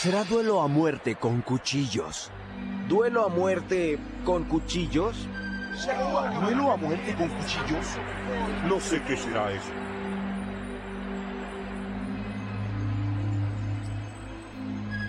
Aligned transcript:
Será 0.00 0.22
duelo 0.22 0.62
a 0.62 0.68
muerte 0.68 1.16
con 1.16 1.42
cuchillos. 1.42 2.30
¿Duelo 2.88 3.24
a 3.24 3.28
muerte 3.28 3.98
con 4.24 4.44
cuchillos? 4.44 5.26
¿Duelo 6.40 6.70
a 6.70 6.76
muerte 6.76 7.16
con 7.16 7.28
cuchillos? 7.28 7.86
No 8.68 8.78
sé 8.78 9.02
qué 9.08 9.16
será 9.16 9.50
eso. 9.50 9.72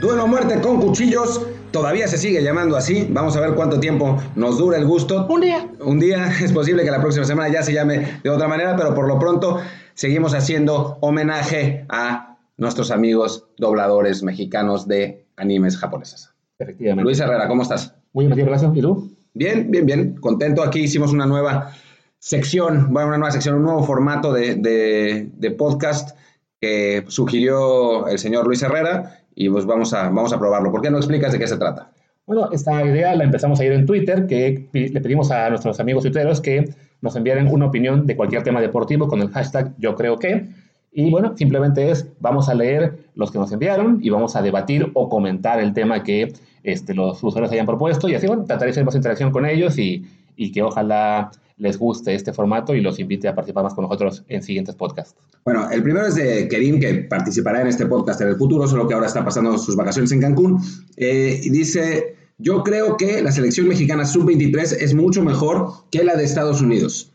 Duelo 0.02 0.23
a 0.23 0.25
muerte 0.25 0.59
con 0.59 0.81
cuchillos. 0.81 1.45
Todavía 1.69 2.07
se 2.07 2.17
sigue 2.17 2.41
llamando 2.41 2.75
así. 2.75 3.05
Vamos 3.11 3.37
a 3.37 3.41
ver 3.41 3.53
cuánto 3.53 3.79
tiempo 3.79 4.17
nos 4.33 4.57
dura 4.57 4.79
el 4.79 4.87
gusto. 4.87 5.27
Un 5.27 5.41
día. 5.41 5.69
Un 5.81 5.99
día. 5.99 6.33
Es 6.43 6.51
posible 6.51 6.83
que 6.83 6.89
la 6.89 6.99
próxima 6.99 7.25
semana 7.25 7.47
ya 7.53 7.61
se 7.61 7.73
llame 7.73 8.21
de 8.23 8.29
otra 8.31 8.47
manera, 8.47 8.75
pero 8.75 8.95
por 8.95 9.07
lo 9.07 9.19
pronto 9.19 9.61
seguimos 9.93 10.33
haciendo 10.33 10.97
homenaje 11.01 11.85
a 11.89 12.29
nuestros 12.59 12.91
amigos 12.91 13.47
dobladores 13.57 14.21
mexicanos 14.23 14.87
de 14.87 15.25
animes 15.37 15.77
japoneses. 15.77 16.29
Efectivamente. 16.59 17.04
Luis 17.04 17.19
Herrera, 17.19 17.47
¿cómo 17.47 17.63
estás? 17.63 17.95
Muy 18.13 18.25
bien, 18.25 18.31
Matías, 18.31 18.47
gracias. 18.47 18.71
¿Y 18.75 18.81
tú? 18.81 19.11
Bien, 19.33 19.71
bien, 19.71 19.86
bien. 19.86 20.15
Contento. 20.19 20.61
Aquí 20.64 20.81
hicimos 20.81 21.14
una 21.14 21.25
nueva 21.25 21.71
sección, 22.19 22.87
bueno, 22.93 23.07
una 23.09 23.17
nueva 23.17 23.31
sección, 23.31 23.55
un 23.55 23.64
nuevo 23.64 23.83
formato 23.83 24.33
de, 24.33 24.55
de- 24.55 25.29
de 25.33 25.51
podcast 25.51 26.17
que 26.59 27.05
sugirió 27.07 28.07
el 28.07 28.19
señor 28.19 28.45
Luis 28.45 28.61
Herrera 28.61 29.21
y 29.33 29.50
pues 29.50 29.65
vamos 29.65 29.93
a, 29.93 30.03
vamos 30.09 30.33
a 30.33 30.39
probarlo. 30.39 30.71
¿Por 30.71 30.81
qué 30.81 30.89
no 30.89 30.97
explicas 30.97 31.31
de 31.31 31.39
qué 31.39 31.47
se 31.47 31.57
trata? 31.57 31.91
Bueno, 32.25 32.50
esta 32.52 32.83
idea 32.86 33.16
la 33.16 33.23
empezamos 33.23 33.59
a 33.59 33.66
ir 33.66 33.72
en 33.72 33.86
Twitter, 33.86 34.28
que 34.28 34.67
le 34.73 35.02
pedimos 35.02 35.31
a 35.31 35.50
nuestros 35.50 35.80
amigos 35.80 36.03
tuiteros 36.03 36.41
que 36.41 36.69
nos 37.02 37.16
enviaran 37.16 37.47
una 37.47 37.67
opinión 37.67 38.05
de 38.05 38.16
cualquier 38.17 38.44
tema 38.44 38.59
deportivo 38.61 39.08
con 39.08 39.22
el 39.22 39.30
hashtag 39.30 39.73
yo 39.78 39.95
creo 39.95 40.19
que. 40.19 40.47
Y 40.92 41.09
bueno, 41.11 41.38
simplemente 41.38 41.92
es, 41.92 42.08
vamos 42.20 42.50
a 42.50 42.56
leer 42.56 43.00
los 43.16 43.31
que 43.31 43.38
nos 43.38 43.52
enviaron 43.52 44.00
y 44.02 44.09
vamos 44.09 44.36
a 44.36 44.42
debatir 44.42 44.89
o 44.94 45.09
comentar 45.09 45.59
el 45.59 45.73
tema 45.73 46.03
que 46.03 46.34
este, 46.64 46.94
los 46.94 47.23
usuarios 47.23 47.52
hayan 47.52 47.66
propuesto 47.66 48.09
y 48.09 48.16
así, 48.16 48.28
bueno, 48.28 48.46
tratar 48.46 48.66
de 48.66 48.72
hacer 48.72 48.86
más 48.86 48.96
interacción 48.96 49.31
con 49.31 49.46
ellos 49.46 49.78
y, 49.78 50.06
y 50.36 50.52
que 50.52 50.64
ojalá 50.64 51.31
les 51.59 51.78
guste 51.78 52.16
este 52.16 52.34
formato 52.34 52.73
y 52.73 52.81
los 52.81 53.00
invite 53.00 53.28
a 53.28 53.36
participar 53.36 53.64
más 53.64 53.73
con 53.73 53.84
nosotros 53.84 54.23
en 54.30 54.42
siguientes 54.42 54.76
podcasts. 54.76 55.16
Bueno, 55.44 55.70
el 55.70 55.84
primero 55.84 56.08
es 56.08 56.16
de 56.16 56.48
Kerim, 56.48 56.80
que 56.80 56.94
participará 57.09 57.62
en 57.62 57.68
este 57.68 57.86
podcast 57.86 58.22
en 58.22 58.30
el 58.30 58.38
futuro, 58.38 58.66
solo 58.68 58.88
que 58.88 58.94
ahora 58.94 59.08
está 59.08 59.24
pasando 59.24 59.58
sus 59.58 59.76
vacaciones 59.76 60.12
en 60.14 60.22
Cancún. 60.22 60.62
Eh, 60.96 61.42
y 61.44 61.50
dice, 61.50 62.16
yo 62.38 62.64
creo 62.64 62.96
que 62.96 63.22
la 63.22 63.31
selección 63.31 63.68
mexicana 63.68 64.06
sub-23 64.06 64.78
es 64.80 64.94
mucho 64.94 65.22
mejor 65.22 65.74
que 65.92 66.03
la 66.03 66.16
de 66.16 66.24
Estados 66.24 66.62
Unidos. 66.62 67.12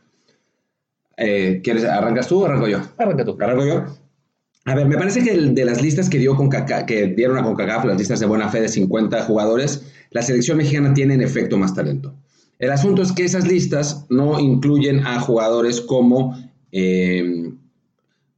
Eh, 1.16 1.60
¿quieres, 1.62 1.84
¿Arrancas 1.84 2.28
tú 2.28 2.42
o 2.42 2.46
arranco 2.46 2.68
yo? 2.68 2.80
Arranca 2.98 3.24
tú. 3.24 3.36
¿Arranco 3.40 3.64
yo? 3.64 3.84
A 4.66 4.74
ver, 4.74 4.86
me 4.86 4.96
parece 4.96 5.22
que 5.22 5.34
de 5.34 5.64
las 5.64 5.82
listas 5.82 6.08
que, 6.08 6.18
dio 6.18 6.36
que 6.86 7.06
dieron 7.08 7.36
a 7.36 7.42
CONCACAF, 7.42 7.84
las 7.84 7.98
listas 7.98 8.20
de 8.20 8.26
buena 8.26 8.48
fe 8.48 8.62
de 8.62 8.68
50 8.68 9.24
jugadores, 9.24 9.84
la 10.10 10.22
selección 10.22 10.56
mexicana 10.56 10.94
tiene 10.94 11.14
en 11.14 11.20
efecto 11.20 11.58
más 11.58 11.74
talento. 11.74 12.14
El 12.58 12.70
asunto 12.70 13.02
es 13.02 13.12
que 13.12 13.24
esas 13.24 13.46
listas 13.46 14.06
no 14.08 14.40
incluyen 14.40 15.06
a 15.06 15.20
jugadores 15.20 15.82
como, 15.82 16.34
eh, 16.72 17.52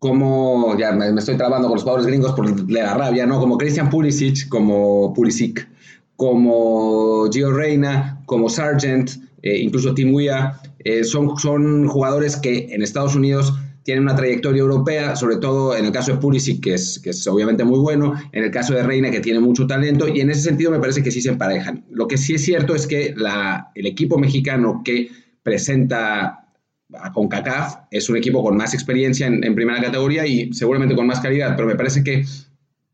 como 0.01 0.77
ya 0.77 0.91
me, 0.93 1.13
me 1.13 1.21
estoy 1.21 1.37
trabando 1.37 1.69
con 1.69 1.77
los 1.77 1.83
jugadores 1.85 2.09
gringos 2.09 2.33
por 2.33 2.71
la 2.71 2.95
rabia, 2.95 3.25
¿no? 3.25 3.39
Como 3.39 3.57
Christian 3.57 3.89
Pulisic, 3.89 4.49
como 4.49 5.15
Pulisic, 5.15 5.69
como 6.17 7.31
Gio 7.31 7.53
Reina, 7.53 8.21
como 8.27 8.49
Sargent, 8.49 9.11
eh, 9.43 9.59
incluso 9.59 9.95
Tim 9.95 10.15
Weah, 10.15 10.61
eh, 10.81 11.05
son, 11.05 11.37
son 11.39 11.87
jugadores 11.87 12.37
que 12.37 12.69
en 12.71 12.83
Estados 12.83 13.15
Unidos 13.15 13.55
tienen 13.83 14.03
una 14.03 14.17
trayectoria 14.17 14.61
europea, 14.61 15.15
sobre 15.15 15.37
todo 15.37 15.77
en 15.77 15.85
el 15.85 15.93
caso 15.93 16.13
de 16.13 16.19
Pulisic, 16.19 16.61
que 16.61 16.75
es, 16.75 16.99
que 16.99 17.11
es 17.11 17.27
obviamente 17.29 17.63
muy 17.63 17.79
bueno, 17.79 18.15
en 18.33 18.43
el 18.43 18.51
caso 18.51 18.75
de 18.75 18.83
Reina, 18.83 19.13
que 19.13 19.21
tiene 19.21 19.39
mucho 19.39 19.67
talento, 19.67 20.09
y 20.09 20.21
en 20.21 20.31
ese 20.31 20.41
sentido 20.41 20.73
me 20.73 20.81
parece 20.81 21.05
que 21.05 21.13
sí 21.13 21.23
se 21.23 21.29
emparejan. 21.29 21.85
Lo 21.91 22.09
que 22.09 22.19
sí 22.19 22.35
es 22.35 22.45
cierto 22.45 22.75
es 22.75 22.87
que 22.89 23.15
el 23.75 23.87
equipo 23.87 24.19
mexicano 24.19 24.83
que 24.85 25.09
presenta 25.45 26.49
a 26.95 27.13
CONCACAF 27.13 27.77
es 27.93 28.09
un 28.09 28.17
equipo 28.17 28.43
con 28.43 28.57
más 28.57 28.75
experiencia 28.75 29.29
en, 29.29 29.45
en 29.45 29.55
primera 29.55 29.81
categoría 29.81 30.27
y 30.27 30.53
seguramente 30.53 30.97
con 30.97 31.07
más 31.07 31.21
calidad, 31.21 31.55
pero 31.55 31.69
me 31.69 31.77
parece 31.77 32.03
que 32.03 32.25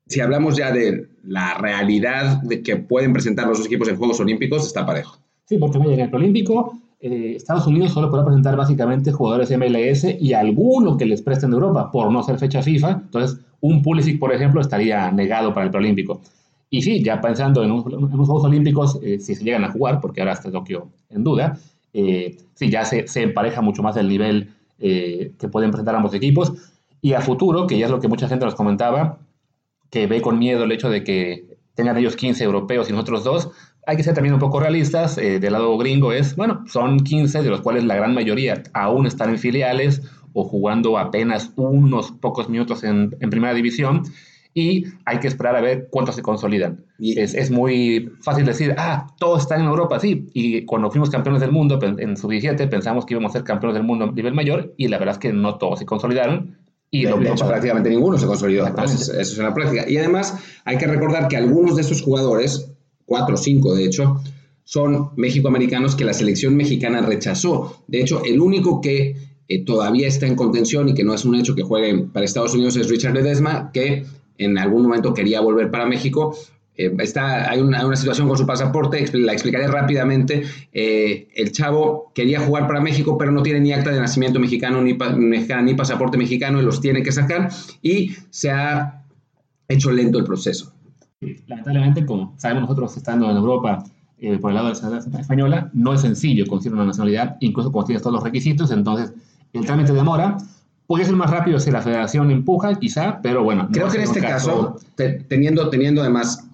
si 0.06 0.20
hablamos 0.20 0.56
ya 0.56 0.70
de 0.72 1.08
la 1.24 1.54
realidad 1.54 2.42
de 2.42 2.62
que 2.62 2.76
pueden 2.76 3.14
presentar 3.14 3.46
los 3.48 3.58
dos 3.58 3.66
equipos 3.66 3.88
en 3.88 3.96
Juegos 3.96 4.20
Olímpicos, 4.20 4.66
está 4.66 4.84
parejo. 4.84 5.18
Sí, 5.52 5.58
porque 5.58 5.76
en 5.76 6.00
el 6.00 6.14
Olímpico, 6.14 6.78
eh, 6.98 7.34
Estados 7.36 7.66
Unidos 7.66 7.92
solo 7.92 8.08
podrá 8.08 8.24
presentar 8.24 8.56
básicamente 8.56 9.12
jugadores 9.12 9.50
MLS 9.50 10.16
y 10.18 10.32
alguno 10.32 10.96
que 10.96 11.04
les 11.04 11.20
presten 11.20 11.50
de 11.50 11.56
Europa 11.56 11.90
por 11.90 12.10
no 12.10 12.22
ser 12.22 12.38
fecha 12.38 12.62
FIFA. 12.62 13.02
Entonces, 13.04 13.38
un 13.60 13.82
Pulisic, 13.82 14.18
por 14.18 14.32
ejemplo, 14.32 14.62
estaría 14.62 15.10
negado 15.10 15.52
para 15.52 15.66
el 15.66 15.70
preolímpico. 15.70 16.22
Y 16.70 16.80
sí, 16.80 17.04
ya 17.04 17.20
pensando 17.20 17.62
en, 17.62 17.70
un, 17.70 17.80
en 17.92 18.02
unos 18.02 18.26
Juegos 18.26 18.44
Olímpicos, 18.44 18.98
eh, 19.02 19.18
si 19.20 19.34
se 19.34 19.44
llegan 19.44 19.62
a 19.62 19.70
jugar, 19.70 20.00
porque 20.00 20.22
ahora 20.22 20.32
está 20.32 20.50
Tokio 20.50 20.88
en 21.10 21.22
duda, 21.22 21.58
eh, 21.92 22.38
sí, 22.54 22.70
ya 22.70 22.86
se, 22.86 23.06
se, 23.06 23.20
empareja 23.20 23.60
mucho 23.60 23.82
más 23.82 23.98
el 23.98 24.08
nivel 24.08 24.54
eh, 24.78 25.32
que 25.38 25.48
pueden 25.48 25.70
presentar 25.70 25.94
ambos 25.94 26.14
equipos. 26.14 26.54
Y 27.02 27.12
a 27.12 27.20
futuro, 27.20 27.66
que 27.66 27.76
ya 27.76 27.84
es 27.84 27.90
lo 27.90 28.00
que 28.00 28.08
mucha 28.08 28.26
gente 28.26 28.46
nos 28.46 28.54
comentaba, 28.54 29.18
que 29.90 30.06
ve 30.06 30.22
con 30.22 30.38
miedo 30.38 30.64
el 30.64 30.72
hecho 30.72 30.88
de 30.88 31.04
que 31.04 31.58
tengan 31.74 31.98
ellos 31.98 32.16
15 32.16 32.42
europeos 32.42 32.88
y 32.88 32.92
nosotros 32.92 33.22
dos, 33.22 33.50
hay 33.86 33.96
que 33.96 34.02
ser 34.02 34.14
también 34.14 34.34
un 34.34 34.40
poco 34.40 34.60
realistas. 34.60 35.18
Eh, 35.18 35.40
del 35.40 35.52
lado 35.52 35.76
gringo 35.78 36.12
es, 36.12 36.36
bueno, 36.36 36.64
son 36.66 37.00
15, 37.00 37.42
de 37.42 37.50
los 37.50 37.60
cuales 37.60 37.84
la 37.84 37.96
gran 37.96 38.14
mayoría 38.14 38.62
aún 38.72 39.06
están 39.06 39.30
en 39.30 39.38
filiales 39.38 40.02
o 40.32 40.44
jugando 40.44 40.98
apenas 40.98 41.52
unos 41.56 42.12
pocos 42.12 42.48
minutos 42.48 42.84
en, 42.84 43.16
en 43.20 43.30
primera 43.30 43.54
división. 43.54 44.02
Y 44.54 44.84
hay 45.06 45.18
que 45.18 45.28
esperar 45.28 45.56
a 45.56 45.62
ver 45.62 45.88
cuántos 45.90 46.14
se 46.14 46.22
consolidan. 46.22 46.84
Y, 46.98 47.18
es, 47.18 47.34
es, 47.34 47.50
muy 47.50 48.12
fácil 48.20 48.44
decir, 48.44 48.74
ah, 48.76 49.06
todos 49.18 49.42
están 49.42 49.60
en 49.60 49.66
Europa, 49.66 49.98
sí. 49.98 50.26
Y 50.34 50.66
cuando 50.66 50.90
fuimos 50.90 51.08
campeones 51.08 51.40
del 51.40 51.52
mundo 51.52 51.78
en 51.82 52.16
sub-17 52.18 52.68
pensamos 52.68 53.06
que 53.06 53.14
íbamos 53.14 53.30
a 53.30 53.38
ser 53.38 53.44
campeones 53.44 53.74
del 53.74 53.84
mundo 53.84 54.04
a 54.04 54.12
nivel 54.12 54.34
mayor 54.34 54.74
y 54.76 54.88
la 54.88 54.98
verdad 54.98 55.14
es 55.14 55.18
que 55.18 55.32
no 55.32 55.56
todos 55.56 55.78
se 55.78 55.86
consolidaron. 55.86 56.58
Y 56.90 57.04
de, 57.04 57.10
lo 57.10 57.16
de 57.16 57.30
hecho, 57.30 57.48
prácticamente 57.48 57.88
ninguno 57.88 58.18
se 58.18 58.26
consolidó. 58.26 58.66
Eso, 58.66 58.84
eso 58.84 59.12
es 59.18 59.38
una 59.38 59.54
práctica. 59.54 59.88
Y 59.88 59.96
además, 59.96 60.36
hay 60.66 60.76
que 60.76 60.86
recordar 60.86 61.28
que 61.28 61.38
algunos 61.38 61.76
de 61.76 61.80
estos 61.80 62.02
jugadores, 62.02 62.71
cuatro 63.12 63.34
o 63.34 63.36
cinco 63.36 63.74
de 63.74 63.84
hecho, 63.84 64.22
son 64.64 65.10
mexicoamericanos 65.16 65.94
que 65.96 66.06
la 66.06 66.14
selección 66.14 66.56
mexicana 66.56 67.02
rechazó. 67.02 67.84
De 67.88 68.00
hecho, 68.00 68.22
el 68.24 68.40
único 68.40 68.80
que 68.80 69.16
eh, 69.48 69.64
todavía 69.66 70.08
está 70.08 70.26
en 70.26 70.34
contención 70.34 70.88
y 70.88 70.94
que 70.94 71.04
no 71.04 71.12
es 71.12 71.26
un 71.26 71.34
hecho 71.34 71.54
que 71.54 71.62
juegue 71.62 72.06
para 72.10 72.24
Estados 72.24 72.54
Unidos 72.54 72.76
es 72.76 72.88
Richard 72.88 73.12
Ledesma, 73.12 73.70
que 73.70 74.06
en 74.38 74.56
algún 74.56 74.84
momento 74.84 75.12
quería 75.12 75.42
volver 75.42 75.70
para 75.70 75.84
México. 75.84 76.34
Eh, 76.74 76.90
está, 77.00 77.50
hay, 77.50 77.60
una, 77.60 77.84
una, 77.86 77.96
situación 77.96 78.28
con 78.28 78.38
su 78.38 78.46
pasaporte, 78.46 79.06
la 79.18 79.34
explicaré 79.34 79.66
rápidamente. 79.66 80.42
Eh, 80.72 81.28
el 81.34 81.52
chavo 81.52 82.12
quería 82.14 82.40
jugar 82.40 82.66
para 82.66 82.80
México, 82.80 83.18
pero 83.18 83.30
no 83.30 83.42
tiene 83.42 83.60
ni 83.60 83.74
acta 83.74 83.90
de 83.90 84.00
nacimiento 84.00 84.40
mexicano 84.40 84.80
ni, 84.80 84.94
pa, 84.94 85.12
ni 85.12 85.74
pasaporte 85.74 86.16
mexicano 86.16 86.62
y 86.62 86.64
los 86.64 86.80
tiene 86.80 87.02
que 87.02 87.12
sacar 87.12 87.50
y 87.82 88.12
se 88.30 88.50
ha 88.50 89.04
hecho 89.68 89.90
lento 89.90 90.18
el 90.18 90.24
proceso. 90.24 90.71
Lamentablemente, 91.46 92.04
como 92.04 92.34
sabemos 92.36 92.62
nosotros 92.62 92.96
estando 92.96 93.30
en 93.30 93.36
Europa 93.36 93.84
eh, 94.18 94.38
por 94.38 94.50
el 94.50 94.54
lado 94.56 94.68
de 94.68 94.74
la 94.74 94.80
nacionalidad 94.80 95.20
española, 95.20 95.70
no 95.72 95.94
es 95.94 96.00
sencillo 96.00 96.46
conseguir 96.46 96.74
una 96.74 96.84
nacionalidad, 96.84 97.36
incluso 97.40 97.72
cuando 97.72 97.86
tienes 97.88 98.02
todos 98.02 98.14
los 98.14 98.24
requisitos, 98.24 98.70
entonces 98.70 99.12
el 99.52 99.64
trámite 99.66 99.92
demora. 99.92 100.36
Podría 100.86 101.06
ser 101.06 101.16
más 101.16 101.30
rápido 101.30 101.58
si 101.58 101.70
la 101.70 101.80
federación 101.80 102.30
empuja, 102.30 102.74
quizá, 102.74 103.20
pero 103.22 103.44
bueno. 103.44 103.68
Creo 103.72 103.86
no 103.86 103.92
que 103.92 103.98
en 103.98 104.04
este 104.04 104.20
caso, 104.20 104.74
caso 104.74 104.86
te, 104.94 105.10
teniendo, 105.24 105.70
teniendo 105.70 106.02
además 106.02 106.46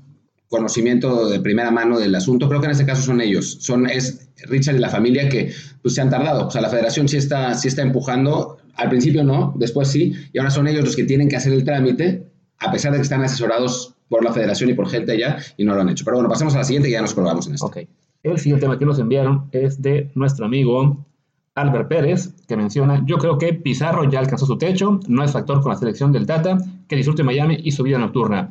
conocimiento 0.49 1.29
de 1.29 1.41
primera 1.41 1.71
mano 1.71 1.99
del 1.99 2.15
asunto, 2.15 2.49
creo 2.49 2.61
que 2.61 2.67
en 2.67 2.73
este 2.73 2.87
caso 2.87 3.03
son 3.03 3.21
ellos, 3.21 3.59
son 3.61 3.89
es 3.89 4.31
Richard 4.45 4.77
y 4.77 4.79
la 4.79 4.89
familia 4.89 5.29
que 5.29 5.53
pues, 5.83 5.95
se 5.95 6.01
han 6.01 6.11
tardado. 6.11 6.47
O 6.47 6.51
sea, 6.51 6.63
la 6.63 6.71
federación 6.71 7.09
sí 7.09 7.17
está, 7.17 7.55
sí 7.55 7.69
está 7.69 7.83
empujando, 7.83 8.59
al 8.77 8.89
principio 8.89 9.25
no, 9.25 9.55
después 9.57 9.89
sí, 9.89 10.15
y 10.33 10.39
ahora 10.39 10.51
son 10.51 10.69
ellos 10.69 10.85
los 10.85 10.97
que 10.97 11.05
tienen 11.05 11.29
que 11.29 11.37
hacer 11.37 11.53
el 11.53 11.65
trámite, 11.65 12.27
a 12.59 12.71
pesar 12.71 12.93
de 12.93 12.99
que 12.99 13.03
están 13.03 13.23
asesorados 13.23 13.95
por 14.09 14.25
la 14.25 14.33
federación 14.33 14.71
y 14.71 14.75
por 14.75 14.89
gente 14.89 15.13
allá, 15.13 15.39
y 15.57 15.65
no 15.65 15.75
lo 15.75 15.81
han 15.81 15.89
hecho. 15.89 16.05
Pero 16.05 16.17
bueno, 16.17 16.29
pasemos 16.29 16.55
a 16.55 16.59
la 16.59 16.65
siguiente 16.65 16.89
y 16.89 16.93
ya 16.93 17.03
nos 17.03 17.15
colgamos 17.15 17.47
en 17.47 17.55
esto. 17.55 17.67
Ok. 17.67 17.79
El 18.23 18.39
siguiente 18.39 18.63
tema 18.63 18.79
que 18.79 18.87
nos 18.87 18.99
enviaron 18.99 19.49
es 19.53 19.81
de 19.81 20.11
nuestro 20.15 20.47
amigo 20.47 21.05
Albert 21.55 21.89
Pérez, 21.89 22.35
que 22.47 22.57
menciona, 22.57 23.03
yo 23.05 23.19
creo 23.19 23.39
que 23.39 23.53
Pizarro 23.53 24.05
ya 24.05 24.21
alcanzó 24.21 24.47
su 24.47 24.57
techo, 24.59 25.01
no 25.09 25.25
es 25.25 25.33
factor 25.33 25.61
con 25.61 25.73
la 25.73 25.79
selección 25.79 26.13
del 26.13 26.27
Tata, 26.27 26.59
que 26.89 26.97
disfrute 26.97 27.23
Miami 27.23 27.59
y 27.63 27.73
su 27.73 27.83
vida 27.83 27.99
nocturna. 27.99 28.51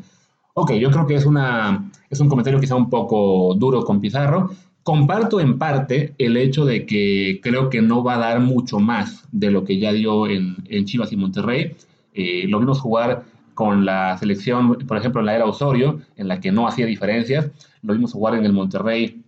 Ok, 0.54 0.74
yo 0.74 0.90
creo 0.90 1.06
que 1.06 1.16
es, 1.16 1.26
una, 1.26 1.92
es 2.10 2.20
un 2.20 2.30
comentario 2.30 2.60
quizá 2.60 2.76
un 2.76 2.90
poco 2.90 3.54
duro 3.56 3.84
con 3.84 4.02
Pizarro. 4.02 4.52
Comparto 4.84 5.40
en 5.40 5.58
parte 5.58 6.16
el 6.18 6.38
hecho 6.38 6.66
de 6.66 6.86
que 6.86 7.40
creo 7.44 7.70
que 7.70 7.82
no 7.82 8.04
va 8.04 8.16
a 8.16 8.20
dar 8.20 8.40
mucho 8.40 8.80
más 8.80 9.26
de 9.32 9.52
lo 9.52 9.64
que 9.64 9.78
ya 9.80 9.94
dio 9.94 10.28
en, 10.28 10.56
en 10.68 10.86
Chivas 10.86 11.12
y 11.12 11.18
Monterrey. 11.18 11.76
Eh, 12.14 12.46
lo 12.48 12.60
vimos 12.60 12.80
jugar 12.80 13.26
con 13.58 13.86
la 13.86 14.16
selección, 14.20 14.78
por 14.88 14.98
ejemplo, 14.98 15.20
en 15.20 15.26
la 15.26 15.34
era 15.34 15.46
Osorio, 15.46 16.00
en 16.16 16.28
la 16.28 16.40
que 16.40 16.52
no 16.52 16.68
hacía 16.68 16.86
diferencias. 16.86 17.50
Lo 17.82 17.94
vimos 17.94 18.14
jugar 18.14 18.36
en 18.36 18.46
el 18.46 18.54
Monterrey, 18.54 19.24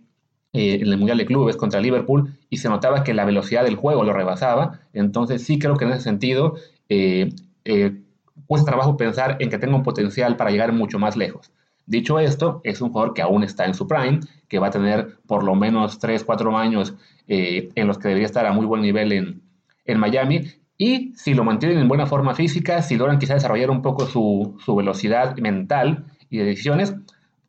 eh, 0.52 0.78
en 0.80 0.86
el 0.86 0.96
Mundial 0.98 1.18
de 1.18 1.26
Clubes 1.26 1.56
contra 1.56 1.80
Liverpool, 1.80 2.32
y 2.48 2.58
se 2.58 2.68
notaba 2.68 3.02
que 3.02 3.12
la 3.12 3.24
velocidad 3.24 3.64
del 3.64 3.74
juego 3.74 4.04
lo 4.04 4.12
rebasaba. 4.12 4.82
Entonces 4.92 5.42
sí 5.42 5.58
creo 5.58 5.76
que 5.76 5.84
en 5.84 5.90
ese 5.90 6.02
sentido 6.02 6.54
eh, 6.88 7.30
eh, 7.64 8.02
cuesta 8.46 8.70
trabajo 8.70 8.96
pensar 8.96 9.36
en 9.40 9.50
que 9.50 9.58
tenga 9.58 9.74
un 9.74 9.82
potencial 9.82 10.36
para 10.36 10.52
llegar 10.52 10.72
mucho 10.72 11.00
más 11.00 11.16
lejos. 11.16 11.50
Dicho 11.86 12.20
esto, 12.20 12.60
es 12.62 12.80
un 12.80 12.90
jugador 12.90 13.14
que 13.14 13.22
aún 13.22 13.42
está 13.42 13.64
en 13.64 13.74
su 13.74 13.88
prime, 13.88 14.20
que 14.46 14.60
va 14.60 14.68
a 14.68 14.70
tener 14.70 15.18
por 15.26 15.42
lo 15.42 15.56
menos 15.56 15.98
3, 15.98 16.22
4 16.22 16.56
años 16.56 16.94
eh, 17.26 17.70
en 17.74 17.88
los 17.88 17.98
que 17.98 18.06
debería 18.06 18.26
estar 18.26 18.46
a 18.46 18.52
muy 18.52 18.64
buen 18.64 18.82
nivel 18.82 19.10
en, 19.10 19.42
en 19.86 19.98
Miami. 19.98 20.44
Y 20.80 21.12
si 21.14 21.34
lo 21.34 21.44
mantienen 21.44 21.76
en 21.76 21.88
buena 21.88 22.06
forma 22.06 22.34
física, 22.34 22.80
si 22.80 22.96
logran 22.96 23.18
quizá 23.18 23.34
desarrollar 23.34 23.68
un 23.68 23.82
poco 23.82 24.06
su, 24.06 24.56
su 24.64 24.74
velocidad 24.74 25.36
mental 25.36 26.06
y 26.30 26.38
de 26.38 26.44
decisiones, 26.44 26.94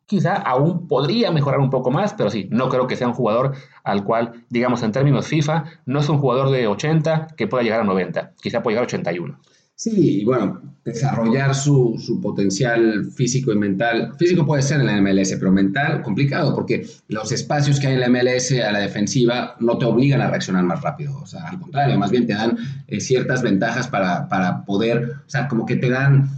quizá 0.04 0.34
aún 0.34 0.86
podría 0.86 1.30
mejorar 1.30 1.58
un 1.60 1.70
poco 1.70 1.90
más, 1.90 2.12
pero 2.12 2.28
sí, 2.28 2.46
no 2.50 2.68
creo 2.68 2.86
que 2.86 2.94
sea 2.94 3.08
un 3.08 3.14
jugador 3.14 3.54
al 3.84 4.04
cual, 4.04 4.44
digamos, 4.50 4.82
en 4.82 4.92
términos 4.92 5.28
FIFA, 5.28 5.64
no 5.86 6.00
es 6.00 6.10
un 6.10 6.18
jugador 6.18 6.50
de 6.50 6.66
80 6.66 7.28
que 7.34 7.46
pueda 7.46 7.62
llegar 7.62 7.80
a 7.80 7.84
90, 7.84 8.32
quizá 8.42 8.62
pueda 8.62 8.74
llegar 8.74 8.84
a 8.84 8.88
81. 8.88 9.38
Sí, 9.82 10.20
y 10.20 10.24
bueno, 10.24 10.62
desarrollar 10.84 11.56
su, 11.56 11.96
su, 11.98 12.20
potencial 12.20 13.04
físico 13.06 13.52
y 13.52 13.56
mental. 13.58 14.14
Físico 14.16 14.46
puede 14.46 14.62
ser 14.62 14.78
en 14.78 14.86
la 14.86 15.02
MLS, 15.02 15.34
pero 15.40 15.50
mental 15.50 16.02
complicado, 16.02 16.54
porque 16.54 16.86
los 17.08 17.32
espacios 17.32 17.80
que 17.80 17.88
hay 17.88 17.94
en 17.94 18.00
la 18.00 18.08
MLS 18.08 18.52
a 18.52 18.70
la 18.70 18.78
defensiva 18.78 19.56
no 19.58 19.78
te 19.78 19.84
obligan 19.84 20.20
a 20.20 20.30
reaccionar 20.30 20.62
más 20.62 20.82
rápido. 20.82 21.18
O 21.20 21.26
sea, 21.26 21.48
al 21.48 21.58
contrario, 21.58 21.98
más 21.98 22.12
bien 22.12 22.28
te 22.28 22.34
dan 22.34 22.56
eh, 22.86 23.00
ciertas 23.00 23.42
ventajas 23.42 23.88
para, 23.88 24.28
para, 24.28 24.64
poder, 24.64 25.14
o 25.26 25.28
sea, 25.28 25.48
como 25.48 25.66
que 25.66 25.74
te 25.74 25.90
dan 25.90 26.30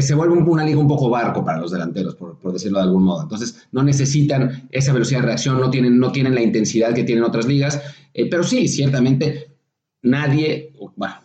se 0.00 0.14
vuelve 0.14 0.38
una 0.38 0.64
liga 0.64 0.78
un 0.78 0.86
poco 0.86 1.10
barco 1.10 1.44
para 1.44 1.58
los 1.58 1.72
delanteros, 1.72 2.14
por, 2.14 2.38
por, 2.38 2.52
decirlo 2.52 2.78
de 2.78 2.84
algún 2.84 3.02
modo. 3.02 3.22
Entonces, 3.22 3.66
no 3.72 3.82
necesitan 3.82 4.68
esa 4.70 4.92
velocidad 4.92 5.22
de 5.22 5.26
reacción, 5.26 5.58
no 5.58 5.70
tienen, 5.70 5.98
no 5.98 6.12
tienen 6.12 6.36
la 6.36 6.42
intensidad 6.42 6.94
que 6.94 7.02
tienen 7.02 7.24
otras 7.24 7.46
ligas, 7.46 7.82
eh, 8.14 8.30
pero 8.30 8.44
sí, 8.44 8.68
ciertamente 8.68 9.56
nadie, 10.02 10.72
bueno, 10.94 11.16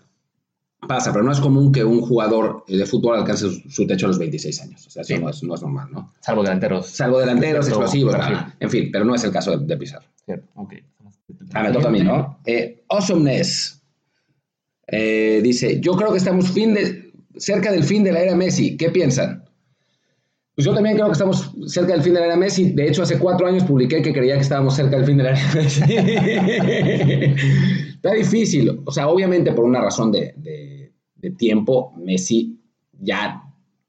pasa, 0.87 1.11
pero 1.11 1.23
no 1.23 1.31
es 1.31 1.39
común 1.39 1.71
que 1.71 1.83
un 1.83 2.01
jugador 2.01 2.63
de 2.67 2.85
fútbol 2.85 3.17
alcance 3.17 3.47
su, 3.69 3.87
techo 3.87 4.05
a 4.05 4.09
los 4.09 4.19
26 4.19 4.61
años. 4.61 4.87
O 4.87 4.89
sea, 4.89 5.01
eso 5.01 5.19
no, 5.19 5.29
es, 5.29 5.43
no, 5.43 5.55
es, 5.55 5.61
normal, 5.61 5.89
¿no? 5.91 6.13
Salvo 6.21 6.43
delanteros. 6.43 6.87
Salvo 6.87 7.19
delanteros, 7.19 7.67
explosivos, 7.67 8.15
en 8.59 8.69
fin, 8.69 8.89
pero 8.91 9.05
no 9.05 9.15
es 9.15 9.23
el 9.23 9.31
caso 9.31 9.57
de, 9.57 9.65
de 9.65 9.77
Pizarro. 9.77 10.05
Cierto, 10.25 10.47
ok. 10.55 10.73
Ah, 11.53 11.63
me 11.63 11.71
toca 11.71 11.87
a 11.87 11.91
mí, 11.91 12.01
¿no? 12.01 12.39
Eh, 12.45 12.83
awesomeness. 12.89 13.81
Eh, 14.87 15.41
dice, 15.43 15.79
yo 15.79 15.93
creo 15.93 16.11
que 16.11 16.17
estamos 16.17 16.51
fin 16.51 16.73
de, 16.73 17.11
cerca 17.37 17.71
del 17.71 17.83
fin 17.83 18.03
de 18.03 18.11
la 18.11 18.19
era 18.19 18.35
Messi. 18.35 18.77
¿Qué 18.77 18.89
piensan? 18.89 19.44
Pues 20.55 20.65
yo 20.65 20.73
también 20.73 20.95
creo 20.95 21.07
que 21.07 21.11
estamos 21.11 21.51
cerca 21.67 21.91
del 21.91 22.01
fin 22.01 22.13
de 22.13 22.21
la 22.21 22.27
era 22.27 22.37
Messi. 22.37 22.71
De 22.71 22.87
hecho, 22.87 23.03
hace 23.03 23.19
cuatro 23.19 23.45
años 23.45 23.65
publiqué 23.65 24.01
que 24.01 24.13
creía 24.13 24.35
que 24.35 24.41
estábamos 24.41 24.73
cerca 24.73 24.95
del 24.95 25.05
fin 25.05 25.17
de 25.17 25.23
la 25.23 25.31
era 25.31 25.53
Messi. 25.53 25.81
Está 27.95 28.13
difícil. 28.13 28.81
O 28.85 28.91
sea, 28.91 29.09
obviamente 29.09 29.51
por 29.51 29.65
una 29.65 29.81
razón 29.81 30.13
de, 30.13 30.33
de, 30.37 31.31
tiempo, 31.31 31.91
Messi 31.97 32.61
ya 32.93 33.41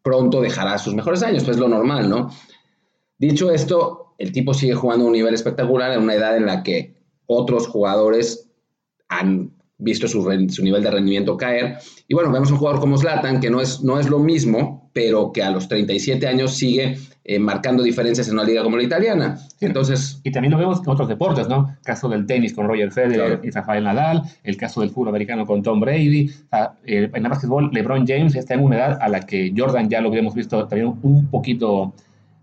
pronto 0.03 0.41
dejará 0.41 0.79
sus 0.79 0.95
mejores 0.95 1.23
años, 1.23 1.45
pues 1.45 1.59
es 1.59 1.61
lo 1.61 1.69
normal, 1.69 2.09
¿no? 2.09 2.31
Dicho 3.19 3.51
esto, 3.51 4.15
el 4.17 4.33
tipo 4.33 4.55
sigue 4.55 4.75
jugando 4.75 5.05
a 5.05 5.09
un 5.09 5.13
nivel 5.13 5.35
espectacular 5.35 5.93
en 5.93 6.03
una 6.03 6.15
edad 6.15 6.35
en 6.37 6.47
la 6.47 6.63
que 6.63 6.97
otros 7.27 7.69
jugadores 7.69 8.49
han 9.09 9.53
visto 9.77 10.09
su, 10.09 10.23
su, 10.49 10.65
nivel 10.65 10.83
de 10.83 10.91
rendimiento 10.91 11.37
caer. 11.37 11.77
Y 12.09 12.15
bueno, 12.15 12.33
vemos 12.33 12.51
un 12.51 12.57
jugador 12.57 12.81
como 12.81 12.97
Zlatan, 12.97 13.41
que 13.41 13.51
no 13.51 13.61
es, 13.61 13.83
no 13.83 14.01
es 14.01 14.09
lo 14.09 14.19
mismo, 14.19 14.86
pero 14.97 15.31
que 15.31 15.43
a 15.43 15.51
los 15.51 15.69
37 15.69 16.27
años 16.27 16.55
sigue 16.55 16.97
eh, 17.23 17.39
marcando 17.39 17.83
diferencias 17.83 18.29
en 18.29 18.33
una 18.33 18.45
liga 18.45 18.63
como 18.63 18.79
la 18.79 18.83
italiana. 18.83 19.39
Entonces... 19.61 20.23
Y 20.25 20.31
también 20.31 20.53
lo 20.53 20.59
vemos 20.59 20.81
en 20.83 20.89
otros 20.89 21.07
deportes, 21.07 21.51
¿no? 21.51 21.77
caso 21.85 22.09
del 22.09 22.25
tenis 22.25 22.55
con 22.55 22.67
Roger 22.67 22.91
Federer 22.91 23.41
y 23.45 23.51
Rafael 23.51 23.85
Nadal, 23.85 24.23
el 24.43 24.57
caso 24.57 24.81
del 24.81 24.89
fútbol 24.89 25.09
americano 25.11 25.45
con 25.45 25.63
Tom 25.63 25.81
Brady, 25.81 26.31
en 26.87 27.11
el 27.15 27.29
básquetbol 27.29 27.69
LeBron 27.75 28.07
James 28.07 28.35
está 28.37 28.55
en 28.55 28.61
una 28.61 28.77
edad 28.77 28.99
a 28.99 29.11
la 29.11 29.21
que 29.21 29.53
Jordan 29.55 29.91
ya 29.91 30.01
lo 30.01 30.09
habíamos 30.09 30.35
visto 30.35 30.67
también 30.67 30.99
un 31.03 31.27
poquito 31.27 31.93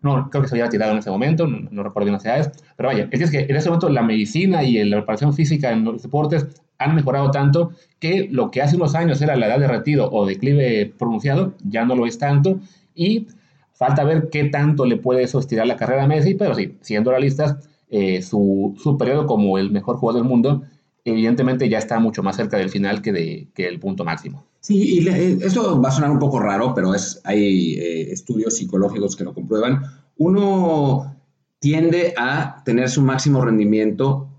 no 0.04 0.30
creo 0.30 0.44
que 0.44 0.50
se 0.50 0.56
había 0.56 0.70
tirado 0.70 0.92
en 0.92 1.00
ese 1.00 1.10
momento, 1.10 1.48
no, 1.48 1.82
recuerdo 1.82 2.06
bien 2.06 2.14
las 2.14 2.26
edades, 2.26 2.52
pero 2.76 2.90
vaya, 2.90 3.08
es 3.10 3.32
que 3.32 3.48
en 3.50 3.56
ese 3.56 3.70
momento 3.70 3.90
la 3.90 4.04
medicina 4.04 4.62
y 4.62 4.84
la 4.84 4.98
preparación 4.98 5.34
física 5.34 5.72
en 5.72 5.86
los 5.86 6.04
deportes 6.04 6.62
han 6.84 6.96
mejorado 6.96 7.32
tanto 7.32 7.72
que 8.00 8.28
lo 8.32 8.52
que 8.52 8.62
hace 8.62 8.76
unos 8.76 8.96
años 8.96 9.22
era 9.22 9.36
la 9.36 9.48
edad 9.48 9.60
de 9.60 9.68
retiro 9.68 10.10
o 10.12 10.26
declive 10.26 10.94
pronunciado, 10.98 11.54
ya 11.64 11.86
no 11.86 11.96
lo 11.96 12.06
es 12.06 12.18
tanto 12.18 12.60
y 12.96 13.28
falta 13.74 14.04
ver 14.04 14.30
qué 14.30 14.46
tanto 14.46 14.86
le 14.86 14.98
puede 14.98 15.24
eso 15.24 15.42
la 15.52 15.76
carrera 15.76 16.04
a 16.04 16.08
Messi, 16.08 16.36
pero 16.36 16.56
sí, 16.56 16.78
siendo 16.82 17.12
realistas, 17.12 17.58
eh, 17.90 18.22
su, 18.22 18.76
su 18.82 18.98
periodo 18.98 19.28
como 19.28 19.58
el 19.58 19.72
mejor 19.72 19.98
jugador 19.98 20.22
del 20.22 20.30
mundo 20.30 20.64
evidentemente 21.06 21.70
ya 21.70 21.78
está 21.78 22.00
mucho 22.00 22.24
más 22.24 22.36
cerca 22.36 22.58
del 22.58 22.70
final 22.70 23.02
que, 23.02 23.12
de, 23.12 23.48
que 23.54 23.68
el 23.68 23.80
punto 23.80 24.04
máximo. 24.04 24.46
Sí, 24.60 25.00
y 25.00 25.08
eh, 25.08 25.38
esto 25.42 25.82
va 25.82 25.90
a 25.90 25.92
sonar 25.92 26.12
un 26.12 26.20
poco 26.20 26.40
raro, 26.40 26.74
pero 26.74 26.96
es, 26.96 27.20
hay 27.26 27.74
eh, 27.74 28.12
estudios 28.12 28.56
psicológicos 28.56 29.16
que 29.16 29.26
lo 29.26 29.34
comprueban. 29.34 29.84
Uno 30.18 31.16
tiende 31.60 32.14
a 32.18 32.62
tener 32.64 32.90
su 32.90 33.02
máximo 33.02 33.42
rendimiento 33.42 34.30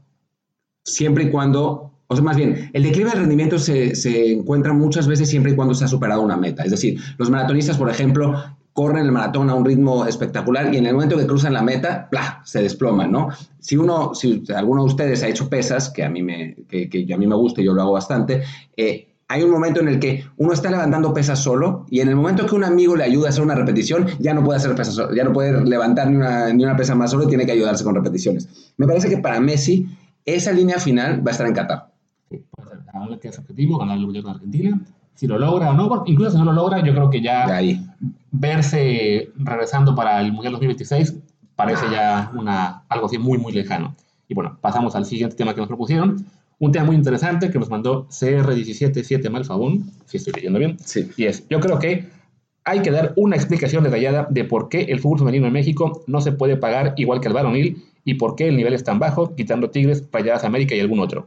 siempre 0.82 1.24
y 1.24 1.30
cuando 1.30 1.92
o 2.14 2.16
sea, 2.16 2.24
más 2.24 2.36
bien, 2.36 2.70
el 2.72 2.82
declive 2.82 3.10
de 3.10 3.16
rendimiento 3.16 3.58
se, 3.58 3.94
se, 3.94 4.32
encuentra 4.32 4.72
muchas 4.72 5.06
veces 5.06 5.28
siempre 5.28 5.52
y 5.52 5.54
cuando 5.54 5.74
se 5.74 5.84
ha 5.84 5.88
superado 5.88 6.22
una 6.22 6.36
meta. 6.36 6.62
Es 6.62 6.70
decir, 6.70 6.98
los 7.18 7.28
maratonistas, 7.28 7.76
por 7.76 7.90
ejemplo, 7.90 8.34
corren 8.72 9.04
el 9.04 9.12
maratón 9.12 9.50
a 9.50 9.54
un 9.54 9.64
ritmo 9.64 10.06
espectacular 10.06 10.72
y 10.72 10.78
en 10.78 10.86
el 10.86 10.94
momento 10.94 11.16
que 11.16 11.26
cruzan 11.26 11.52
la 11.52 11.62
meta, 11.62 12.08
¡plá! 12.10 12.42
se 12.44 12.62
desploman, 12.62 13.10
¿no? 13.10 13.28
Si 13.60 13.76
uno, 13.76 14.14
si 14.14 14.42
alguno 14.54 14.82
de 14.82 14.88
ustedes 14.88 15.22
ha 15.22 15.28
hecho 15.28 15.48
pesas, 15.48 15.90
que 15.90 16.04
a 16.04 16.10
mí 16.10 16.22
me, 16.22 16.56
que, 16.68 16.88
que 16.88 17.12
a 17.14 17.16
mí 17.16 17.26
me 17.26 17.36
gusta 17.36 17.60
y 17.60 17.64
yo 17.64 17.72
lo 17.72 17.82
hago 17.82 17.92
bastante, 17.92 18.42
eh, 18.76 19.08
hay 19.28 19.42
un 19.42 19.50
momento 19.50 19.80
en 19.80 19.88
el 19.88 20.00
que 20.00 20.24
uno 20.36 20.52
está 20.52 20.70
levantando 20.70 21.14
pesas 21.14 21.38
solo 21.38 21.86
y 21.88 22.00
en 22.00 22.08
el 22.08 22.16
momento 22.16 22.46
que 22.46 22.54
un 22.54 22.64
amigo 22.64 22.94
le 22.96 23.04
ayuda 23.04 23.28
a 23.28 23.30
hacer 23.30 23.42
una 23.42 23.54
repetición, 23.54 24.06
ya 24.18 24.34
no 24.34 24.44
puede 24.44 24.58
hacer 24.58 24.74
pesas 24.74 24.94
solo, 24.94 25.14
ya 25.14 25.24
no 25.24 25.32
puede 25.32 25.64
levantar 25.64 26.10
ni 26.10 26.16
una, 26.16 26.52
ni 26.52 26.64
una 26.64 26.76
pesa 26.76 26.94
más 26.94 27.12
solo, 27.12 27.26
tiene 27.26 27.46
que 27.46 27.52
ayudarse 27.52 27.84
con 27.84 27.94
repeticiones. 27.94 28.48
Me 28.76 28.86
parece 28.86 29.08
que 29.08 29.18
para 29.18 29.40
Messi 29.40 29.86
esa 30.24 30.52
línea 30.52 30.78
final 30.78 31.24
va 31.24 31.30
a 31.30 31.32
estar 31.32 31.46
en 31.46 31.54
Qatar 31.54 31.93
ahora 32.92 33.18
que 33.18 33.28
es 33.28 33.38
objetivo, 33.38 33.78
ganar 33.78 33.96
el 33.96 34.04
Mundial 34.04 34.24
con 34.24 34.34
Argentina. 34.34 34.80
Si 35.14 35.26
lo 35.26 35.38
logra 35.38 35.70
o 35.70 35.74
no, 35.74 36.02
incluso 36.06 36.32
si 36.32 36.38
no 36.38 36.44
lo 36.44 36.52
logra, 36.52 36.82
yo 36.82 36.92
creo 36.92 37.08
que 37.08 37.20
ya 37.20 37.46
verse 38.32 39.30
regresando 39.36 39.94
para 39.94 40.20
el 40.20 40.32
Mundial 40.32 40.52
2026 40.52 41.14
parece 41.54 41.86
ya 41.90 42.32
una, 42.34 42.82
algo 42.88 43.06
así 43.06 43.18
muy, 43.18 43.38
muy 43.38 43.52
lejano. 43.52 43.94
Y 44.28 44.34
bueno, 44.34 44.58
pasamos 44.60 44.96
al 44.96 45.04
siguiente 45.04 45.36
tema 45.36 45.54
que 45.54 45.60
nos 45.60 45.68
propusieron. 45.68 46.26
Un 46.58 46.72
tema 46.72 46.86
muy 46.86 46.96
interesante 46.96 47.50
que 47.50 47.58
nos 47.58 47.68
mandó 47.68 48.08
CR177 48.08 49.28
Malfabón, 49.30 49.90
si 50.06 50.16
estoy 50.16 50.32
leyendo 50.34 50.58
bien. 50.58 50.78
Sí. 50.78 51.10
Y 51.16 51.26
es, 51.26 51.46
yo 51.48 51.60
creo 51.60 51.78
que 51.78 52.08
hay 52.64 52.80
que 52.80 52.90
dar 52.90 53.12
una 53.16 53.36
explicación 53.36 53.84
detallada 53.84 54.26
de 54.30 54.44
por 54.44 54.68
qué 54.68 54.82
el 54.82 55.00
fútbol 55.00 55.20
femenino 55.20 55.46
en 55.46 55.52
México 55.52 56.02
no 56.06 56.20
se 56.20 56.32
puede 56.32 56.56
pagar 56.56 56.94
igual 56.96 57.20
que 57.20 57.28
el 57.28 57.34
varonil 57.34 57.84
y 58.04 58.14
por 58.14 58.36
qué 58.36 58.48
el 58.48 58.56
nivel 58.56 58.72
es 58.72 58.84
tan 58.84 58.98
bajo, 58.98 59.34
quitando 59.34 59.70
Tigres, 59.70 60.04
Rayadas 60.10 60.44
América 60.44 60.74
y 60.74 60.80
algún 60.80 61.00
otro. 61.00 61.26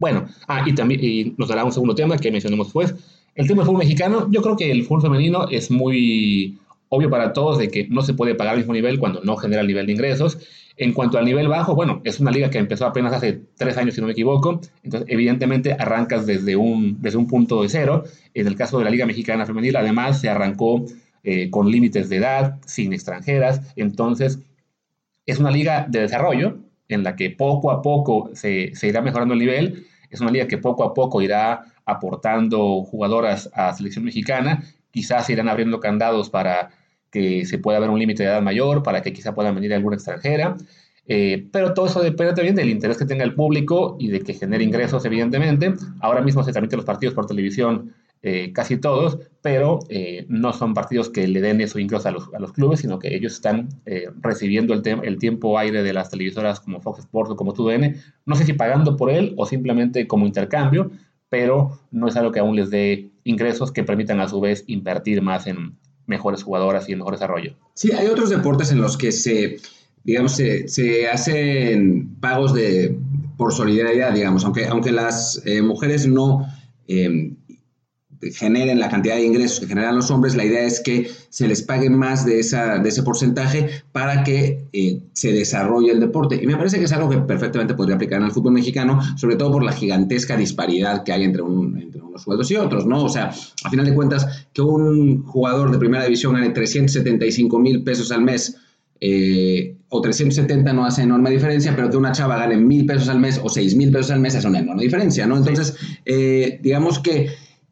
Bueno, 0.00 0.26
ah, 0.48 0.64
y 0.66 0.74
también 0.74 1.04
y 1.04 1.34
nos 1.36 1.48
dará 1.48 1.62
un 1.62 1.72
segundo 1.72 1.94
tema 1.94 2.16
que 2.16 2.32
mencionemos 2.32 2.68
después. 2.68 2.94
El 3.34 3.46
tema 3.46 3.58
del 3.58 3.66
fútbol 3.66 3.80
mexicano, 3.80 4.26
yo 4.30 4.42
creo 4.42 4.56
que 4.56 4.72
el 4.72 4.84
fútbol 4.84 5.02
femenino 5.02 5.46
es 5.48 5.70
muy 5.70 6.58
obvio 6.88 7.10
para 7.10 7.32
todos 7.32 7.58
de 7.58 7.68
que 7.68 7.86
no 7.88 8.02
se 8.02 8.14
puede 8.14 8.34
pagar 8.34 8.54
al 8.54 8.58
mismo 8.58 8.72
nivel 8.72 8.98
cuando 8.98 9.22
no 9.22 9.36
genera 9.36 9.60
el 9.60 9.68
nivel 9.68 9.86
de 9.86 9.92
ingresos. 9.92 10.38
En 10.78 10.94
cuanto 10.94 11.18
al 11.18 11.26
nivel 11.26 11.48
bajo, 11.48 11.74
bueno, 11.74 12.00
es 12.04 12.18
una 12.18 12.30
liga 12.30 12.48
que 12.48 12.56
empezó 12.56 12.86
apenas 12.86 13.12
hace 13.12 13.42
tres 13.58 13.76
años, 13.76 13.94
si 13.94 14.00
no 14.00 14.06
me 14.06 14.14
equivoco. 14.14 14.62
Entonces, 14.82 15.06
evidentemente, 15.10 15.74
arrancas 15.74 16.26
desde 16.26 16.56
un, 16.56 17.00
desde 17.02 17.18
un 17.18 17.26
punto 17.26 17.62
de 17.62 17.68
cero. 17.68 18.04
En 18.32 18.46
el 18.46 18.56
caso 18.56 18.78
de 18.78 18.84
la 18.84 18.90
Liga 18.90 19.04
Mexicana 19.04 19.44
Femenil, 19.44 19.76
además, 19.76 20.18
se 20.18 20.30
arrancó 20.30 20.86
eh, 21.22 21.50
con 21.50 21.70
límites 21.70 22.08
de 22.08 22.16
edad, 22.16 22.58
sin 22.64 22.94
extranjeras. 22.94 23.60
Entonces, 23.76 24.38
es 25.26 25.38
una 25.38 25.50
liga 25.50 25.86
de 25.88 26.00
desarrollo 26.00 26.56
en 26.88 27.04
la 27.04 27.14
que 27.14 27.30
poco 27.30 27.70
a 27.70 27.82
poco 27.82 28.30
se, 28.32 28.74
se 28.74 28.88
irá 28.88 29.02
mejorando 29.02 29.34
el 29.34 29.40
nivel 29.40 29.86
es 30.10 30.20
una 30.20 30.30
liga 30.30 30.46
que 30.46 30.58
poco 30.58 30.84
a 30.84 30.92
poco 30.92 31.22
irá 31.22 31.62
aportando 31.84 32.82
jugadoras 32.82 33.50
a 33.54 33.72
selección 33.72 34.04
mexicana. 34.04 34.64
Quizás 34.90 35.30
irán 35.30 35.48
abriendo 35.48 35.80
candados 35.80 36.30
para 36.30 36.70
que 37.10 37.44
se 37.44 37.58
pueda 37.58 37.78
ver 37.78 37.90
un 37.90 37.98
límite 37.98 38.22
de 38.22 38.28
edad 38.28 38.42
mayor, 38.42 38.82
para 38.82 39.02
que 39.02 39.12
quizá 39.12 39.34
pueda 39.34 39.52
venir 39.52 39.72
alguna 39.74 39.96
extranjera. 39.96 40.56
Eh, 41.06 41.48
pero 41.50 41.74
todo 41.74 41.86
eso 41.86 42.02
depende 42.02 42.34
también 42.34 42.54
del 42.54 42.68
interés 42.68 42.96
que 42.96 43.04
tenga 43.04 43.24
el 43.24 43.34
público 43.34 43.96
y 43.98 44.08
de 44.08 44.20
que 44.20 44.34
genere 44.34 44.62
ingresos, 44.62 45.04
evidentemente. 45.04 45.74
Ahora 46.00 46.20
mismo 46.20 46.44
se 46.44 46.52
transmiten 46.52 46.76
los 46.76 46.86
partidos 46.86 47.14
por 47.14 47.26
televisión 47.26 47.92
eh, 48.22 48.52
casi 48.52 48.76
todos, 48.76 49.18
pero 49.40 49.78
eh, 49.88 50.26
no 50.28 50.52
son 50.52 50.74
partidos 50.74 51.08
que 51.08 51.26
le 51.26 51.40
den 51.40 51.62
eso 51.62 51.78
ingresos 51.78 52.04
a 52.04 52.10
los, 52.10 52.28
a 52.34 52.38
los 52.38 52.52
clubes, 52.52 52.80
sino 52.80 52.98
que 52.98 53.16
ellos 53.16 53.32
están 53.32 53.70
eh, 53.86 54.08
recibiendo 54.20 54.74
el, 54.74 54.82
el, 55.02 55.18
tiempo 55.18 55.58
aire 55.58 55.82
de 55.82 55.94
las 55.94 56.10
televisoras 56.10 56.60
como 56.60 56.82
Fox 56.82 56.98
Sports 56.98 57.30
o 57.30 57.36
como 57.36 57.54
TUDN, 57.54 57.96
no 58.26 58.36
sé 58.36 58.44
si 58.44 58.52
pagando 58.52 58.98
por 58.98 59.10
él 59.10 59.32
o 59.38 59.46
simplemente 59.46 60.06
como 60.06 60.26
intercambio, 60.26 60.90
pero 61.30 61.80
no 61.90 62.08
es 62.08 62.16
algo 62.16 62.30
que 62.30 62.40
aún 62.40 62.56
les 62.56 62.68
dé 62.68 63.08
ingresos 63.24 63.72
que 63.72 63.84
permitan 63.84 64.20
a 64.20 64.28
su 64.28 64.38
vez 64.38 64.64
invertir 64.66 65.22
más 65.22 65.46
en 65.46 65.78
mejores 66.04 66.42
jugadoras 66.42 66.90
y 66.90 66.92
en 66.92 66.98
mejor 66.98 67.14
desarrollo. 67.14 67.56
Sí, 67.72 67.90
hay 67.92 68.06
otros 68.08 68.28
deportes 68.28 68.70
en 68.70 68.82
los 68.82 68.98
que 68.98 69.12
se, 69.12 69.56
digamos, 70.04 70.32
se, 70.32 70.68
se 70.68 71.08
hacen 71.08 72.16
pagos 72.20 72.52
de, 72.52 72.98
por 73.38 73.54
solidaridad, 73.54 74.12
digamos, 74.12 74.44
aunque, 74.44 74.66
aunque 74.66 74.92
las 74.92 75.42
mujeres 75.62 76.06
no 76.06 76.46
generen 78.22 78.78
la 78.78 78.88
cantidad 78.88 79.16
de 79.16 79.24
ingresos 79.24 79.60
que 79.60 79.66
generan 79.66 79.96
los 79.96 80.10
hombres, 80.10 80.36
la 80.36 80.44
idea 80.44 80.62
es 80.64 80.80
que 80.80 81.10
se 81.30 81.48
les 81.48 81.62
pague 81.62 81.88
más 81.88 82.26
de, 82.26 82.40
esa, 82.40 82.78
de 82.78 82.88
ese 82.88 83.02
porcentaje 83.02 83.82
para 83.92 84.22
que 84.24 84.66
eh, 84.72 85.00
se 85.12 85.32
desarrolle 85.32 85.92
el 85.92 86.00
deporte. 86.00 86.38
Y 86.42 86.46
me 86.46 86.56
parece 86.56 86.78
que 86.78 86.84
es 86.84 86.92
algo 86.92 87.08
que 87.08 87.18
perfectamente 87.18 87.74
podría 87.74 87.96
aplicar 87.96 88.20
en 88.20 88.26
el 88.26 88.32
fútbol 88.32 88.52
mexicano, 88.52 89.00
sobre 89.16 89.36
todo 89.36 89.52
por 89.52 89.62
la 89.62 89.72
gigantesca 89.72 90.36
disparidad 90.36 91.02
que 91.02 91.12
hay 91.12 91.24
entre, 91.24 91.42
entre 91.42 92.02
unos 92.02 92.22
sueldos 92.22 92.50
y 92.50 92.56
otros, 92.56 92.86
¿no? 92.86 93.04
O 93.04 93.08
sea, 93.08 93.30
a 93.64 93.70
final 93.70 93.86
de 93.86 93.94
cuentas, 93.94 94.46
que 94.52 94.60
un 94.60 95.22
jugador 95.24 95.70
de 95.70 95.78
primera 95.78 96.04
división 96.04 96.34
gane 96.34 96.50
375 96.50 97.58
mil 97.58 97.82
pesos 97.82 98.12
al 98.12 98.22
mes, 98.22 98.56
eh, 99.00 99.76
o 99.88 100.00
370 100.00 100.72
no 100.72 100.84
hace 100.84 101.02
enorme 101.02 101.30
diferencia, 101.30 101.74
pero 101.74 101.90
que 101.90 101.96
una 101.96 102.12
chava 102.12 102.36
gane 102.36 102.56
mil 102.56 102.84
pesos 102.84 103.08
al 103.08 103.18
mes 103.18 103.40
o 103.42 103.48
seis 103.48 103.74
mil 103.74 103.90
pesos 103.90 104.10
al 104.10 104.20
mes 104.20 104.34
es 104.34 104.44
una 104.44 104.60
enorme 104.60 104.82
diferencia, 104.82 105.26
¿no? 105.26 105.36
Entonces, 105.36 105.74
eh, 106.04 106.60
digamos 106.62 106.98
que 106.98 107.28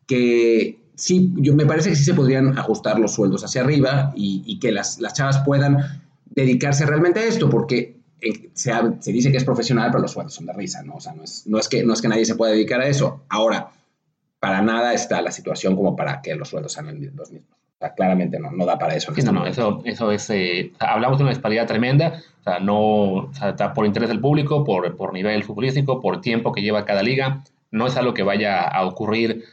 que 0.09 0.81
sí, 0.97 1.33
yo 1.37 1.55
me 1.55 1.67
parece 1.67 1.91
que 1.91 1.97
sí 1.97 2.03
se 2.03 2.15
podrían 2.15 2.59
ajustar 2.59 2.99
los 2.99 3.15
sueldos 3.15 3.45
hacia 3.45 3.61
arriba 3.61 4.13
y, 4.17 4.59
que 4.59 4.73
las, 4.73 4.99
las, 4.99 5.15
chavas 5.15 5.39
puedan 5.45 6.03
dedicarse 6.27 6.85
realmente 6.87 7.21
a 7.21 7.25
esto, 7.25 7.49
porque 7.49 7.99
eh, 8.21 8.51
se, 8.55 8.73
se, 8.99 9.13
dice 9.13 9.31
que 9.31 9.37
es 9.37 9.45
profesional, 9.45 9.91
pero 9.91 10.03
los 10.03 10.11
sueldos 10.11 10.35
son 10.35 10.47
de 10.47 10.53
risa, 10.55 10.83
¿no? 10.83 10.97
O 10.97 11.01
sea, 11.01 11.13
no 11.13 11.23
es, 11.23 11.47
no 11.47 11.59
es, 11.59 11.69
que, 11.69 11.85
no 11.85 11.93
es 11.93 12.03
que 12.03 12.09
nadie 12.09 12.25
se 12.25 12.35
pueda 12.35 12.53
dedicar 12.53 12.81
a 12.81 12.89
eso. 12.89 13.23
Ahora, 13.29 13.71
para 14.41 14.63
nada 14.63 14.93
está 14.95 15.21
la 15.23 15.31
situación 15.31 15.77
como 15.77 15.95
para 15.95 16.23
que 16.23 16.35
los 16.35 16.49
sueldos 16.49 16.73
sean 16.73 16.87
los 16.87 16.97
mismos. 16.97 17.31
O 17.31 17.79
sea, 17.79 17.95
claramente 17.95 18.41
no, 18.41 18.51
no 18.51 18.67
da 18.67 18.79
para 18.79 18.97
eso. 18.97 19.13
no, 19.25 19.33
no, 19.33 19.47
eso, 19.47 19.83
eso 19.85 20.11
es, 20.11 20.29
eh, 20.31 20.73
hablamos 20.81 21.19
de 21.19 21.25
una 21.25 21.33
disparidad 21.33 21.67
tremenda, 21.67 22.23
o 22.41 22.43
sea, 22.43 22.59
no, 22.59 22.81
o 22.81 23.35
sea, 23.35 23.51
está 23.51 23.73
por 23.73 23.87
interés 23.87 24.09
del 24.09 24.21
público, 24.21 24.65
por, 24.65 24.97
por 24.97 25.13
nivel 25.13 25.45
futbolístico, 25.45 26.01
por 26.01 26.21
tiempo 26.21 26.51
que 26.51 26.63
lleva 26.63 26.85
cada 26.85 27.03
liga, 27.03 27.45
no 27.71 27.87
es 27.87 27.97
algo 27.97 28.15
que 28.15 28.23
vaya 28.23 28.63
a 28.63 28.85
ocurrir 28.85 29.45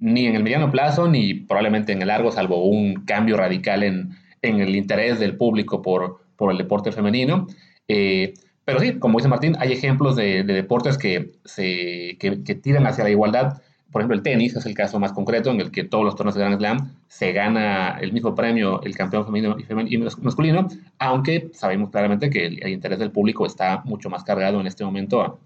ni 0.00 0.26
en 0.26 0.34
el 0.34 0.42
mediano 0.42 0.70
plazo, 0.70 1.08
ni 1.08 1.34
probablemente 1.34 1.92
en 1.92 2.02
el 2.02 2.08
largo, 2.08 2.32
salvo 2.32 2.64
un 2.64 3.04
cambio 3.04 3.36
radical 3.36 3.82
en, 3.82 4.16
el 4.42 4.74
interés 4.74 5.20
del 5.20 5.36
público 5.36 5.82
por, 5.82 6.24
por 6.36 6.50
el 6.50 6.58
deporte 6.58 6.90
femenino. 6.90 7.46
Eh, 7.86 8.34
pero 8.64 8.80
sí, 8.80 8.98
como 8.98 9.18
dice 9.18 9.28
Martín, 9.28 9.56
hay 9.58 9.72
ejemplos 9.72 10.16
de, 10.16 10.42
deportes 10.44 10.96
que, 10.96 11.32
se, 11.44 12.16
que, 12.18 12.54
tiran 12.54 12.86
hacia 12.86 13.04
la 13.04 13.10
igualdad. 13.10 13.60
Por 13.90 14.00
ejemplo, 14.00 14.16
el 14.16 14.22
tenis 14.22 14.54
es 14.56 14.64
el 14.64 14.74
caso 14.74 15.00
más 15.00 15.12
concreto 15.12 15.50
en 15.50 15.60
el 15.60 15.70
que 15.70 15.84
todos 15.84 16.04
los 16.04 16.14
torneos 16.14 16.36
de 16.36 16.40
Grand 16.40 16.58
Slam 16.58 16.94
se 17.08 17.32
gana 17.32 17.98
el 18.00 18.12
mismo 18.12 18.34
premio 18.34 18.80
el 18.82 18.94
campeón 18.94 19.26
femenino 19.26 19.56
y, 19.58 19.98
masculino, 19.98 20.68
aunque 20.98 21.50
sabemos 21.52 21.90
claramente 21.90 22.30
que 22.30 22.46
el, 22.46 22.68
interés 22.68 23.00
del 23.00 23.10
público 23.10 23.44
está 23.44 23.82
mucho 23.84 24.08
más 24.08 24.22
cargado 24.22 24.60
en 24.60 24.68
este 24.68 24.84
momento 24.84 25.20
a, 25.20 25.36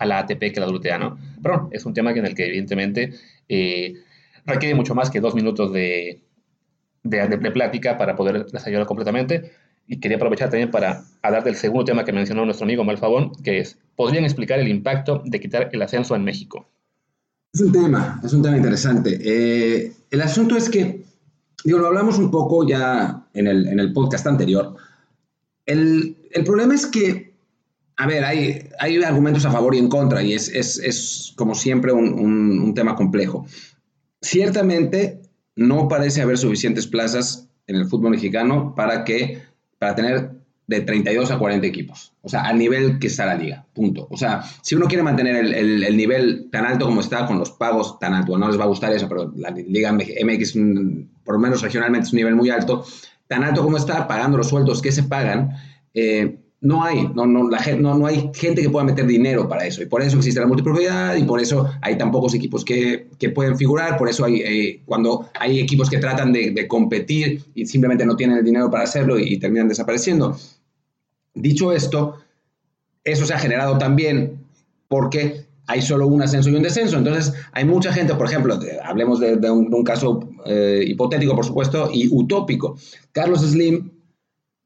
a 0.00 0.06
la 0.06 0.18
ATP 0.18 0.52
que 0.52 0.60
la 0.60 0.68
WTA, 0.68 0.98
¿no? 0.98 1.18
Pero 1.42 1.68
es 1.70 1.84
un 1.86 1.94
tema 1.94 2.10
en 2.10 2.26
el 2.26 2.34
que 2.34 2.46
evidentemente 2.46 3.12
eh, 3.48 3.94
requiere 4.46 4.74
mucho 4.74 4.94
más 4.94 5.10
que 5.10 5.20
dos 5.20 5.34
minutos 5.34 5.72
de, 5.72 6.22
de, 7.04 7.50
plática 7.52 7.98
para 7.98 8.16
poder 8.16 8.46
desarrollarlo 8.46 8.86
completamente. 8.86 9.52
Y 9.86 10.00
quería 10.00 10.16
aprovechar 10.16 10.50
también 10.50 10.70
para 10.70 11.04
hablar 11.22 11.44
del 11.44 11.56
segundo 11.56 11.84
tema 11.84 12.04
que 12.04 12.12
mencionó 12.12 12.44
nuestro 12.44 12.64
amigo 12.64 12.82
Malfabón, 12.82 13.32
que 13.44 13.58
es, 13.58 13.78
¿podrían 13.94 14.24
explicar 14.24 14.58
el 14.58 14.68
impacto 14.68 15.22
de 15.24 15.38
quitar 15.38 15.68
el 15.72 15.82
ascenso 15.82 16.16
en 16.16 16.24
México? 16.24 16.66
Es 17.52 17.60
un 17.60 17.72
tema, 17.72 18.20
es 18.24 18.32
un 18.32 18.42
tema 18.42 18.56
interesante. 18.56 19.18
Eh, 19.22 19.92
el 20.10 20.20
asunto 20.22 20.56
es 20.56 20.70
que, 20.70 21.04
digo, 21.64 21.78
lo 21.78 21.88
hablamos 21.88 22.18
un 22.18 22.30
poco 22.30 22.66
ya 22.66 23.26
en 23.34 23.48
el, 23.48 23.68
en 23.68 23.80
el 23.80 23.92
podcast 23.92 24.26
anterior. 24.26 24.76
El, 25.66 26.16
el, 26.30 26.44
problema 26.44 26.74
es 26.74 26.86
que, 26.86 27.29
a 28.00 28.06
ver, 28.06 28.24
hay, 28.24 28.68
hay 28.78 29.02
argumentos 29.02 29.44
a 29.44 29.50
favor 29.50 29.74
y 29.74 29.78
en 29.78 29.90
contra, 29.90 30.22
y 30.22 30.32
es, 30.32 30.48
es, 30.48 30.78
es 30.78 31.34
como 31.36 31.54
siempre 31.54 31.92
un, 31.92 32.14
un, 32.14 32.58
un 32.58 32.74
tema 32.74 32.96
complejo. 32.96 33.44
Ciertamente 34.22 35.20
no 35.54 35.86
parece 35.86 36.22
haber 36.22 36.38
suficientes 36.38 36.86
plazas 36.86 37.50
en 37.66 37.76
el 37.76 37.84
fútbol 37.84 38.12
mexicano 38.12 38.74
para 38.74 39.04
que 39.04 39.42
para 39.78 39.94
tener 39.94 40.30
de 40.66 40.80
32 40.80 41.30
a 41.30 41.38
40 41.38 41.66
equipos, 41.66 42.14
o 42.22 42.28
sea, 42.30 42.42
al 42.42 42.56
nivel 42.56 42.98
que 43.00 43.08
está 43.08 43.26
la 43.26 43.34
liga, 43.34 43.66
punto. 43.74 44.08
O 44.10 44.16
sea, 44.16 44.44
si 44.62 44.76
uno 44.76 44.86
quiere 44.86 45.02
mantener 45.02 45.36
el, 45.36 45.96
nivel 45.96 46.48
tan 46.50 46.64
alto 46.64 46.86
como 46.86 47.02
está, 47.02 47.26
con 47.26 47.38
los 47.38 47.50
pagos 47.50 47.98
tan 47.98 48.14
altos, 48.14 48.38
no 48.38 48.48
les 48.48 48.58
va 48.58 48.64
a 48.64 48.68
gustar 48.68 48.94
eso, 48.94 49.10
pero 49.10 49.30
la 49.36 49.50
liga 49.50 49.92
MX, 49.92 50.54
por 51.22 51.34
lo 51.34 51.40
menos 51.40 51.60
regionalmente, 51.60 52.06
es 52.06 52.12
un 52.14 52.18
nivel 52.18 52.34
muy 52.34 52.48
alto, 52.48 52.82
tan 53.26 53.44
alto 53.44 53.62
como 53.62 53.76
está, 53.76 54.08
pagando 54.08 54.38
los 54.38 54.48
sueldos 54.48 54.80
que 54.80 54.90
se 54.90 55.02
pagan, 55.02 55.50
eh, 55.92 56.38
no 56.62 56.84
hay, 56.84 57.08
no, 57.14 57.26
no, 57.26 57.48
la, 57.48 57.58
no, 57.78 57.94
no 57.94 58.06
hay 58.06 58.30
gente 58.34 58.60
que 58.60 58.68
pueda 58.68 58.84
meter 58.84 59.06
dinero 59.06 59.48
para 59.48 59.64
eso. 59.66 59.82
Y 59.82 59.86
por 59.86 60.02
eso 60.02 60.18
existe 60.18 60.40
la 60.40 60.46
multipropiedad 60.46 61.16
y 61.16 61.24
por 61.24 61.40
eso 61.40 61.70
hay 61.80 61.96
tan 61.96 62.10
pocos 62.10 62.34
equipos 62.34 62.64
que, 62.64 63.08
que 63.18 63.30
pueden 63.30 63.56
figurar. 63.56 63.96
Por 63.96 64.08
eso 64.08 64.26
hay, 64.26 64.42
eh, 64.42 64.82
cuando 64.84 65.26
hay 65.38 65.58
equipos 65.58 65.88
que 65.88 65.98
tratan 65.98 66.32
de, 66.32 66.50
de, 66.50 66.68
competir 66.68 67.42
y 67.54 67.64
simplemente 67.64 68.04
no 68.04 68.14
tienen 68.14 68.36
el 68.36 68.44
dinero 68.44 68.70
para 68.70 68.84
hacerlo 68.84 69.18
y, 69.18 69.38
terminan 69.38 69.68
desapareciendo. 69.68 70.36
Dicho 71.34 71.72
esto, 71.72 72.16
eso 73.04 73.24
se 73.24 73.32
ha 73.32 73.38
generado 73.38 73.78
también 73.78 74.44
porque 74.88 75.46
hay 75.66 75.80
solo 75.80 76.08
un 76.08 76.20
ascenso 76.20 76.50
y 76.50 76.56
un 76.56 76.62
descenso. 76.62 76.98
Entonces, 76.98 77.32
hay 77.52 77.64
mucha 77.64 77.90
gente, 77.90 78.14
por 78.16 78.26
ejemplo, 78.26 78.58
hablemos 78.84 79.18
de, 79.18 79.50
un, 79.50 79.82
caso 79.82 80.28
eh, 80.44 80.84
hipotético, 80.86 81.34
por 81.34 81.46
supuesto, 81.46 81.88
y 81.90 82.08
utópico. 82.10 82.76
Carlos 83.12 83.40
Slim 83.40 83.90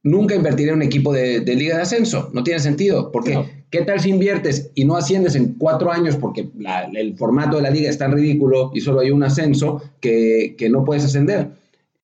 nunca 0.04 0.34
invertiré 0.34 0.70
en 0.70 0.76
un 0.76 0.82
equipo 0.82 1.12
de, 1.12 1.40
liga 1.40 1.76
de 1.76 1.82
ascenso. 1.82 2.30
No 2.32 2.44
tiene 2.44 2.60
sentido. 2.60 3.10
Porque, 3.10 3.64
¿qué 3.70 3.82
tal 3.82 3.98
si 3.98 4.10
inviertes 4.10 4.70
y 4.74 4.84
no 4.84 4.96
asciendes 4.96 5.34
en 5.34 5.54
cuatro 5.54 5.90
años 5.90 6.16
porque 6.16 6.48
el 6.94 7.16
formato 7.16 7.56
de 7.56 7.62
la 7.62 7.70
liga 7.70 7.90
es 7.90 7.98
tan 7.98 8.12
ridículo 8.12 8.70
y 8.72 8.80
solo 8.80 9.00
hay 9.00 9.10
un 9.10 9.24
ascenso 9.24 9.82
que, 10.00 10.54
no 10.70 10.84
puedes 10.84 11.04
ascender? 11.04 11.48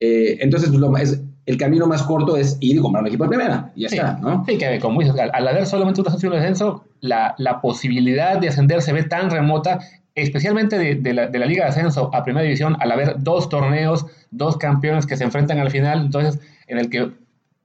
Eh, 0.00 0.38
entonces, 0.40 0.71
lo, 0.71 0.97
es, 0.97 1.21
el 1.45 1.59
camino 1.59 1.87
más 1.87 2.02
corto 2.02 2.37
es 2.37 2.57
ir 2.61 2.76
y 2.76 2.78
comprar 2.80 3.02
un 3.02 3.09
equipo 3.09 3.25
de 3.25 3.28
primera. 3.28 3.71
Y 3.76 3.83
ya 3.83 3.88
está, 3.88 4.19
¿no? 4.21 4.45
Sí, 4.47 4.57
que 4.57 4.80
como 4.80 5.00
dices, 5.00 5.14
al, 5.19 5.47
haber 5.47 5.66
solamente 5.66 6.00
un 6.00 6.07
ascenso 6.07 6.26
y 6.26 6.30
un 6.30 6.37
descenso, 6.37 6.85
la, 7.00 7.61
posibilidad 7.61 8.38
de 8.38 8.49
ascender 8.49 8.80
se 8.80 8.95
ve 8.95 9.04
tan 9.04 9.30
remota 9.30 9.78
especialmente 10.14 10.76
de, 10.78 11.14
la, 11.14 11.28
de, 11.28 11.38
la, 11.38 11.47
Liga 11.47 11.64
de 11.64 11.71
Ascenso 11.71 12.11
a 12.12 12.25
Primera 12.25 12.42
División, 12.42 12.76
al 12.80 12.90
haber 12.90 13.23
dos 13.23 13.49
torneos, 13.49 14.07
dos 14.30 14.57
campeones 14.57 15.07
que 15.07 15.16
se 15.16 15.25
enfrentan 15.25 15.59
al 15.59 15.71
final, 15.71 16.00
entonces 16.00 16.40
en 16.66 16.78
el 16.78 16.90
que 16.90 17.12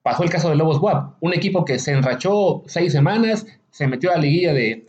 pasó 0.05 0.21
el 0.21 0.29
caso 0.29 0.49
de 0.49 0.55
Lobos 0.55 0.77
WAP, 0.77 1.15
un 1.19 1.33
equipo 1.33 1.65
que 1.65 1.79
se 1.79 1.91
enrachó 1.91 2.61
seis 2.67 2.91
semanas, 2.91 3.47
se 3.71 3.87
metió 3.87 4.11
a 4.11 4.17
la 4.17 4.21
liguilla 4.21 4.53
de, 4.53 4.85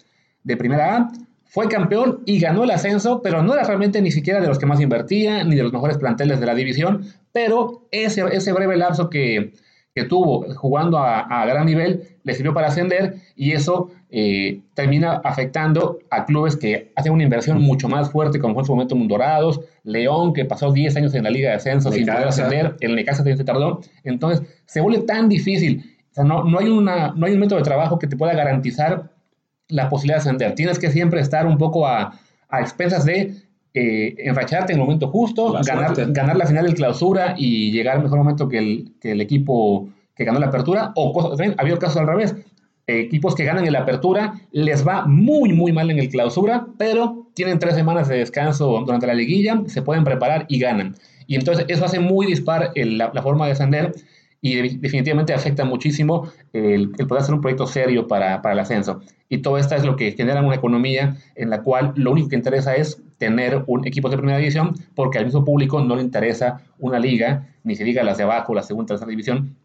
Primera 0.58 0.94
A, 0.94 1.12
fue 1.46 1.68
campeón 1.68 2.20
y 2.26 2.38
ganó 2.38 2.64
el 2.64 2.70
ascenso, 2.70 3.22
pero 3.22 3.42
no 3.42 3.54
era 3.54 3.64
realmente 3.64 4.02
ni 4.02 4.10
siquiera 4.10 4.42
de 4.42 4.46
los 4.46 4.58
que 4.58 4.66
más 4.66 4.78
invertía, 4.78 5.42
ni 5.42 5.56
de 5.56 5.62
los 5.62 5.72
mejores 5.72 5.96
planteles 5.96 6.38
de 6.38 6.44
la 6.44 6.54
división, 6.54 7.06
pero 7.32 7.88
ese, 7.92 8.24
ese 8.30 8.52
breve 8.52 8.76
lapso 8.76 9.08
que, 9.08 9.54
que 9.94 10.04
tuvo 10.04 10.52
jugando 10.54 10.98
a, 10.98 11.46
gran 11.46 11.64
nivel 11.64 12.18
le 12.22 12.34
sirvió 12.34 12.52
para 12.52 12.66
ascender 12.66 13.14
y 13.36 13.52
eso 13.52 13.88
eh, 14.08 14.60
termina 14.74 15.20
afectando 15.24 15.98
a 16.10 16.24
clubes 16.24 16.56
que 16.56 16.92
hacen 16.94 17.12
una 17.12 17.24
inversión 17.24 17.60
mucho 17.60 17.88
más 17.88 18.10
fuerte, 18.10 18.38
como 18.38 18.54
fue 18.54 18.62
en 18.62 18.66
su 18.66 18.72
momento 18.72 18.96
Mundorados, 18.96 19.60
León, 19.82 20.32
que 20.32 20.44
pasó 20.44 20.72
10 20.72 20.96
años 20.96 21.14
en 21.14 21.24
la 21.24 21.30
Liga 21.30 21.50
de 21.50 21.56
Ascenso 21.56 21.90
sin 21.90 22.06
poder 22.06 22.28
ascender, 22.28 22.76
el 22.80 22.94
Necaxa 22.94 23.18
también 23.18 23.38
se 23.38 23.44
tardó. 23.44 23.80
Entonces, 24.04 24.46
se 24.66 24.80
vuelve 24.80 25.00
tan 25.00 25.28
difícil. 25.28 25.96
O 26.10 26.14
sea, 26.14 26.24
no, 26.24 26.44
no, 26.44 26.58
hay 26.58 26.68
una, 26.68 27.12
no 27.16 27.26
hay 27.26 27.32
un 27.32 27.40
método 27.40 27.58
de 27.58 27.64
trabajo 27.64 27.98
que 27.98 28.06
te 28.06 28.16
pueda 28.16 28.32
garantizar 28.34 29.10
la 29.68 29.88
posibilidad 29.88 30.16
de 30.16 30.20
ascender. 30.20 30.54
Tienes 30.54 30.78
que 30.78 30.90
siempre 30.90 31.20
estar 31.20 31.46
un 31.46 31.58
poco 31.58 31.86
a, 31.86 32.18
a 32.48 32.60
expensas 32.60 33.04
de 33.04 33.34
eh, 33.74 34.14
enracharte 34.18 34.72
en 34.72 34.78
el 34.78 34.84
momento 34.84 35.08
justo, 35.08 35.52
ganar, 35.52 35.94
ganar, 36.12 36.36
la 36.36 36.46
final 36.46 36.64
del 36.64 36.74
clausura 36.74 37.34
y 37.36 37.72
llegar 37.72 37.96
al 37.96 38.02
mejor 38.02 38.18
momento 38.18 38.48
que 38.48 38.58
el, 38.58 38.94
que 39.00 39.12
el 39.12 39.20
equipo 39.20 39.88
que 40.14 40.24
ganó 40.24 40.38
la 40.38 40.46
apertura, 40.46 40.92
o 40.94 41.12
cosas, 41.12 41.32
también 41.32 41.54
había 41.58 41.76
casos 41.76 41.98
al 41.98 42.06
revés, 42.06 42.34
equipos 42.86 43.34
que 43.34 43.44
ganan 43.44 43.66
en 43.66 43.72
la 43.72 43.80
apertura 43.80 44.34
les 44.52 44.86
va 44.86 45.06
muy, 45.06 45.52
muy 45.52 45.72
mal 45.72 45.90
en 45.90 45.98
el 45.98 46.08
clausura, 46.08 46.66
pero 46.78 47.28
tienen 47.34 47.58
tres 47.58 47.74
semanas 47.74 48.08
de 48.08 48.18
descanso 48.18 48.82
durante 48.84 49.06
la 49.06 49.14
liguilla, 49.14 49.62
se 49.66 49.82
pueden 49.82 50.04
preparar 50.04 50.46
y 50.48 50.58
ganan. 50.58 50.94
Y 51.26 51.34
entonces 51.34 51.64
eso 51.68 51.84
hace 51.84 51.98
muy 51.98 52.26
dispar 52.26 52.72
la, 52.74 53.10
la, 53.12 53.22
forma 53.22 53.46
de 53.46 53.52
ascender 53.52 53.92
y 54.40 54.76
definitivamente 54.78 55.34
afecta 55.34 55.64
muchísimo 55.64 56.30
el, 56.52 56.90
poder 56.90 57.22
hacer 57.22 57.34
un 57.34 57.40
proyecto 57.40 57.66
serio 57.66 58.06
para, 58.06 58.42
para, 58.42 58.52
el 58.52 58.60
ascenso. 58.60 59.00
Y 59.28 59.38
todo 59.38 59.58
esto 59.58 59.74
es 59.74 59.84
lo 59.84 59.96
que 59.96 60.12
genera 60.12 60.40
una 60.40 60.54
economía 60.54 61.16
en 61.34 61.50
la 61.50 61.62
cual 61.62 61.92
lo 61.96 62.12
único 62.12 62.28
que 62.28 62.36
interesa 62.36 62.76
es 62.76 63.02
tener 63.18 63.64
un 63.66 63.86
equipo 63.86 64.08
de 64.08 64.18
primera 64.18 64.38
división, 64.38 64.74
porque 64.94 65.18
al 65.18 65.24
mismo 65.24 65.44
público 65.44 65.82
no 65.82 65.96
le 65.96 66.02
interesa 66.02 66.60
una 66.78 66.98
liga, 67.00 67.48
ni 67.64 67.74
se 67.74 67.82
diga 67.82 68.04
las 68.04 68.18
de 68.18 68.24
abajo, 68.24 68.54
la 68.54 68.62
segunda, 68.62 68.88
tercera 68.88 69.10
división, 69.10 69.56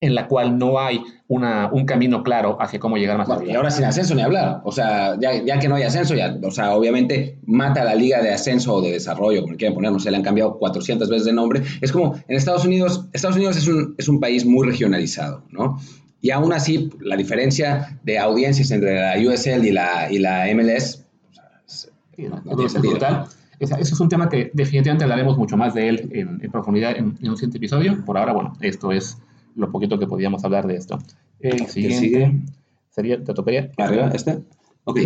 en 0.00 0.14
la 0.14 0.28
cual 0.28 0.58
no 0.58 0.78
hay 0.78 1.00
una, 1.28 1.70
un 1.72 1.86
camino 1.86 2.22
claro 2.22 2.56
hacia 2.60 2.78
cómo 2.78 2.96
llegar 2.96 3.16
más 3.18 3.30
arriba. 3.30 3.52
Y 3.52 3.56
ahora 3.56 3.70
sin 3.70 3.84
ascenso 3.84 4.14
ni 4.14 4.22
hablar. 4.22 4.60
O 4.64 4.72
sea, 4.72 5.16
ya, 5.18 5.42
ya, 5.42 5.58
que 5.58 5.68
no 5.68 5.74
hay 5.74 5.84
ascenso, 5.84 6.14
ya, 6.14 6.36
o 6.42 6.50
sea, 6.50 6.74
obviamente 6.74 7.38
mata 7.46 7.82
a 7.82 7.84
la 7.84 7.94
liga 7.94 8.22
de 8.22 8.32
ascenso 8.32 8.74
o 8.74 8.82
de 8.82 8.92
desarrollo, 8.92 9.42
como 9.42 9.56
quieran 9.56 9.74
poner, 9.74 9.92
no 9.92 9.98
sé, 9.98 10.10
le 10.10 10.18
han 10.18 10.22
cambiado 10.22 10.58
400 10.58 11.08
veces 11.08 11.26
de 11.26 11.32
nombre. 11.32 11.62
Es 11.80 11.92
como 11.92 12.14
en 12.28 12.36
Estados 12.36 12.64
Unidos, 12.64 13.06
Estados 13.12 13.36
Unidos 13.36 13.56
es 13.56 13.66
un, 13.68 13.94
es 13.98 14.08
un 14.08 14.20
país 14.20 14.44
muy 14.44 14.66
regionalizado, 14.66 15.42
¿no? 15.50 15.78
Y 16.20 16.30
aún 16.30 16.52
así, 16.52 16.90
la 17.00 17.16
diferencia 17.16 17.98
de 18.02 18.18
audiencias 18.18 18.70
entre 18.70 19.00
la 19.00 19.14
USL 19.16 19.64
y 19.64 19.72
la, 19.72 20.10
y 20.10 20.18
la 20.18 20.46
MLS 20.54 21.04
no, 22.16 22.56
tiene 22.56 22.68
sentido. 22.68 22.98
Eso 23.58 23.76
es 23.76 24.00
un 24.00 24.08
tema 24.08 24.28
que 24.28 24.50
definitivamente 24.52 25.04
hablaremos 25.04 25.38
mucho 25.38 25.56
más 25.56 25.74
de 25.74 25.88
él 25.88 26.08
en, 26.12 26.50
profundidad 26.50 26.96
en, 26.96 27.16
un 27.22 27.36
siguiente 27.36 27.58
episodio. 27.58 28.04
Por 28.04 28.18
ahora, 28.18 28.32
bueno, 28.32 28.52
esto 28.60 28.92
es 28.92 29.18
lo 29.56 29.72
poquito 29.72 29.98
que 29.98 30.06
podíamos 30.06 30.44
hablar 30.44 30.66
de 30.66 30.76
esto. 30.76 30.98
El 31.40 31.66
siguiente 31.66 31.98
sigue? 31.98 32.32
sería, 32.90 33.22
¿te 33.22 33.34
tocaría? 33.34 33.70
Arriba, 33.76 34.10
este. 34.14 34.38
Ok. 34.84 35.00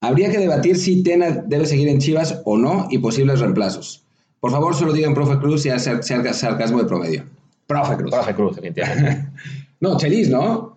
Habría 0.00 0.30
que 0.30 0.38
debatir 0.38 0.76
si 0.76 1.02
Tena 1.02 1.30
debe 1.30 1.66
seguir 1.66 1.88
en 1.88 1.98
Chivas 1.98 2.42
o 2.44 2.56
no 2.56 2.88
y 2.90 2.98
posibles 2.98 3.40
reemplazos. 3.40 4.04
Por 4.40 4.50
favor, 4.50 4.74
solo 4.74 4.92
digan 4.92 5.14
profe 5.14 5.38
Cruz 5.38 5.64
y 5.66 5.70
hacer 5.70 6.02
sarcasmo 6.02 6.78
de 6.78 6.84
promedio. 6.84 7.24
Profe 7.66 7.96
Cruz. 7.96 8.10
Profe 8.10 8.34
Cruz, 8.34 8.56
no, 9.80 9.96
Chelis, 9.96 10.28
¿no? 10.28 10.76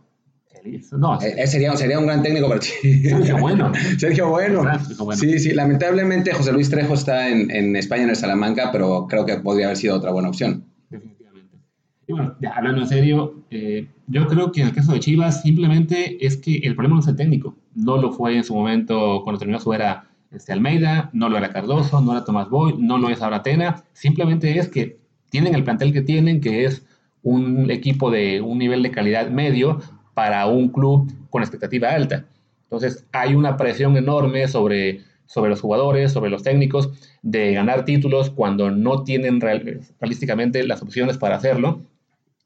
Chelis. 0.54 0.94
No, 0.94 1.20
eh, 1.20 1.34
eh, 1.38 1.48
sería, 1.48 1.75
sería 1.75 1.98
un 1.98 2.06
gran 2.06 2.22
técnico 2.22 2.48
para 2.48 2.60
Chivas. 2.60 3.25
Sergio 3.25 3.38
Bueno. 3.40 3.72
Sergio 3.98 4.30
bueno. 4.30 4.64
Sí, 5.16 5.40
sí. 5.40 5.54
Lamentablemente 5.54 6.32
José 6.32 6.52
Luis 6.52 6.70
Trejo 6.70 6.94
está 6.94 7.28
en, 7.28 7.50
en 7.50 7.75
España, 7.75 8.04
en 8.04 8.12
el 8.12 8.16
Salamanca, 8.16 8.70
pero 8.72 9.08
creo 9.08 9.25
que 9.25 9.38
podría 9.38 9.66
haber 9.66 9.78
sido 9.78 9.96
otra 9.96 10.12
buena 10.12 10.30
opción. 10.30 10.64
Y 12.07 12.13
bueno, 12.13 12.35
hablando 12.55 12.81
en 12.81 12.88
serio, 12.88 13.43
eh, 13.50 13.88
yo 14.07 14.27
creo 14.27 14.51
que 14.51 14.62
en 14.62 14.67
el 14.67 14.74
caso 14.74 14.93
de 14.93 15.00
Chivas 15.00 15.41
simplemente 15.41 16.24
es 16.24 16.38
que 16.38 16.57
el 16.57 16.75
problema 16.75 16.95
no 16.95 17.01
es 17.01 17.07
el 17.07 17.15
técnico. 17.15 17.55
No 17.74 17.97
lo 17.97 18.12
fue 18.12 18.38
en 18.38 18.43
su 18.43 18.53
momento 18.53 19.21
cuando 19.24 19.39
terminó 19.39 19.59
su 19.59 19.74
era 19.74 20.07
este, 20.31 20.53
Almeida, 20.53 21.09
no 21.13 21.29
lo 21.29 21.38
era 21.38 21.50
Cardoso, 21.51 22.01
no 22.01 22.12
era 22.12 22.24
Tomás 22.24 22.50
Boy, 22.50 22.75
no 22.77 23.00
lo 23.00 23.09
es 23.09 23.21
ahora 23.21 23.41
Tena. 23.41 23.83
Simplemente 23.93 24.59
es 24.59 24.69
que 24.69 25.00
tienen 25.31 25.55
el 25.55 25.63
plantel 25.63 25.93
que 25.93 26.01
tienen, 26.01 26.41
que 26.41 26.65
es 26.65 26.85
un 27.24 27.71
equipo 27.71 28.12
de 28.12 28.39
un 28.39 28.59
nivel 28.59 28.83
de 28.83 28.91
calidad 28.91 29.29
medio 29.31 29.79
para 30.13 30.45
un 30.45 30.69
club 30.69 31.12
con 31.31 31.41
expectativa 31.41 31.89
alta. 31.89 32.25
Entonces 32.63 33.03
hay 33.13 33.33
una 33.33 33.57
presión 33.57 33.97
enorme 33.97 34.47
sobre, 34.47 35.01
sobre 35.25 35.50
los 35.50 35.62
jugadores, 35.62 36.12
sobre 36.12 36.29
los 36.29 36.43
técnicos, 36.43 36.91
de 37.24 37.53
ganar 37.53 37.83
títulos 37.83 38.29
cuando 38.29 38.69
no 38.69 39.03
tienen 39.03 39.41
realísticamente 39.41 40.63
las 40.67 40.83
opciones 40.83 41.17
para 41.17 41.38
hacerlo 41.38 41.81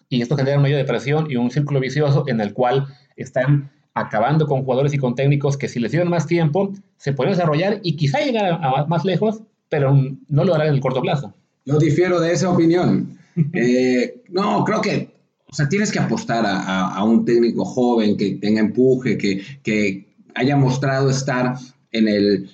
y 0.09 0.21
esto 0.21 0.35
genera 0.35 0.57
un 0.57 0.63
medio 0.63 0.77
de 0.77 0.85
presión 0.85 1.29
y 1.29 1.35
un 1.35 1.51
círculo 1.51 1.79
vicioso 1.79 2.23
en 2.27 2.41
el 2.41 2.53
cual 2.53 2.87
están 3.15 3.71
acabando 3.93 4.47
con 4.47 4.63
jugadores 4.63 4.93
y 4.93 4.97
con 4.97 5.15
técnicos 5.15 5.57
que 5.57 5.67
si 5.67 5.79
les 5.79 5.91
dieran 5.91 6.09
más 6.09 6.25
tiempo 6.25 6.73
se 6.97 7.13
pueden 7.13 7.33
desarrollar 7.33 7.79
y 7.83 7.95
quizá 7.95 8.19
llegar 8.19 8.59
a, 8.61 8.85
más 8.85 9.05
lejos, 9.05 9.41
pero 9.69 9.95
no 10.27 10.43
lo 10.43 10.55
harán 10.55 10.67
en 10.67 10.73
el 10.75 10.79
corto 10.79 11.01
plazo. 11.01 11.33
Yo 11.65 11.77
difiero 11.77 12.19
de 12.19 12.33
esa 12.33 12.49
opinión. 12.49 13.17
Eh, 13.53 14.21
no, 14.27 14.65
creo 14.65 14.81
que, 14.81 15.11
o 15.47 15.55
sea, 15.55 15.69
tienes 15.69 15.93
que 15.93 15.99
apostar 15.99 16.45
a, 16.45 16.89
a, 16.89 17.03
un 17.05 17.23
técnico 17.23 17.63
joven 17.63 18.17
que 18.17 18.31
tenga 18.31 18.59
empuje, 18.59 19.17
que, 19.17 19.41
que 19.63 20.09
haya 20.35 20.57
mostrado 20.57 21.09
estar 21.09 21.55
en, 21.93 22.09
el, 22.09 22.49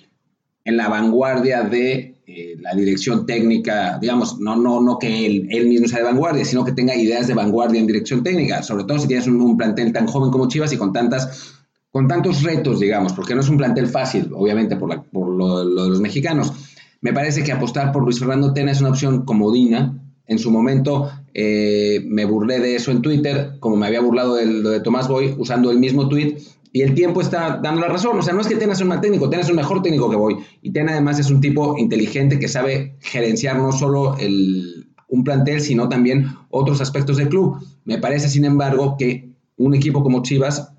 en 0.64 0.78
la 0.78 0.88
vanguardia 0.88 1.64
de 1.64 2.15
eh, 2.28 2.56
la 2.60 2.74
dirección 2.74 3.28
técnica, 3.28 4.00
digamos, 4.02 4.40
no, 4.40 4.56
no, 4.56 4.82
no 4.82 4.98
que 4.98 5.28
él, 5.28 5.48
él, 5.52 5.68
mismo 5.68 5.88
sea 5.88 6.00
de 6.00 6.06
vanguardia, 6.06 6.44
sino 6.44 6.66
que 6.66 6.72
tenga 6.72 6.96
ideas 6.96 7.28
de 7.28 7.36
vanguardia 7.36 7.80
en 7.80 7.86
dirección 7.86 8.24
técnica, 8.24 8.64
sobre 8.64 8.84
todo 8.86 8.98
si 8.98 9.08
tienes 9.08 9.28
un, 9.28 9.56
plantel 9.56 9.94
tan 9.94 10.08
joven 10.08 10.32
como 10.32 10.48
Chivas 10.48 10.74
y 10.74 10.78
con 10.78 10.92
tantas 10.92 11.54
con 11.92 12.08
tantos 12.08 12.42
retos, 12.42 12.80
digamos, 12.80 13.14
porque 13.14 13.36
no 13.36 13.42
es 13.42 13.48
un 13.48 13.58
plantel 13.58 13.88
fácil, 13.88 14.32
obviamente, 14.34 14.76
por, 14.76 14.90
la, 14.90 15.04
por 15.04 15.30
lo, 15.30 15.60
de 15.60 15.90
los 15.90 16.02
mexicanos. 16.02 16.52
Me 17.00 17.14
parece 17.14 17.44
que 17.44 17.52
apostar 17.52 17.92
por 17.92 18.04
Luis 18.04 18.18
Fernando 18.18 18.52
Tena 18.54 18.72
es 18.72 18.82
una 18.82 18.90
opción 18.90 19.24
comodina. 19.24 19.98
En 20.26 20.40
su 20.40 20.52
momento 20.52 21.10
eh, 21.34 22.04
me 22.08 22.26
burlé 22.26 22.60
de 22.60 22.76
eso 22.76 22.92
en 22.92 23.02
Twitter, 23.02 23.52
como 23.60 23.78
me 23.78 23.86
había 23.86 24.02
burlado 24.02 24.34
de 24.34 24.48
lo 24.48 24.72
de 24.72 24.80
Tomás 24.80 25.08
Boy, 25.08 25.36
usando 25.38 25.70
el 25.70 25.80
mismo 25.80 26.10
tweet 26.10 26.38
y 26.76 26.82
el 26.82 26.94
tiempo 26.94 27.22
está 27.22 27.62
dando 27.64 27.80
la 27.80 27.88
razón. 27.88 28.20
O 28.20 28.22
sea, 28.22 28.34
no 28.34 28.42
es 28.42 28.48
que 28.48 28.58
tengas 28.58 28.82
un 28.82 28.90
mal 28.90 29.00
técnico, 29.00 29.30
tengas 29.30 29.50
un 29.50 29.56
mejor 29.56 29.82
técnico 29.82 30.10
que 30.10 30.18
voy. 30.18 30.36
Y 30.62 30.72
Tena 30.72 30.92
además 30.92 31.18
es 31.18 31.32
un 31.32 31.40
tipo 31.40 31.78
inteligente 31.78 32.38
que 32.38 32.50
sabe 32.50 32.98
gerenciar 33.00 33.56
no 33.56 33.72
solo 33.72 34.18
el, 34.18 34.86
un 35.08 35.24
plantel, 35.24 35.62
sino 35.62 35.88
también 35.88 36.28
otros 36.50 36.82
aspectos 36.82 37.16
del 37.16 37.30
club. 37.30 37.66
Me 37.86 37.98
parece, 38.00 38.28
sin 38.28 38.44
embargo, 38.44 38.98
que 39.00 39.30
un 39.56 39.74
equipo 39.74 40.04
como 40.04 40.22
Chivas 40.22 40.74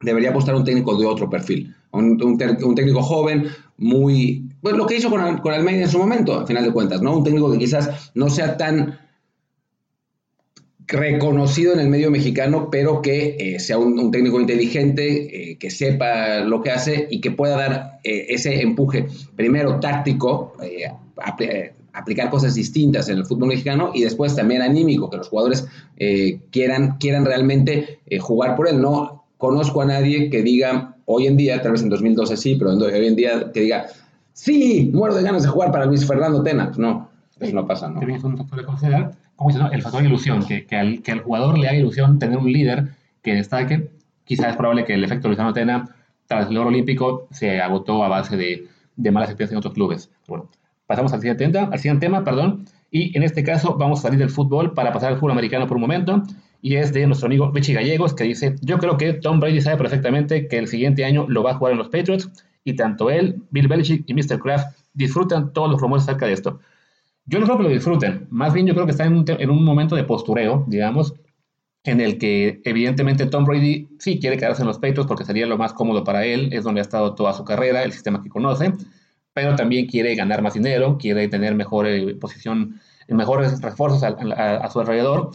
debería 0.00 0.30
apostar 0.30 0.54
a 0.54 0.58
un 0.58 0.64
técnico 0.64 0.96
de 0.96 1.04
otro 1.04 1.28
perfil. 1.28 1.76
Un, 1.90 2.18
un, 2.22 2.38
técnico 2.74 3.02
joven, 3.02 3.48
muy... 3.76 4.48
Pues 4.62 4.76
lo 4.76 4.86
que 4.86 4.96
hizo 4.96 5.10
con, 5.10 5.40
con 5.40 5.52
Almeida 5.52 5.82
en 5.82 5.90
su 5.90 5.98
momento, 5.98 6.40
al 6.40 6.46
final 6.46 6.64
de 6.64 6.72
cuentas, 6.72 7.02
¿no? 7.02 7.14
Un 7.14 7.24
técnico 7.24 7.52
que 7.52 7.58
quizás 7.58 8.12
no 8.14 8.30
sea 8.30 8.56
tan 8.56 8.98
reconocido 10.88 11.74
en 11.74 11.80
el 11.80 11.88
medio 11.88 12.10
mexicano, 12.10 12.70
pero 12.70 13.02
que 13.02 13.36
eh, 13.38 13.60
sea 13.60 13.78
un, 13.78 14.10
técnico 14.10 14.40
inteligente, 14.40 15.50
eh, 15.50 15.58
que 15.58 15.70
sepa 15.70 16.40
lo 16.40 16.62
que 16.62 16.70
hace 16.70 17.06
y 17.10 17.20
que 17.20 17.30
pueda 17.30 17.56
dar 17.56 18.00
eh, 18.02 18.26
ese 18.30 18.62
empuje, 18.62 19.06
primero 19.36 19.78
táctico, 19.80 20.54
aplicar 21.92 22.30
cosas 22.30 22.54
distintas 22.54 23.08
en 23.10 23.18
el 23.18 23.26
fútbol 23.26 23.48
mexicano 23.48 23.90
y 23.94 24.02
después 24.02 24.34
también 24.34 24.62
anímico, 24.62 25.10
que 25.10 25.18
los 25.18 25.28
jugadores 25.28 25.66
quieran, 26.50 26.96
quieran 26.98 27.24
realmente 27.24 28.00
jugar 28.20 28.56
por 28.56 28.68
él. 28.68 28.80
No 28.80 29.24
conozco 29.36 29.82
a 29.82 29.86
nadie 29.86 30.30
que 30.30 30.42
diga, 30.42 30.96
hoy 31.04 31.26
en 31.26 31.36
día, 31.36 31.60
tal 31.60 31.72
vez 31.72 31.82
en 31.82 31.90
2012 31.90 32.36
sí, 32.36 32.54
pero 32.56 32.70
hoy 32.70 33.06
en 33.06 33.16
día 33.16 33.50
que 33.52 33.60
diga, 33.60 33.86
sí, 34.32 34.90
muero 34.94 35.16
de 35.16 35.22
ganas 35.22 35.42
de 35.42 35.48
jugar 35.48 35.70
para 35.70 35.84
Luis 35.84 36.06
Fernando 36.06 36.42
Tena. 36.42 36.66
Pues 36.66 36.78
no, 36.78 37.08
eso 37.40 37.54
no 37.54 37.66
pasa, 37.66 37.88
¿no? 37.88 38.00
El 39.72 39.82
factor 39.82 40.04
ilusión, 40.04 40.44
que, 40.44 40.66
que, 40.66 40.76
al, 40.76 41.20
jugador 41.22 41.58
le 41.58 41.68
haga 41.68 41.78
ilusión 41.78 42.18
tener 42.18 42.38
un 42.38 42.52
líder 42.52 42.88
que 43.22 43.34
destaque. 43.34 43.90
Quizás 44.24 44.50
es 44.50 44.56
probable 44.56 44.84
que 44.84 44.94
el 44.94 45.04
efecto 45.04 45.28
Luciano 45.28 45.52
Tena, 45.52 45.94
tras 46.26 46.50
el 46.50 46.56
oro 46.58 46.68
olímpico, 46.68 47.28
se 47.30 47.60
agotó 47.60 48.02
a 48.04 48.08
base 48.08 48.36
de, 48.36 48.66
de 48.96 49.10
malas 49.10 49.30
experiencias 49.30 49.52
en 49.52 49.58
otros 49.58 49.74
clubes. 49.74 50.10
Bueno, 50.26 50.50
pasamos 50.86 51.12
al 51.12 51.20
siguiente, 51.20 51.58
al 51.58 51.78
siguiente 51.78 52.06
tema, 52.06 52.24
perdón. 52.24 52.66
Y 52.90 53.16
en 53.16 53.22
este 53.22 53.44
caso 53.44 53.76
vamos 53.76 54.00
a 54.00 54.02
salir 54.02 54.18
del 54.18 54.30
fútbol 54.30 54.74
para 54.74 54.92
pasar 54.92 55.12
al 55.12 55.18
fútbol 55.18 55.32
americano 55.32 55.66
por 55.66 55.76
un 55.76 55.82
momento. 55.82 56.22
Y 56.60 56.74
es 56.74 56.92
de 56.92 57.06
nuestro 57.06 57.26
amigo 57.26 57.52
Richie 57.54 57.74
Gallegos, 57.74 58.14
que 58.14 58.24
dice, 58.24 58.56
yo 58.62 58.78
creo 58.78 58.96
que 58.96 59.12
Tom 59.12 59.38
Brady 59.38 59.60
sabe 59.60 59.76
perfectamente 59.76 60.48
que 60.48 60.58
el 60.58 60.66
siguiente 60.66 61.04
año 61.04 61.26
lo 61.28 61.42
va 61.42 61.52
a 61.52 61.54
jugar 61.54 61.72
en 61.72 61.78
los 61.78 61.88
Patriots. 61.88 62.30
Y 62.64 62.74
tanto 62.74 63.10
él, 63.10 63.42
Bill 63.50 63.68
Belichick 63.68 64.04
y 64.08 64.14
Mr. 64.14 64.40
Kraft 64.40 64.76
disfrutan 64.92 65.52
todos 65.52 65.70
los 65.70 65.80
rumores 65.80 66.04
acerca 66.04 66.26
de 66.26 66.32
esto. 66.32 66.58
Yo 67.28 67.38
no 67.38 67.44
creo 67.44 67.58
que 67.58 67.64
lo 67.64 67.68
disfruten, 67.68 68.26
más 68.30 68.54
bien 68.54 68.66
yo 68.66 68.74
creo 68.74 68.86
que 68.86 68.92
están 68.92 69.08
en 69.08 69.18
un, 69.18 69.24
en 69.28 69.50
un 69.50 69.64
momento 69.64 69.94
de 69.94 70.04
postureo, 70.04 70.64
digamos, 70.66 71.14
en 71.84 72.00
el 72.00 72.18
que 72.18 72.60
evidentemente 72.64 73.26
Tom 73.26 73.44
Brady 73.44 73.88
sí 73.98 74.18
quiere 74.18 74.36
quedarse 74.36 74.62
en 74.62 74.68
los 74.68 74.78
Patriots 74.78 75.06
porque 75.06 75.24
sería 75.24 75.46
lo 75.46 75.58
más 75.58 75.72
cómodo 75.72 76.04
para 76.04 76.24
él, 76.24 76.50
es 76.52 76.64
donde 76.64 76.80
ha 76.80 76.82
estado 76.82 77.14
toda 77.14 77.32
su 77.32 77.44
carrera, 77.44 77.82
el 77.82 77.92
sistema 77.92 78.22
que 78.22 78.28
conoce, 78.28 78.72
pero 79.32 79.54
también 79.56 79.86
quiere 79.86 80.14
ganar 80.14 80.42
más 80.42 80.54
dinero, 80.54 80.98
quiere 80.98 81.28
tener 81.28 81.54
mejor 81.54 81.86
eh, 81.86 82.14
posición, 82.14 82.80
mejores 83.08 83.60
refuerzos 83.60 84.02
a, 84.02 84.70
su 84.70 84.80
alrededor. 84.80 85.30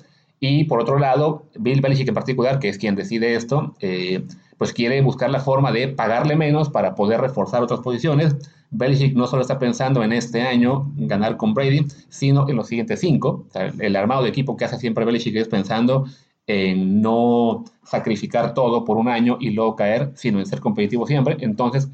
Y 0.46 0.66
por 0.66 0.82
otro 0.82 1.00
lado, 1.00 1.46
Bill 1.56 1.80
Belichick 1.80 2.10
en 2.10 2.16
particular, 2.16 2.60
que 2.60 2.68
es 2.68 2.78
quien 2.78 2.96
decide 2.96 3.36
esto, 3.36 3.78
eh, 3.80 4.26
pues 4.58 4.74
quiere 4.74 5.02
buscar 5.02 5.30
la 5.30 5.40
forma 5.40 5.72
de 5.72 5.88
pagarle 5.88 6.36
menos 6.36 6.70
para 6.70 6.96
poder 6.96 7.22
reforzar 7.22 7.64
otras 7.64 7.80
posiciones, 7.80 8.36
Belichick 8.70 9.16
no 9.16 9.26
solo 9.26 9.42
está 9.42 9.58
pensando 9.58 10.04
en 10.04 10.12
este 10.12 10.42
año 10.42 10.92
ganar 10.98 11.38
con 11.38 11.54
Brady, 11.54 11.86
sino 12.10 12.50
en 12.50 12.58
los 12.58 12.68
siguientes 12.68 13.00
cinco. 13.00 13.48
el 13.80 13.96
armado 13.96 14.24
de 14.24 14.30
equipo 14.32 14.58
que 14.58 14.66
hace 14.66 14.78
siempre 14.80 15.06
Belichick 15.06 15.34
es 15.38 15.48
pensando 15.48 16.08
en 16.46 17.02
no 17.02 17.64
sacrificar 17.86 18.54
todo 18.54 18.84
por 18.84 18.98
un 18.98 19.08
año 19.08 19.38
y 19.40 19.52
luego 19.52 19.78
caer, 19.78 20.12
sino 20.16 20.40
en 20.40 20.46
ser 20.46 20.60
competitivo 20.60 21.08
siempre. 21.08 21.38
Entonces, 21.40 21.88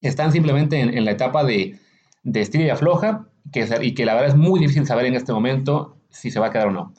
están 0.00 0.32
simplemente 0.32 0.80
en, 0.80 1.04
la 1.04 1.12
etapa 1.12 1.44
de, 1.44 1.78
de 2.24 2.50
y 2.54 2.70
afloja, 2.70 3.28
que, 3.52 3.68
y 3.82 3.94
que 3.94 4.04
la 4.04 4.14
verdad 4.14 4.30
es 4.30 4.36
muy 4.36 4.58
difícil 4.58 4.84
saber 4.84 5.06
en 5.06 5.14
este 5.14 5.32
momento 5.32 5.97
si 6.10 6.30
se 6.30 6.40
va 6.40 6.46
a 6.46 6.50
quedar 6.50 6.68
o 6.68 6.72
no. 6.72 6.92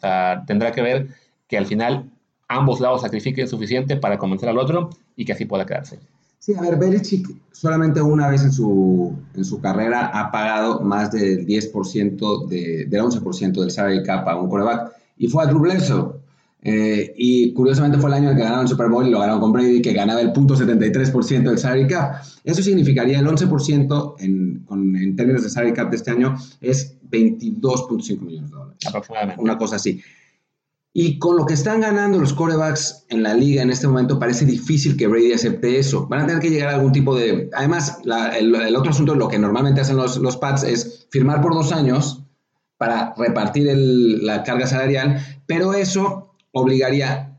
tendrá 0.45 0.71
que 0.71 0.81
ver 0.81 1.09
que 1.47 1.57
al 1.57 1.65
final 1.65 2.09
ambos 2.47 2.79
lados 2.79 3.01
sacrifiquen 3.01 3.47
suficiente 3.47 3.95
para 3.97 4.17
convencer 4.17 4.49
al 4.49 4.57
otro 4.57 4.89
y 5.15 5.25
que 5.25 5.33
así 5.33 5.45
pueda 5.45 5.65
quedarse. 5.65 5.99
Sí, 6.39 6.53
a 6.55 6.61
ver, 6.61 6.77
Belichick 6.77 7.27
solamente 7.51 8.01
una 8.01 8.29
vez 8.29 8.43
en 8.43 8.51
su, 8.51 9.13
en 9.35 9.43
su 9.43 9.59
carrera 9.59 10.07
ha 10.07 10.31
pagado 10.31 10.79
más 10.79 11.11
del 11.11 11.45
10%, 11.45 12.47
de, 12.47 12.85
del 12.85 13.01
11% 13.01 13.51
del 13.59 13.71
salary 13.71 14.03
cap 14.03 14.27
a 14.27 14.35
un 14.37 14.49
coreback 14.49 14.93
y 15.17 15.27
fue 15.27 15.43
a 15.43 15.47
Drew 15.47 15.59
Bledsoe. 15.59 16.18
Eh, 16.61 17.13
y 17.17 17.53
curiosamente 17.53 17.97
fue 17.97 18.09
el 18.09 18.15
año 18.15 18.31
en 18.31 18.35
que 18.35 18.43
ganaron 18.43 18.63
el 18.63 18.67
Super 18.67 18.89
Bowl 18.89 19.07
y 19.07 19.09
lo 19.09 19.19
ganaron 19.19 19.39
con 19.39 19.53
Brady, 19.53 19.81
que 19.81 19.93
ganaba 19.93 20.19
el 20.19 20.33
punto 20.33 20.55
.73% 20.55 21.43
del 21.43 21.57
salary 21.57 21.87
cap. 21.87 22.21
Eso 22.43 22.61
significaría 22.61 23.19
el 23.19 23.27
11% 23.27 24.15
en, 24.19 24.65
en 24.69 25.15
términos 25.15 25.43
de 25.43 25.49
salary 25.49 25.73
cap 25.73 25.89
de 25.89 25.95
este 25.95 26.11
año 26.11 26.35
es 26.59 26.97
22.5 27.09 28.19
millones 28.19 28.51
de 28.51 28.57
dólares. 28.57 28.85
Aproximadamente. 28.85 29.41
Una 29.41 29.57
cosa 29.57 29.77
así. 29.77 30.01
Y 30.91 31.19
con 31.19 31.37
lo 31.37 31.45
que 31.45 31.53
están 31.53 31.81
ganando 31.81 32.19
los 32.19 32.33
corebacks 32.33 33.05
en 33.09 33.23
la 33.23 33.33
liga 33.33 33.61
en 33.61 33.69
este 33.69 33.87
momento, 33.87 34.19
parece 34.19 34.45
difícil 34.45 34.97
que 34.97 35.07
Brady 35.07 35.33
acepte 35.33 35.77
eso. 35.77 36.07
Van 36.07 36.21
a 36.21 36.27
tener 36.27 36.41
que 36.41 36.49
llegar 36.49 36.69
a 36.69 36.75
algún 36.75 36.91
tipo 36.91 37.15
de... 37.15 37.49
Además, 37.53 37.99
el, 38.37 38.75
otro 38.75 38.91
asunto, 38.91 39.15
lo 39.15 39.27
que 39.27 39.37
normalmente 39.37 39.81
hacen 39.81 39.97
los, 39.97 40.17
los 40.17 40.35
Pats 40.37 40.63
es 40.63 41.07
firmar 41.09 41.41
por 41.41 41.53
dos 41.53 41.71
años 41.71 42.23
para 42.77 43.13
repartir 43.17 43.69
la 43.75 44.43
carga 44.43 44.65
salarial, 44.65 45.21
pero 45.45 45.73
eso 45.73 46.28
obligaría 46.51 47.37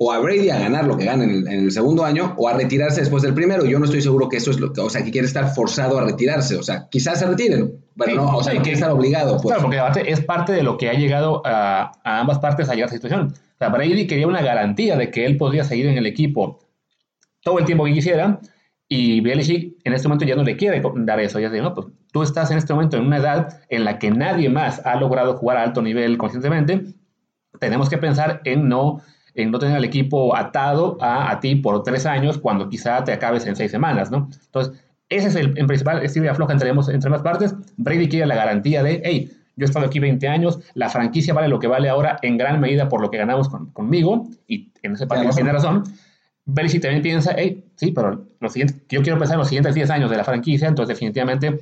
o 0.00 0.12
a 0.12 0.20
Brady 0.20 0.48
a 0.50 0.58
ganar 0.58 0.86
lo 0.86 0.96
que 0.96 1.04
gana 1.04 1.24
en 1.24 1.30
el, 1.30 1.48
en 1.48 1.64
el, 1.64 1.72
segundo 1.72 2.04
año 2.04 2.34
o 2.36 2.48
a 2.48 2.52
retirarse 2.52 3.00
después 3.00 3.22
del 3.22 3.34
primero. 3.34 3.64
Yo 3.64 3.80
no 3.80 3.84
estoy 3.84 4.00
seguro 4.00 4.28
que 4.28 4.36
eso 4.36 4.52
es 4.52 4.60
lo 4.60 4.72
que, 4.72 4.80
o 4.80 4.88
sea, 4.88 5.02
que 5.02 5.10
quiere 5.10 5.26
estar 5.26 5.52
forzado 5.54 5.98
a 5.98 6.04
retirarse. 6.04 6.56
O 6.56 6.62
sea, 6.62 6.88
quizás 6.88 7.18
se 7.18 7.26
retiren, 7.26 7.84
pero 7.96 8.10
Sí, 8.10 8.16
no, 8.16 8.36
o 8.36 8.42
sea, 8.42 8.54
no 8.54 8.62
quiere 8.62 8.74
estar 8.74 8.92
obligado. 8.92 9.40
Pues. 9.40 9.56
Claro, 9.56 9.62
porque 9.62 10.10
es 10.10 10.20
parte 10.20 10.52
de 10.52 10.62
lo 10.62 10.78
que 10.78 10.88
ha 10.88 10.94
llegado 10.94 11.42
a, 11.44 11.92
a 12.04 12.20
ambas 12.20 12.38
partes 12.38 12.68
a 12.68 12.74
llegar 12.74 12.86
a 12.86 12.94
esa 12.94 12.96
situación. 12.96 13.34
O 13.34 13.58
sea, 13.58 13.70
Brady 13.70 14.06
quería 14.06 14.28
una 14.28 14.40
garantía 14.40 14.96
de 14.96 15.10
que 15.10 15.26
él 15.26 15.36
podría 15.36 15.64
seguir 15.64 15.86
en 15.86 15.98
el 15.98 16.06
equipo 16.06 16.60
todo 17.42 17.58
el 17.58 17.64
tiempo 17.64 17.84
que 17.84 17.94
quisiera 17.94 18.40
y 18.88 19.20
Belichick 19.20 19.76
en 19.84 19.92
este 19.92 20.08
momento 20.08 20.24
ya 20.24 20.34
no 20.34 20.42
le 20.42 20.56
quiere 20.56 20.82
dar 20.96 21.20
eso. 21.20 21.38
Ya 21.38 21.50
dice, 21.50 21.62
no, 21.62 21.74
pues 21.74 21.88
tú 22.10 22.22
estás 22.22 22.50
en 22.50 22.58
este 22.58 22.72
momento 22.72 22.96
en 22.96 23.06
una 23.06 23.18
edad 23.18 23.60
en 23.68 23.84
la 23.84 23.98
que 23.98 24.10
nadie 24.10 24.48
más 24.48 24.84
ha 24.86 24.96
logrado 24.96 25.36
jugar 25.36 25.58
a 25.58 25.62
alto 25.62 25.82
nivel 25.82 26.16
conscientemente. 26.16 26.82
Tenemos 27.58 27.88
que 27.88 27.98
pensar 27.98 28.40
en 28.44 28.68
no, 28.68 29.00
en 29.34 29.50
no 29.50 29.58
tener 29.58 29.76
al 29.76 29.84
equipo 29.84 30.36
atado 30.36 30.96
a, 31.00 31.30
a 31.30 31.40
ti 31.40 31.56
por 31.56 31.82
tres 31.82 32.06
años 32.06 32.38
cuando 32.38 32.68
quizá 32.68 33.02
te 33.04 33.12
acabes 33.12 33.46
en 33.46 33.56
seis 33.56 33.70
semanas, 33.70 34.10
¿no? 34.10 34.28
Entonces, 34.46 34.74
ese 35.08 35.28
es 35.28 35.34
el 35.36 35.58
en 35.58 35.66
principal 35.66 36.02
estilo 36.04 36.30
afloja 36.30 36.52
entre, 36.52 36.68
entre 36.70 37.06
ambas 37.06 37.22
partes. 37.22 37.54
Brady 37.76 38.08
quiere 38.08 38.26
la 38.26 38.34
garantía 38.34 38.82
de, 38.82 39.00
hey, 39.04 39.32
yo 39.56 39.64
he 39.64 39.68
estado 39.68 39.86
aquí 39.86 39.98
20 39.98 40.28
años, 40.28 40.60
la 40.74 40.88
franquicia 40.88 41.34
vale 41.34 41.48
lo 41.48 41.58
que 41.58 41.66
vale 41.66 41.88
ahora 41.88 42.18
en 42.22 42.36
gran 42.36 42.60
medida 42.60 42.88
por 42.88 43.00
lo 43.00 43.10
que 43.10 43.16
ganamos 43.18 43.48
con- 43.48 43.70
conmigo, 43.72 44.28
y 44.46 44.70
en 44.82 44.92
ese 44.92 45.06
partido 45.06 45.30
tiene 45.34 45.52
razón. 45.52 45.84
Belichick 46.44 46.82
también 46.82 47.02
piensa, 47.02 47.34
hey, 47.36 47.64
sí, 47.74 47.90
pero 47.92 48.24
lo 48.40 48.48
siguiente, 48.48 48.74
yo 48.88 49.02
quiero 49.02 49.18
pensar 49.18 49.34
en 49.34 49.38
los 49.40 49.48
siguientes 49.48 49.74
10 49.74 49.90
años 49.90 50.10
de 50.10 50.16
la 50.16 50.24
franquicia, 50.24 50.68
entonces 50.68 50.94
definitivamente 50.96 51.58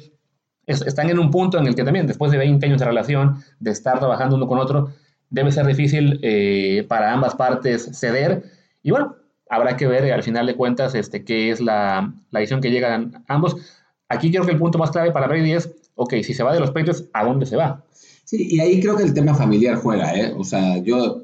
es- 0.67 0.83
están 0.83 1.09
en 1.11 1.19
un 1.19 1.31
punto 1.31 1.59
en 1.59 1.67
el 1.67 1.75
que 1.75 1.85
también, 1.85 2.07
después 2.07 2.31
de 2.33 2.39
20 2.39 2.67
años 2.67 2.79
de 2.81 2.85
relación, 2.85 3.37
de 3.61 3.71
estar 3.71 3.99
trabajando 3.99 4.37
uno 4.37 4.47
con 4.47 4.59
otro, 4.59 4.91
debe 5.31 5.53
ser 5.53 5.67
difícil 5.67 6.19
eh, 6.23 6.85
para 6.89 7.13
ambas 7.13 7.35
partes 7.35 7.91
ceder. 7.99 8.45
Y 8.83 8.91
bueno, 8.91 9.17
habrá 9.49 9.77
que 9.77 9.87
ver 9.87 10.13
al 10.13 10.23
final 10.23 10.47
de 10.47 10.55
cuentas 10.55 10.95
este, 10.95 11.25
qué 11.25 11.51
es 11.51 11.61
la, 11.61 12.15
la 12.31 12.41
decisión 12.41 12.61
que 12.61 12.71
llegan 12.71 13.25
ambos. 13.29 13.57
Aquí 14.09 14.31
creo 14.31 14.45
que 14.45 14.53
el 14.53 14.59
punto 14.59 14.79
más 14.79 14.91
clave 14.91 15.13
para 15.13 15.27
Brady 15.27 15.53
es, 15.53 15.75
ok, 15.95 16.15
si 16.23 16.35
se 16.35 16.43
va 16.43 16.53
de 16.53 16.61
los 16.61 16.71
Patriots, 16.71 17.05
¿a 17.13 17.25
dónde 17.25 17.47
se 17.47 17.57
va? 17.57 17.85
Sí, 18.25 18.49
y 18.51 18.61
ahí 18.61 18.81
creo 18.81 18.97
que 18.97 19.05
el 19.05 19.15
tema 19.15 19.35
familiar 19.35 19.77
juega, 19.77 20.15
¿eh? 20.15 20.33
O 20.37 20.45
sea, 20.45 20.79
yo, 20.79 21.23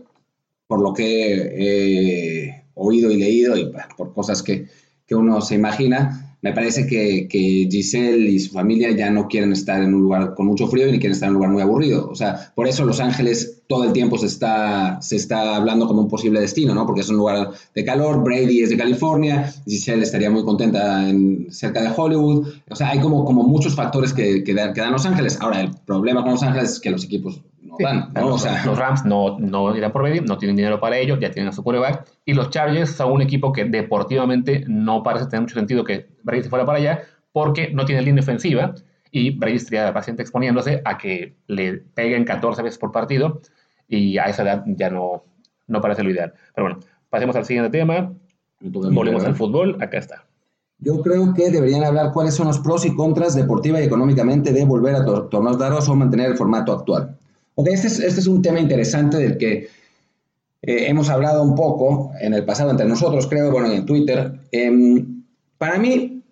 por 0.66 0.80
lo 0.80 0.92
que 0.92 1.34
he 1.34 2.64
oído 2.74 3.10
y 3.10 3.16
leído 3.16 3.56
y 3.56 3.72
por 3.96 4.12
cosas 4.12 4.42
que, 4.42 4.66
que 5.06 5.14
uno 5.14 5.40
se 5.40 5.56
imagina, 5.56 6.31
me 6.42 6.52
parece 6.52 6.86
que, 6.86 7.28
que 7.28 7.68
Giselle 7.70 8.28
y 8.28 8.40
su 8.40 8.52
familia 8.52 8.90
ya 8.90 9.10
no 9.10 9.28
quieren 9.28 9.52
estar 9.52 9.80
en 9.80 9.94
un 9.94 10.02
lugar 10.02 10.34
con 10.34 10.46
mucho 10.46 10.66
frío 10.66 10.86
ni 10.86 10.98
quieren 10.98 11.12
estar 11.12 11.28
en 11.28 11.36
un 11.36 11.36
lugar 11.36 11.52
muy 11.52 11.62
aburrido. 11.62 12.10
O 12.10 12.16
sea, 12.16 12.52
por 12.56 12.66
eso 12.66 12.84
Los 12.84 12.98
Ángeles 12.98 13.62
todo 13.68 13.84
el 13.84 13.92
tiempo 13.92 14.18
se 14.18 14.26
está, 14.26 15.00
se 15.00 15.16
está 15.16 15.54
hablando 15.56 15.86
como 15.86 16.02
un 16.02 16.08
posible 16.08 16.40
destino, 16.40 16.74
¿no? 16.74 16.84
Porque 16.84 17.02
es 17.02 17.08
un 17.08 17.16
lugar 17.16 17.52
de 17.74 17.84
calor, 17.84 18.22
Brady 18.24 18.60
es 18.60 18.70
de 18.70 18.76
California, 18.76 19.54
Giselle 19.66 20.02
estaría 20.02 20.30
muy 20.30 20.44
contenta 20.44 21.08
en, 21.08 21.46
cerca 21.50 21.80
de 21.80 21.90
Hollywood. 21.96 22.48
O 22.68 22.74
sea, 22.74 22.90
hay 22.90 22.98
como, 22.98 23.24
como 23.24 23.44
muchos 23.44 23.76
factores 23.76 24.12
que, 24.12 24.42
que, 24.42 24.52
dan, 24.52 24.74
que 24.74 24.80
dan 24.80 24.92
Los 24.92 25.06
Ángeles. 25.06 25.38
Ahora, 25.40 25.60
el 25.60 25.70
problema 25.86 26.22
con 26.22 26.32
Los 26.32 26.42
Ángeles 26.42 26.72
es 26.72 26.80
que 26.80 26.90
los 26.90 27.04
equipos 27.04 27.40
no 27.72 27.76
Sí, 27.78 27.84
dan, 27.84 28.12
¿no? 28.14 28.20
los, 28.20 28.34
O 28.34 28.38
sea, 28.38 28.64
los 28.64 28.78
Rams 28.78 29.04
no, 29.04 29.38
no 29.38 29.74
irán 29.76 29.90
por 29.92 30.02
Brady, 30.02 30.20
no 30.20 30.38
tienen 30.38 30.56
dinero 30.56 30.78
para 30.78 30.96
ello, 30.98 31.18
ya 31.18 31.30
tienen 31.30 31.48
a 31.48 31.52
su 31.52 31.62
quarterback. 31.64 32.06
Y 32.24 32.34
los 32.34 32.50
Chargers 32.50 32.90
son 32.92 33.12
un 33.12 33.22
equipo 33.22 33.52
que 33.52 33.64
deportivamente 33.64 34.64
no 34.68 35.02
parece 35.02 35.26
tener 35.26 35.42
mucho 35.42 35.54
sentido 35.54 35.82
que 35.84 36.06
Brady 36.22 36.44
se 36.44 36.50
fuera 36.50 36.64
para 36.64 36.78
allá 36.78 37.02
porque 37.32 37.70
no 37.72 37.84
tiene 37.84 38.02
línea 38.02 38.22
ofensiva 38.22 38.74
y 39.10 39.30
Brady 39.36 39.56
estaría 39.56 39.92
paciente 39.92 40.22
exponiéndose 40.22 40.80
a 40.84 40.96
que 40.98 41.34
le 41.46 41.74
peguen 41.78 42.24
14 42.24 42.62
veces 42.62 42.78
por 42.78 42.92
partido 42.92 43.40
y 43.88 44.18
a 44.18 44.24
esa 44.24 44.42
edad 44.42 44.64
ya 44.66 44.90
no, 44.90 45.24
no 45.66 45.80
parece 45.80 46.02
lo 46.02 46.10
ideal. 46.10 46.32
Pero 46.54 46.66
bueno, 46.68 46.80
pasemos 47.10 47.36
al 47.36 47.44
siguiente 47.44 47.70
tema. 47.70 48.12
Volvemos 48.60 49.24
al 49.24 49.34
fútbol. 49.34 49.76
Acá 49.80 49.98
está. 49.98 50.24
Yo 50.78 51.00
creo 51.00 51.32
que 51.34 51.50
deberían 51.50 51.84
hablar 51.84 52.12
cuáles 52.12 52.34
son 52.34 52.48
los 52.48 52.58
pros 52.58 52.84
y 52.84 52.94
contras 52.94 53.34
deportiva 53.34 53.80
y 53.80 53.84
económicamente 53.84 54.52
de 54.52 54.64
volver 54.64 54.94
a 54.96 55.04
tor- 55.04 55.28
torneos 55.30 55.58
largos 55.58 55.88
o 55.88 55.94
mantener 55.94 56.30
el 56.30 56.36
formato 56.36 56.72
actual. 56.72 57.16
Ok, 57.54 57.68
este 57.68 57.86
es, 57.88 57.98
este 58.00 58.20
es 58.20 58.26
un 58.26 58.42
tema 58.42 58.60
interesante 58.60 59.18
del 59.18 59.36
que 59.36 59.68
eh, 60.62 60.86
hemos 60.88 61.08
hablado 61.08 61.42
un 61.42 61.54
poco 61.54 62.12
en 62.20 62.34
el 62.34 62.44
pasado 62.44 62.70
entre 62.70 62.86
nosotros, 62.86 63.26
creo, 63.26 63.50
bueno, 63.50 63.70
en 63.72 63.84
Twitter. 63.84 64.32
Em, 64.52 65.22
para 65.58 65.78
mí, 65.78 66.22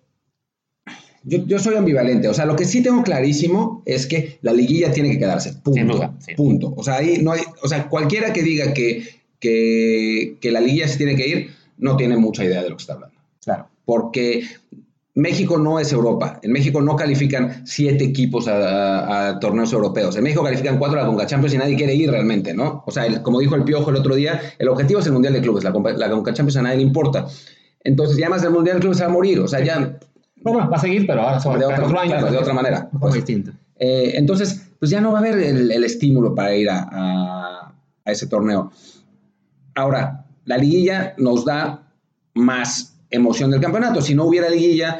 yo, 1.23 1.45
yo 1.45 1.59
soy 1.59 1.75
ambivalente. 1.75 2.27
O 2.27 2.33
sea, 2.33 2.45
lo 2.45 2.55
que 2.55 2.65
sí 2.65 2.81
tengo 2.81 3.03
clarísimo 3.03 3.83
es 3.85 4.07
que 4.07 4.39
la 4.41 4.53
liguilla 4.53 4.91
tiene 4.91 5.11
que 5.11 5.19
quedarse. 5.19 5.53
Punto. 5.53 5.73
Sin 5.73 5.87
duda, 5.87 6.15
sí. 6.19 6.33
Punto. 6.35 6.73
O 6.75 6.83
sea, 6.83 6.95
ahí 6.95 7.19
no 7.21 7.33
hay, 7.33 7.41
o 7.61 7.67
sea, 7.67 7.87
cualquiera 7.89 8.33
que 8.33 8.41
diga 8.41 8.73
que, 8.73 9.05
que, 9.39 10.37
que 10.39 10.51
la 10.51 10.61
liguilla 10.61 10.87
se 10.87 10.97
tiene 10.97 11.15
que 11.15 11.27
ir, 11.27 11.51
no 11.77 11.97
tiene 11.97 12.17
mucha 12.17 12.43
idea 12.43 12.63
de 12.63 12.69
lo 12.69 12.77
que 12.77 12.81
está 12.81 12.93
hablando 12.93 13.15
Claro. 13.43 13.67
porque 13.85 14.43
México 15.21 15.57
no 15.57 15.79
es 15.79 15.91
Europa. 15.93 16.39
En 16.43 16.51
México 16.51 16.81
no 16.81 16.95
califican 16.95 17.65
siete 17.65 18.03
equipos 18.05 18.47
a, 18.47 18.55
a- 18.57 19.27
a 19.29 19.39
torneos 19.39 19.71
europeos. 19.73 20.15
En 20.17 20.23
México 20.23 20.43
califican 20.43 20.77
cuatro 20.77 20.99
a 20.99 21.03
la 21.03 21.07
Conca 21.07 21.25
Champions 21.25 21.53
y 21.53 21.57
nadie 21.57 21.75
quiere 21.75 21.93
ir 21.95 22.09
realmente, 22.11 22.53
¿no? 22.53 22.83
O 22.85 22.91
sea, 22.91 23.05
el- 23.05 23.21
como 23.21 23.39
dijo 23.39 23.55
el 23.55 23.63
Piojo 23.63 23.89
el 23.91 23.95
otro 23.97 24.15
día, 24.15 24.41
el 24.59 24.67
objetivo 24.67 24.99
es 24.99 25.05
el 25.05 25.13
Mundial 25.13 25.33
de 25.33 25.41
Clubes. 25.41 25.63
La, 25.63 25.71
la 25.71 26.09
Conca 26.09 26.33
Champions 26.33 26.57
a 26.57 26.61
nadie 26.63 26.77
le 26.77 26.83
importa. 26.83 27.27
Entonces, 27.83 28.17
ya 28.17 28.29
más 28.29 28.41
del 28.41 28.51
Mundial 28.51 28.77
de 28.77 28.81
Clubes 28.81 28.97
se 28.97 29.03
va 29.05 29.09
a 29.09 29.13
morir. 29.13 29.39
O 29.39 29.47
sea, 29.47 29.63
ya 29.63 29.97
Bueno, 30.43 30.69
va 30.69 30.77
a 30.77 30.79
seguir, 30.79 31.05
pero 31.07 31.21
ahora 31.21 31.39
son 31.39 31.57
de 31.59 31.65
otra, 31.65 31.77
cuatro 31.79 31.99
años. 31.99 32.13
claro, 32.17 32.31
de 32.31 32.37
otra 32.37 32.53
manera. 32.53 32.79
De 32.81 32.85
forma 32.89 32.99
Pues, 33.01 33.13
distinta. 33.15 33.51
eh, 33.79 34.13
entonces, 34.15 34.69
pues 34.79 34.89
ya 34.91 35.01
no 35.01 35.11
va 35.11 35.19
a 35.19 35.21
haber 35.21 35.37
el, 35.39 35.71
el 35.71 35.83
estímulo 35.83 36.33
para 36.35 36.55
ir 36.55 36.69
a, 36.69 36.87
a- 36.91 37.73
a 38.05 38.11
ese 38.11 38.27
torneo. 38.27 38.71
Ahora, 39.75 40.25
la 40.45 40.57
liguilla 40.57 41.13
nos 41.17 41.45
da 41.45 41.83
más 42.33 42.97
emoción 43.11 43.51
del 43.51 43.61
campeonato. 43.61 44.01
Si 44.01 44.15
no 44.15 44.25
hubiera 44.25 44.49
liguilla, 44.49 44.99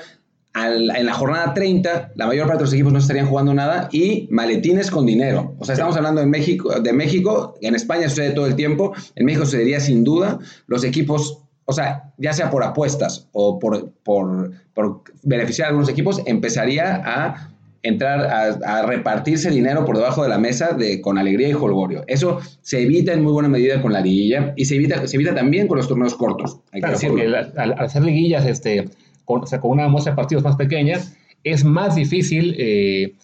al- 0.54 0.93
en 0.95 1.06
la 1.06 1.13
jornada 1.13 1.54
30, 1.54 2.12
la 2.15 2.28
mayor 2.28 2.45
parte 2.45 2.60
de 2.60 2.65
los 2.65 2.74
equipos 2.74 2.91
no 2.93 3.00
estarían 3.00 3.26
jugando 3.28 3.54
nada 3.54 3.88
y 3.91 4.28
maletines 4.32 4.91
con 4.91 5.06
dinero. 5.06 5.56
O 5.60 5.65
sea, 5.65 5.74
estamos 5.74 5.95
hablando 5.95 6.19
de 6.21 6.28
México, 6.28 6.80
de 6.80 6.91
México, 6.93 7.56
en 7.62 7.74
España 7.76 8.10
sucede 8.10 8.32
todo 8.32 8.47
el 8.47 8.56
tiempo, 8.56 8.93
en 9.15 9.26
México 9.26 9.45
sucedería 9.45 9.80
sin 9.80 10.04
duda, 10.04 10.39
los 10.67 10.84
equipos, 10.84 11.39
o 11.65 11.74
sea, 11.74 12.12
ya 12.17 12.34
sea 12.34 12.50
por 12.50 12.63
apuestas 12.65 13.28
o 13.32 13.60
por, 13.60 13.91
por, 14.04 14.52
por 14.74 15.04
beneficiar 15.24 15.67
a 15.67 15.69
algunos 15.69 15.88
equipos, 15.89 16.21
empezaría 16.26 17.02
a 17.06 17.50
entrar 17.83 18.21
a, 18.27 18.79
a 18.79 18.85
repartirse 18.85 19.49
dinero 19.49 19.85
por 19.85 19.97
debajo 19.97 20.21
de 20.23 20.29
la 20.29 20.37
mesa 20.37 20.73
de, 20.73 21.01
con 21.01 21.17
alegría 21.17 21.49
y 21.49 21.53
holgorio. 21.53 22.03
Eso 22.07 22.39
se 22.61 22.81
evita 22.81 23.13
en 23.13 23.23
muy 23.23 23.31
buena 23.33 23.49
medida 23.49 23.81
con 23.81 23.91
la 23.91 24.01
liguilla 24.01 24.53
y 24.55 24.65
se 24.65 24.75
evita, 24.75 25.07
se 25.07 25.15
evita 25.17 25.33
también 25.33 25.67
con 25.67 25.77
los 25.77 25.87
torneos 25.87 26.13
cortos. 26.15 26.59
Hay 26.71 26.81
que 26.81 26.87
Claro, 26.87 26.93
decirlo. 26.93 27.15
porque 27.15 27.27
la- 27.29 27.51
al, 27.57 27.73
hacer 27.79 28.03
liguillas 28.03 28.45
este, 28.45 28.87
con, 29.25 29.41
o 29.43 29.45
sea, 29.47 29.59
con 29.59 29.71
una 29.71 29.87
muestra 29.87 30.11
de 30.11 30.15
partidos 30.15 30.43
más 30.43 30.55
pequeña, 30.57 30.99
es 31.43 31.63
más 31.63 31.95
difícil, 31.95 32.55
eh, 32.59 33.15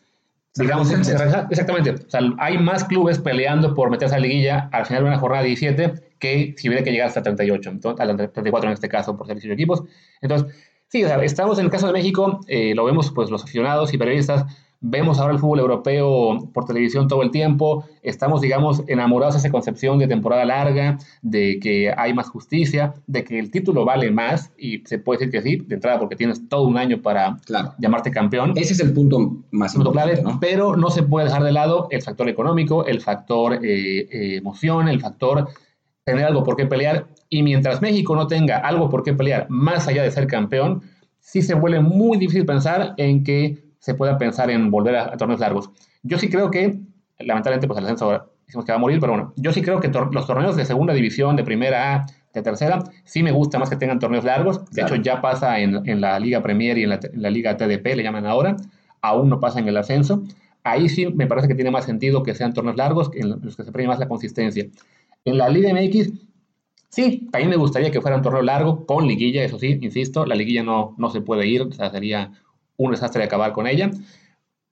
digamos, 0.55 0.91
exactamente. 0.91 1.91
O 1.91 2.09
sea, 2.09 2.21
hay 2.39 2.57
más 2.57 2.83
clubes 2.83 3.19
peleando 3.19 3.75
por 3.75 3.91
meterse 3.91 4.15
a 4.15 4.19
la 4.19 4.25
liguilla 4.25 4.69
al 4.71 4.85
final 4.87 5.03
de 5.03 5.09
una 5.09 5.19
jornada 5.19 5.43
17 5.43 5.93
que 6.17 6.55
si 6.57 6.67
hubiera 6.67 6.83
que 6.83 6.91
llegar 6.91 7.07
hasta 7.09 7.21
38, 7.21 7.69
entonces, 7.69 8.01
a 8.01 8.05
la 8.05 8.15
34 8.17 8.69
en 8.69 8.73
este 8.73 8.89
caso, 8.89 9.15
por 9.15 9.27
ser 9.27 9.35
18 9.35 9.53
equipos. 9.53 9.83
Entonces, 10.19 10.51
sí, 10.89 11.03
o 11.03 11.07
sea, 11.07 11.23
estamos 11.23 11.59
en 11.59 11.65
el 11.65 11.71
caso 11.71 11.87
de 11.87 11.93
México, 11.93 12.39
eh, 12.47 12.73
lo 12.75 12.85
vemos 12.85 13.11
pues 13.11 13.29
los 13.29 13.43
aficionados 13.43 13.93
y 13.93 13.97
periodistas, 13.97 14.45
vemos 14.79 15.17
ahora 15.19 15.33
el 15.33 15.39
fútbol 15.39 15.59
europeo 15.59 16.37
por 16.53 16.65
televisión 16.65 17.07
todo 17.07 17.23
el 17.23 17.31
tiempo, 17.31 17.83
estamos, 18.03 18.41
digamos, 18.41 18.83
enamorados 18.87 19.33
de 19.33 19.39
esa 19.39 19.49
concepción 19.49 19.97
de 19.97 20.07
temporada 20.07 20.45
larga, 20.45 20.99
de 21.23 21.57
que 21.59 21.91
hay 21.97 22.13
más 22.13 22.29
justicia, 22.29 22.93
de 23.07 23.23
que 23.23 23.39
el 23.39 23.49
título 23.49 23.85
vale 23.85 24.11
más, 24.11 24.51
y 24.55 24.79
se 24.85 24.99
puede 24.99 25.17
decir 25.19 25.31
que 25.31 25.41
sí, 25.41 25.55
de 25.67 25.75
entrada 25.75 25.97
porque 25.99 26.15
tienes 26.15 26.47
todo 26.47 26.67
un 26.67 26.77
año 26.77 27.01
para 27.01 27.37
Claro. 27.45 27.73
llamarte 27.79 28.11
campeón. 28.11 28.53
Ese 28.55 28.73
es 28.73 28.79
el 28.79 28.93
punto 28.93 29.17
más 29.49 29.73
Punto 29.73 29.89
importante, 29.89 30.21
clave, 30.21 30.33
¿no? 30.33 30.39
pero 30.39 30.75
no 30.75 30.91
se 30.91 31.01
puede 31.01 31.25
dejar 31.25 31.43
de 31.43 31.51
lado 31.53 31.87
el 31.89 32.03
factor 32.03 32.29
económico, 32.29 32.85
el 32.85 33.01
factor 33.01 33.53
eh, 33.65 34.07
eh, 34.11 34.35
emoción, 34.37 34.87
el 34.87 35.01
factor 35.01 35.47
tener 36.03 36.23
algo 36.25 36.43
por 36.43 36.55
qué 36.55 36.67
pelear. 36.67 37.07
Y 37.29 37.43
mientras 37.43 37.81
México 37.81 38.15
no 38.15 38.27
tenga 38.27 38.57
algo 38.57 38.89
por 38.89 39.03
qué 39.03 39.13
pelear 39.13 39.47
más 39.49 39.87
allá 39.87 40.03
de 40.03 40.11
ser 40.11 40.27
campeón, 40.27 40.81
sí 41.19 41.41
se 41.41 41.53
vuelve 41.55 41.79
muy 41.81 42.17
difícil 42.17 42.45
pensar 42.45 42.93
en 42.97 43.23
que 43.23 43.57
se 43.79 43.93
pueda 43.95 44.17
pensar 44.17 44.49
en 44.49 44.71
volver 44.71 44.95
a, 44.95 45.13
a 45.13 45.17
torneos 45.17 45.39
largos. 45.39 45.69
Yo 46.03 46.17
sí 46.17 46.29
creo 46.29 46.49
que, 46.51 46.79
lamentablemente, 47.19 47.67
pues 47.67 47.77
el 47.79 47.85
ascenso 47.85 48.05
ahora 48.05 48.25
decimos 48.45 48.65
que 48.65 48.71
va 48.71 48.77
a 48.77 48.79
morir, 48.79 48.99
pero 49.01 49.11
bueno, 49.13 49.33
yo 49.35 49.51
sí 49.51 49.61
creo 49.61 49.79
que 49.81 49.91
tor- 49.91 50.13
los 50.13 50.25
torneos 50.25 50.55
de 50.55 50.63
segunda 50.65 50.93
división, 50.93 51.35
de 51.35 51.43
primera 51.43 51.95
A, 51.95 52.05
de 52.33 52.41
tercera, 52.41 52.79
sí 53.03 53.23
me 53.23 53.31
gusta 53.31 53.59
más 53.59 53.69
que 53.69 53.75
tengan 53.75 53.99
torneos 53.99 54.23
largos. 54.23 54.63
De 54.71 54.81
Claro. 54.81 54.95
hecho, 54.95 55.03
ya 55.03 55.21
pasa 55.21 55.59
en, 55.59 55.87
en 55.89 55.99
la 55.99 56.17
Liga 56.19 56.41
Premier 56.41 56.77
y 56.77 56.83
en 56.83 56.89
la, 56.89 56.99
en 57.11 57.21
la 57.21 57.29
Liga 57.29 57.57
TDP, 57.57 57.95
le 57.95 58.03
llaman 58.03 58.25
ahora, 58.25 58.55
aún 59.01 59.27
no 59.29 59.39
pasa 59.41 59.59
en 59.59 59.67
el 59.67 59.75
ascenso. 59.75 60.23
Ahí 60.63 60.87
sí 60.87 61.07
me 61.07 61.27
parece 61.27 61.47
que 61.49 61.55
tiene 61.55 61.71
más 61.71 61.85
sentido 61.85 62.23
que 62.23 62.35
sean 62.35 62.53
torneos 62.53 62.77
largos, 62.77 63.09
en 63.13 63.29
los 63.41 63.55
que 63.57 63.63
se 63.63 63.71
premie 63.71 63.87
más 63.89 63.99
la 63.99 64.07
consistencia. 64.07 64.65
En 65.25 65.37
la 65.37 65.49
Liga 65.49 65.69
MX, 65.71 66.11
sí, 66.89 67.27
también 67.31 67.49
me 67.49 67.57
gustaría 67.57 67.91
que 67.91 68.01
fuera 68.01 68.17
un 68.17 68.23
torneo 68.23 68.41
largo, 68.41 68.85
con 68.85 69.07
liguilla, 69.07 69.43
eso 69.43 69.59
sí, 69.59 69.77
insisto, 69.81 70.25
la 70.25 70.35
liguilla 70.35 70.63
no, 70.63 70.95
no 70.97 71.09
se 71.09 71.21
puede 71.21 71.47
ir, 71.47 71.61
o 71.61 71.71
sea, 71.71 71.91
sería 71.91 72.31
un 72.77 72.91
desastre 72.91 73.23
acabar 73.23 73.53
con 73.53 73.67
ella. 73.67 73.91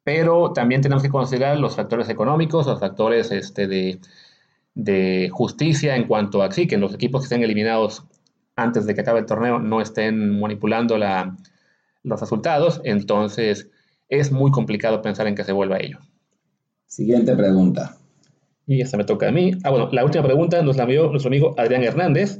Pero 0.03 0.53
también 0.53 0.81
tenemos 0.81 1.01
que 1.01 1.09
considerar 1.09 1.57
los 1.57 1.75
factores 1.75 2.09
económicos, 2.09 2.67
los 2.67 2.79
factores 2.79 3.31
este, 3.31 3.67
de, 3.67 3.99
de 4.75 5.29
justicia 5.31 5.95
en 5.95 6.07
cuanto 6.07 6.43
a 6.43 6.49
que 6.49 6.77
los 6.77 6.93
equipos 6.93 7.21
que 7.21 7.25
estén 7.25 7.43
eliminados 7.43 8.05
antes 8.55 8.85
de 8.85 8.93
que 8.93 9.01
acabe 9.01 9.19
el 9.19 9.25
torneo 9.25 9.59
no 9.59 9.81
estén 9.81 10.39
manipulando 10.39 10.97
la, 10.97 11.35
los 12.03 12.19
resultados, 12.19 12.81
entonces 12.83 13.69
es 14.07 14.31
muy 14.31 14.51
complicado 14.51 15.01
pensar 15.01 15.27
en 15.27 15.35
que 15.35 15.43
se 15.43 15.51
vuelva 15.51 15.77
a 15.77 15.79
ello. 15.79 15.99
Siguiente 16.85 17.35
pregunta. 17.35 17.97
Y 18.67 18.81
esta 18.81 18.97
me 18.97 19.03
toca 19.03 19.29
a 19.29 19.31
mí. 19.31 19.51
Ah, 19.63 19.69
bueno, 19.69 19.89
la 19.91 20.03
última 20.03 20.23
pregunta 20.23 20.61
nos 20.61 20.77
la 20.77 20.83
envió 20.83 21.09
nuestro 21.09 21.29
amigo 21.29 21.53
Adrián 21.57 21.83
Hernández, 21.83 22.39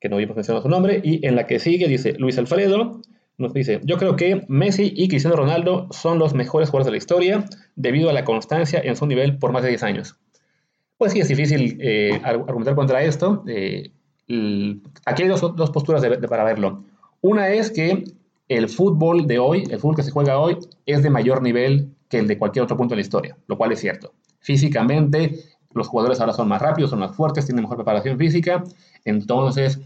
que 0.00 0.08
no 0.08 0.16
habíamos 0.16 0.36
mencionado 0.36 0.62
su 0.62 0.68
nombre, 0.68 1.00
y 1.02 1.26
en 1.26 1.36
la 1.36 1.46
que 1.46 1.58
sigue 1.58 1.88
dice 1.88 2.14
Luis 2.18 2.38
Alfredo, 2.38 3.00
nos 3.38 3.52
dice, 3.52 3.80
yo 3.84 3.98
creo 3.98 4.16
que 4.16 4.44
Messi 4.48 4.92
y 4.96 5.08
Cristiano 5.08 5.36
Ronaldo 5.36 5.88
son 5.90 6.18
los 6.18 6.32
mejores 6.32 6.70
jugadores 6.70 6.86
de 6.86 6.92
la 6.92 6.96
historia 6.96 7.44
debido 7.74 8.08
a 8.08 8.12
la 8.12 8.24
constancia 8.24 8.80
en 8.82 8.96
su 8.96 9.06
nivel 9.06 9.38
por 9.38 9.52
más 9.52 9.62
de 9.62 9.68
10 9.70 9.82
años. 9.82 10.16
Pues 10.96 11.12
sí, 11.12 11.20
es 11.20 11.28
difícil 11.28 11.76
eh, 11.80 12.20
argumentar 12.24 12.74
contra 12.74 13.02
esto. 13.02 13.44
Eh, 13.46 13.90
aquí 15.04 15.22
hay 15.22 15.28
dos, 15.28 15.70
posturas 15.70 16.02
para 16.28 16.44
verlo. 16.44 16.84
Una 17.20 17.50
es 17.50 17.70
que 17.70 18.04
el 18.48 18.68
fútbol 18.68 19.26
de 19.26 19.38
hoy, 19.38 19.64
el 19.70 19.78
fútbol 19.78 19.96
que 19.96 20.02
se 20.02 20.10
juega 20.10 20.38
hoy, 20.38 20.56
es 20.86 21.02
de 21.02 21.10
mayor 21.10 21.42
nivel 21.42 21.90
que 22.08 22.18
el 22.18 22.26
de 22.26 22.38
cualquier 22.38 22.62
otro 22.62 22.76
punto 22.76 22.92
de 22.94 22.96
la 22.96 23.02
historia, 23.02 23.36
lo 23.46 23.58
cual 23.58 23.72
es 23.72 23.80
cierto. 23.80 24.14
Físicamente, 24.40 25.38
los 25.76 25.88
jugadores 25.88 26.20
ahora 26.20 26.32
son 26.32 26.48
más 26.48 26.60
rápidos, 26.60 26.90
son 26.90 27.00
más 27.00 27.14
fuertes, 27.14 27.46
tienen 27.46 27.62
mejor 27.62 27.76
preparación 27.76 28.18
física. 28.18 28.64
Entonces, 29.04 29.80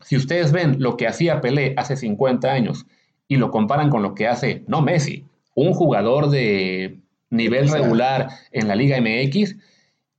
si 0.00 0.16
ustedes 0.16 0.52
ven 0.52 0.76
lo 0.78 0.96
que 0.96 1.06
hacía 1.06 1.40
Pelé 1.40 1.74
hace 1.76 1.96
50 1.96 2.50
años 2.50 2.86
y 3.28 3.36
lo 3.36 3.50
comparan 3.50 3.90
con 3.90 4.02
lo 4.02 4.14
que 4.14 4.26
hace, 4.26 4.64
no 4.66 4.80
Messi, 4.80 5.26
un 5.54 5.72
jugador 5.74 6.30
de 6.30 7.00
nivel 7.30 7.68
regular 7.68 8.28
en 8.52 8.68
la 8.68 8.74
Liga 8.74 8.98
MX, 9.00 9.56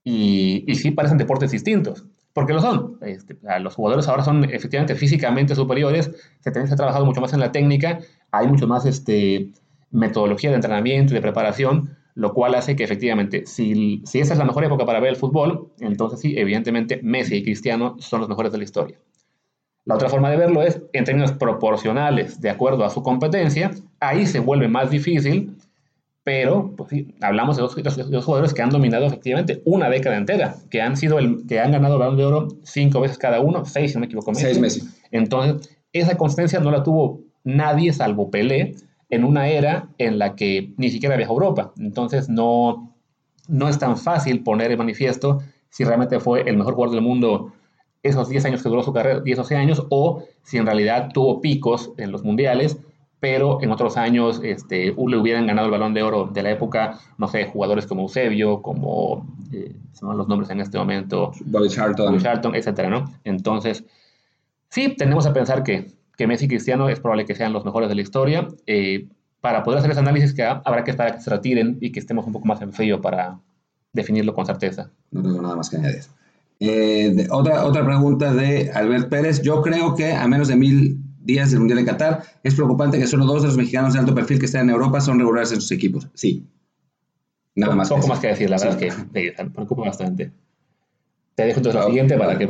y, 0.04 0.64
y 0.68 0.76
sí 0.76 0.92
parecen 0.92 1.18
deportes 1.18 1.52
distintos, 1.52 2.06
porque 2.34 2.54
lo 2.54 2.62
son. 2.62 2.98
Este, 3.02 3.38
los 3.60 3.76
jugadores 3.76 4.08
ahora 4.08 4.24
son 4.24 4.44
efectivamente 4.46 4.96
físicamente 4.96 5.56
superiores, 5.56 6.12
se, 6.40 6.52
se 6.54 6.74
ha 6.74 6.78
trabajado 6.78 7.06
mucho 7.06 7.22
más 7.22 7.34
en 7.34 7.40
la 7.40 7.52
técnica, 7.52 8.00
hay 8.32 8.48
mucho 8.48 8.68
más 8.68 8.86
este, 8.86 9.52
metodología 9.92 10.50
de 10.50 10.58
entrenamiento 10.58 11.14
y 11.14 11.16
de 11.16 11.22
preparación, 11.22 11.98
lo 12.20 12.34
cual 12.34 12.54
hace 12.56 12.76
que 12.76 12.84
efectivamente, 12.84 13.46
si, 13.46 14.02
si 14.06 14.20
esa 14.20 14.34
es 14.34 14.40
la 14.40 14.44
mejor 14.44 14.66
época 14.66 14.86
para 14.86 15.00
ver 15.00 15.12
el 15.12 15.16
fútbol, 15.16 15.70
entonces 15.80 16.20
sí, 16.20 16.38
evidentemente 16.38 17.00
Messi 17.02 17.38
y 17.38 17.44
Cristiano 17.44 17.96
son 18.00 18.20
los 18.20 18.28
mejores 18.28 18.52
de 18.52 18.58
la 18.58 18.66
historia. 18.66 18.98
La 19.86 19.96
otra 19.96 20.10
forma 20.10 20.30
de 20.30 20.36
verlo 20.36 20.62
es 20.62 20.82
en 20.92 21.06
términos 21.06 21.32
proporcionales, 21.32 22.42
de 22.42 22.50
acuerdo 22.50 22.84
a 22.84 22.90
su 22.90 23.02
competencia, 23.02 23.72
ahí 24.02 24.26
se 24.26 24.40
vuelve 24.40 24.68
más 24.68 24.92
difícil 24.92 25.56
pero 26.26 26.76
pues 26.76 26.90
sí, 26.90 27.16
hablamos 27.22 27.56
de 27.56 27.64
dos, 27.64 27.74
jugadores 28.26 28.54
que 28.54 28.62
han 28.62 28.70
dominado 28.70 29.06
efectivamente 29.06 29.64
una 29.66 29.90
década 29.90 30.18
entera, 30.18 30.58
que 30.70 30.82
han 30.82 30.98
sido 30.98 31.18
el 31.18 31.48
que 31.48 31.60
han 31.60 31.72
ganado 31.72 31.96
el 31.96 32.00
balón 32.02 32.18
de 32.18 32.26
oro 32.26 32.48
cinco 32.64 33.00
veces 33.00 33.18
cada 33.18 33.40
uno, 33.40 33.66
seis 33.66 33.92
si 33.92 33.96
no 33.96 34.02
me 34.02 34.06
equivoco. 34.06 34.36
Seis 34.36 34.60
meses. 34.60 35.02
Entonces, 35.10 35.76
esa 35.92 36.18
consistencia 36.18 36.60
no 36.60 36.70
la 36.70 36.84
tuvo 36.84 37.22
nadie 37.44 37.94
salvo 37.94 38.30
Pelé 38.30 38.76
en 39.10 39.24
una 39.24 39.48
era 39.48 39.90
en 39.98 40.20
la 40.20 40.36
que 40.36 40.74
ni 40.78 40.90
siquiera 40.90 41.18
viajó 41.18 41.34
a 41.34 41.36
Europa. 41.36 41.74
Entonces, 41.78 42.30
no, 42.30 42.96
no 43.48 43.68
es 43.68 43.80
tan 43.80 43.98
fácil 43.98 44.44
poner 44.44 44.72
en 44.72 44.78
manifiesto 44.78 45.40
si 45.70 45.84
realmente 45.84 46.20
fue 46.20 46.42
el 46.42 46.58
mejor 46.58 46.74
jugador 46.74 46.96
del 46.96 47.04
mundo 47.04 47.54
esos 48.02 48.30
10 48.30 48.46
años 48.46 48.64
que 48.64 48.70
duró 48.70 48.82
su 48.82 48.94
carrera, 48.94 49.20
10 49.20 49.40
o 49.40 49.42
11 49.42 49.56
años, 49.56 49.86
o 49.90 50.24
si 50.42 50.58
en 50.58 50.66
realidad 50.66 51.10
tuvo 51.14 51.42
picos 51.42 51.92
en 51.98 52.12
los 52.12 52.24
mundiales 52.24 52.78
pero 53.20 53.62
en 53.62 53.72
otros 53.72 53.98
años 53.98 54.40
este, 54.44 54.86
le 54.96 55.18
hubieran 55.18 55.46
ganado 55.46 55.66
el 55.66 55.72
balón 55.72 55.94
de 55.94 56.04
oro 56.04 56.28
de 56.28 56.42
la 56.42 56.52
época, 56.52 57.00
no 57.18 57.28
sé, 57.28 57.46
jugadores 57.46 57.86
como 57.86 58.04
Eusebio, 58.04 58.62
como, 58.62 59.28
eh, 59.52 59.76
se 59.92 60.06
los 60.06 60.28
nombres 60.28 60.50
en 60.52 60.62
este 60.62 60.78
momento, 60.78 61.32
Bobby 61.46 61.70
Charlton, 61.70 62.14
Bobby 62.14 62.24
Charlton 62.24 62.56
etcétera, 62.56 62.90
¿no? 62.90 63.12
Entonces, 63.26 63.84
sí, 64.70 64.96
tenemos 64.98 65.26
a 65.26 65.34
pensar 65.34 65.64
que, 65.64 65.92
que 66.20 66.28
Messi 66.28 66.46
y 66.46 66.48
Cristiano 66.50 66.90
es 66.90 67.00
probable 67.00 67.24
que 67.24 67.34
sean 67.34 67.54
los 67.54 67.64
mejores 67.64 67.88
de 67.88 67.96
la 67.96 68.02
historia. 68.02 68.50
Eh, 68.68 69.08
para 69.40 69.64
poder 69.64 69.80
hacer 69.80 69.92
ese 69.92 70.02
análisis 70.02 70.34
que 70.34 70.44
habrá 70.44 70.84
que 70.84 70.92
esperar 70.92 71.14
a 71.14 71.16
que 71.16 71.22
se 71.22 71.30
retiren 71.30 71.78
y 71.80 71.94
que 71.94 72.00
estemos 72.02 72.28
un 72.28 72.34
poco 72.34 72.46
más 72.46 72.62
en 72.62 72.74
frío 72.74 73.00
para 73.00 73.40
definirlo 73.94 74.34
con 74.34 74.46
certeza. 74.46 74.92
No 75.12 75.24
tengo 75.24 75.42
nada 75.42 75.56
más 75.56 75.70
que 75.70 75.78
añadir. 75.78 76.02
Eh, 76.60 77.26
otra, 77.32 77.64
otra 77.66 77.86
pregunta 77.86 78.34
de 78.34 78.70
Albert 78.76 79.08
Pérez. 79.08 79.42
Yo 79.42 79.62
creo 79.62 79.96
que 79.96 80.12
a 80.12 80.28
menos 80.28 80.50
de 80.50 80.58
mil 80.58 80.98
días 81.22 81.52
del 81.52 81.60
Mundial 81.60 81.80
de 81.80 81.86
Qatar, 81.86 82.24
es 82.44 82.54
preocupante 82.54 83.00
que 83.00 83.08
solo 83.08 83.24
dos 83.24 83.44
de 83.44 83.48
los 83.48 83.56
mexicanos 83.56 83.94
de 83.94 84.00
alto 84.00 84.14
perfil 84.14 84.40
que 84.40 84.48
están 84.48 84.64
en 84.64 84.72
Europa 84.72 85.00
son 85.00 85.20
regulares 85.20 85.54
en 85.54 85.62
sus 85.62 85.72
equipos. 85.72 86.10
Sí. 86.16 86.46
Nada 87.56 87.76
más. 87.76 87.88
Poco 87.88 88.08
más 88.08 88.20
que 88.20 88.28
decir, 88.28 88.50
la 88.50 88.58
verdad 88.58 88.84
es 88.84 88.94
que 88.94 89.04
me 89.42 89.50
preocupa 89.52 89.84
bastante. 89.84 90.34
Te 91.36 91.46
dejo 91.46 91.60
entonces 91.60 91.80
la 91.80 91.88
siguiente 91.88 92.18
para 92.18 92.38
que... 92.38 92.50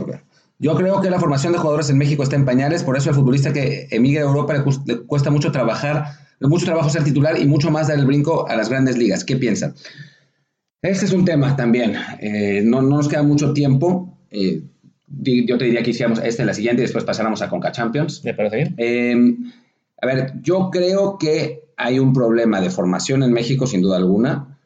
Yo 0.62 0.76
creo 0.76 1.00
que 1.00 1.10
la 1.10 1.20
formación 1.20 1.54
de 1.54 1.60
jugadores 1.60 1.90
en 1.90 1.98
México 1.98 2.22
está 2.22 2.36
en 2.36 2.44
pañales, 2.44 2.84
por 2.84 2.98
eso 2.98 3.10
el 3.10 3.16
futbolista 3.16 3.54
que 3.54 3.88
emigra 3.92 4.24
a 4.24 4.28
Europa 4.28 4.54
le, 4.54 4.98
cuesta 5.06 5.32
mucho 5.32 5.54
trabajar, 5.54 6.04
mucho 6.42 6.66
trabajo 6.66 6.90
ser 6.90 7.06
titular 7.06 7.40
y 7.40 7.46
mucho 7.46 7.72
más 7.72 7.88
dar 7.88 7.98
el 7.98 8.06
brinco 8.06 8.48
a 8.48 8.58
las 8.58 8.68
grandes 8.70 8.98
ligas. 8.98 9.24
¿Qué 9.24 9.38
piensan? 9.38 9.74
Este 10.82 11.06
es 11.06 11.14
un 11.14 11.24
tema 11.24 11.56
también. 11.56 11.96
Eh, 12.20 12.62
no, 12.64 12.82
no, 12.82 12.98
nos 12.98 13.08
queda 13.08 13.24
mucho 13.24 13.54
tiempo. 13.54 14.18
Eh, 14.32 14.64
yo 15.08 15.58
te 15.58 15.66
diría 15.66 15.82
que 15.82 15.92
hiciéramos 15.92 16.20
esta 16.20 16.44
en 16.44 16.48
la 16.48 16.54
siguiente 16.54 16.82
y 16.82 16.86
después 16.86 17.06
pasáramos 17.06 17.42
a 17.42 17.50
Conca 17.50 17.72
Champions. 17.72 18.24
¿Me 18.26 18.34
parece 18.34 18.58
bien? 18.58 18.76
Em, 18.78 19.52
a 20.02 20.06
ver, 20.06 20.34
yo 20.42 20.70
creo 20.72 21.18
que 21.18 21.70
hay 21.78 22.00
un 22.00 22.14
problema 22.14 22.60
de 22.60 22.70
formación 22.70 23.24
en 23.24 23.32
México, 23.32 23.66
sin 23.66 23.82
duda 23.82 23.96
alguna. 23.96 24.60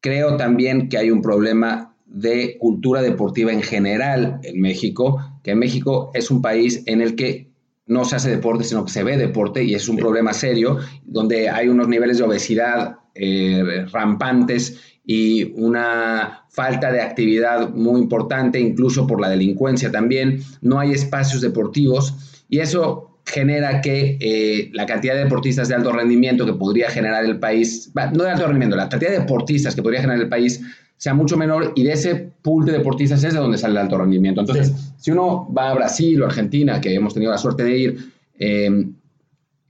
Creo 0.00 0.36
también 0.36 0.88
que 0.88 0.98
hay 0.98 1.12
un 1.12 1.22
problema 1.22 1.87
de 2.08 2.56
cultura 2.58 3.02
deportiva 3.02 3.52
en 3.52 3.62
general 3.62 4.40
en 4.42 4.60
México, 4.60 5.20
que 5.42 5.54
México 5.54 6.10
es 6.14 6.30
un 6.30 6.42
país 6.42 6.82
en 6.86 7.00
el 7.00 7.14
que 7.14 7.48
no 7.86 8.04
se 8.04 8.16
hace 8.16 8.30
deporte, 8.30 8.64
sino 8.64 8.84
que 8.84 8.92
se 8.92 9.02
ve 9.02 9.16
deporte 9.16 9.64
y 9.64 9.74
es 9.74 9.88
un 9.88 9.96
problema 9.96 10.32
serio, 10.32 10.78
donde 11.04 11.48
hay 11.48 11.68
unos 11.68 11.88
niveles 11.88 12.18
de 12.18 12.24
obesidad 12.24 12.98
eh, 13.14 13.86
rampantes 13.92 14.78
y 15.04 15.52
una 15.54 16.44
falta 16.50 16.92
de 16.92 17.00
actividad 17.00 17.70
muy 17.70 18.00
importante, 18.00 18.60
incluso 18.60 19.06
por 19.06 19.20
la 19.20 19.30
delincuencia 19.30 19.90
también. 19.90 20.42
No 20.60 20.78
hay 20.78 20.92
espacios 20.92 21.40
deportivos 21.40 22.42
y 22.48 22.58
eso 22.60 23.20
genera 23.24 23.80
que 23.80 24.18
eh, 24.20 24.70
la 24.72 24.86
cantidad 24.86 25.14
de 25.14 25.24
deportistas 25.24 25.68
de 25.68 25.74
alto 25.74 25.92
rendimiento 25.92 26.46
que 26.46 26.52
podría 26.54 26.90
generar 26.90 27.24
el 27.24 27.38
país, 27.38 27.90
no 28.12 28.24
de 28.24 28.30
alto 28.30 28.46
rendimiento, 28.46 28.76
la 28.76 28.88
cantidad 28.88 29.12
de 29.12 29.20
deportistas 29.20 29.74
que 29.74 29.82
podría 29.82 30.00
generar 30.00 30.22
el 30.22 30.28
país 30.28 30.62
sea 30.98 31.14
mucho 31.14 31.36
menor 31.36 31.72
y 31.74 31.84
de 31.84 31.92
ese 31.92 32.32
pool 32.42 32.66
de 32.66 32.72
deportistas 32.72 33.24
es 33.24 33.32
de 33.32 33.38
donde 33.40 33.56
sale 33.56 33.72
el 33.72 33.78
alto 33.78 33.96
rendimiento. 33.96 34.40
Entonces, 34.40 34.74
si 34.98 35.10
uno 35.10 35.48
va 35.56 35.70
a 35.70 35.74
Brasil 35.74 36.20
o 36.20 36.26
Argentina, 36.26 36.80
que 36.80 36.94
hemos 36.94 37.14
tenido 37.14 37.32
la 37.32 37.38
suerte 37.38 37.64
de 37.64 37.78
ir, 37.78 38.12
eh, 38.38 38.86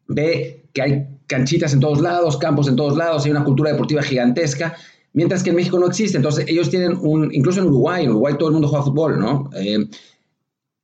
ve 0.09 0.65
que 0.73 0.83
hay 0.83 1.07
canchitas 1.27 1.75
en 1.75 1.81
todos 1.81 2.01
lados, 2.01 2.39
campos 2.39 2.67
en 2.67 2.77
todos 2.77 2.97
lados, 2.97 3.25
hay 3.25 3.31
una 3.31 3.45
cultura 3.45 3.71
deportiva 3.71 4.03
gigantesca 4.03 4.75
mientras 5.13 5.43
que 5.43 5.51
en 5.51 5.57
México 5.57 5.79
no 5.79 5.87
existe. 5.87 6.17
Entonces, 6.17 6.47
ellos 6.49 6.71
tienen 6.71 6.97
un, 7.01 7.33
incluso 7.35 7.61
en 7.61 7.67
Uruguay, 7.67 8.05
en 8.05 8.11
Uruguay 8.11 8.35
todo 8.39 8.49
el 8.49 8.55
mundo 8.55 8.69
juega 8.69 8.85
fútbol, 8.85 9.19
¿no? 9.19 9.51
Eh, 9.55 9.87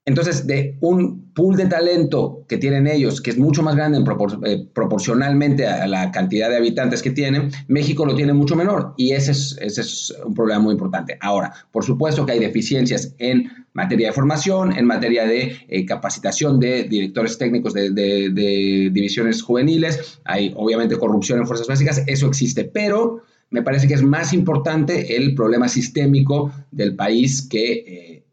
entonces, 0.06 0.46
de 0.46 0.76
un 0.80 1.32
pool 1.32 1.56
de 1.56 1.64
talento 1.64 2.44
que 2.46 2.58
tienen 2.58 2.86
ellos, 2.86 3.22
que 3.22 3.30
es 3.30 3.38
mucho 3.38 3.62
más 3.62 3.74
grande 3.74 3.98
eh, 4.44 4.68
proporcionalmente 4.74 5.66
a 5.66 5.86
la 5.86 6.12
cantidad 6.12 6.50
de 6.50 6.58
habitantes 6.58 7.00
que 7.00 7.10
tienen, 7.10 7.50
México 7.68 8.04
lo 8.04 8.14
tiene 8.14 8.34
mucho 8.34 8.54
menor 8.54 8.92
y 8.98 9.12
ese 9.12 9.32
es, 9.32 10.14
un 10.24 10.34
problema 10.34 10.60
muy 10.60 10.72
importante. 10.72 11.16
Ahora, 11.20 11.54
por 11.72 11.84
supuesto 11.84 12.26
que 12.26 12.32
hay 12.32 12.38
deficiencias 12.38 13.14
en 13.18 13.50
materia 13.72 14.08
de 14.08 14.12
formación, 14.12 14.76
en 14.76 14.84
materia 14.84 15.24
de 15.24 15.56
eh, 15.68 15.86
capacitación 15.86 16.60
de 16.60 16.84
directores 16.84 17.38
técnicos 17.38 17.72
de, 17.72 17.90
de 17.90 18.90
divisiones 18.92 19.42
juveniles, 19.42 20.20
hay 20.24 20.52
obviamente 20.54 20.98
corrupción 20.98 21.38
en 21.38 21.46
fuerzas 21.46 21.66
básicas, 21.66 22.02
eso 22.06 22.26
existe, 22.26 22.64
pero 22.64 23.22
me 23.48 23.62
parece 23.62 23.88
que 23.88 23.94
es 23.94 24.02
más 24.02 24.32
importante 24.32 25.16
el 25.16 25.34
problema 25.34 25.68
sistémico 25.68 26.52
del 26.70 26.94
país 26.94 27.46
que 27.48 27.72
eh, 27.72 28.23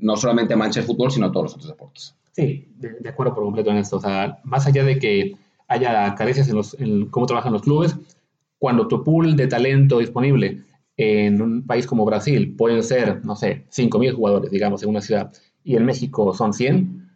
no 0.00 0.16
solamente 0.16 0.56
mancha 0.56 0.80
el 0.80 0.86
fútbol, 0.86 1.10
sino 1.10 1.30
todos 1.30 1.44
los 1.44 1.54
otros 1.54 1.68
deportes. 1.68 2.14
Sí, 2.32 2.68
de, 2.76 3.08
acuerdo 3.08 3.34
por 3.34 3.44
completo 3.44 3.70
en 3.70 3.78
esto. 3.78 3.96
O 3.96 4.00
sea, 4.00 4.38
más 4.44 4.66
allá 4.66 4.84
de 4.84 4.98
que 4.98 5.36
haya 5.66 6.14
carencias 6.14 6.48
en, 6.48 6.56
los, 6.56 6.76
cómo 7.10 7.26
trabajan 7.26 7.52
los 7.52 7.62
clubes, 7.62 7.96
cuando 8.58 8.88
tu 8.88 9.04
pool 9.04 9.36
de 9.36 9.46
talento 9.46 9.98
disponible 9.98 10.62
en 10.96 11.40
un 11.40 11.66
país 11.66 11.86
como 11.86 12.04
Brasil 12.04 12.54
pueden 12.56 12.82
ser, 12.82 13.24
no 13.24 13.36
sé, 13.36 13.64
5.000 13.70 14.14
jugadores, 14.14 14.50
digamos, 14.50 14.82
en 14.82 14.90
una 14.90 15.00
ciudad, 15.00 15.32
y 15.62 15.76
en 15.76 15.84
México 15.84 16.34
son 16.34 16.52
100, 16.52 17.08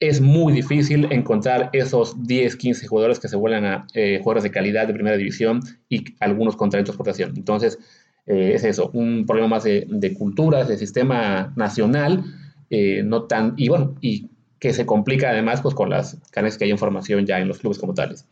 es 0.00 0.20
muy 0.20 0.52
difícil 0.52 1.10
encontrar 1.10 1.70
esos 1.72 2.26
10, 2.26 2.56
15 2.56 2.86
jugadores 2.86 3.20
que 3.20 3.28
se 3.28 3.36
vuelvan 3.36 3.64
a 3.64 3.86
eh, 3.94 4.18
jugadores 4.22 4.42
de 4.42 4.50
calidad 4.50 4.86
de 4.86 4.94
primera 4.94 5.16
división 5.16 5.60
y 5.88 6.04
algunos 6.20 6.56
con 6.56 6.70
de 6.70 6.80
exportación. 6.80 7.32
Entonces, 7.36 7.78
eh, 8.26 8.52
es 8.54 8.64
eso, 8.64 8.90
un 8.92 9.26
problema 9.26 9.48
más 9.48 9.64
de, 9.64 10.14
culturas, 10.18 10.68
de 10.68 10.78
sistema 10.78 11.52
nacional, 11.56 12.24
eh, 12.70 13.02
no 13.04 13.24
tan, 13.24 13.54
y 13.56 13.68
bueno, 13.68 13.94
y 14.00 14.28
que 14.58 14.72
se 14.72 14.86
complica 14.86 15.30
además 15.30 15.60
pues, 15.60 15.74
con 15.74 15.90
las 15.90 16.16
carencias 16.30 16.58
que 16.58 16.64
hay 16.64 16.70
en 16.70 16.78
formación 16.78 17.26
ya 17.26 17.38
en 17.38 17.48
los 17.48 17.58
clubes 17.58 17.78
como 17.78 17.92
tales. 17.94 18.26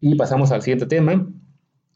Y 0.00 0.14
pasamos 0.14 0.52
al 0.52 0.62
siguiente 0.62 0.86
tema. 0.86 1.26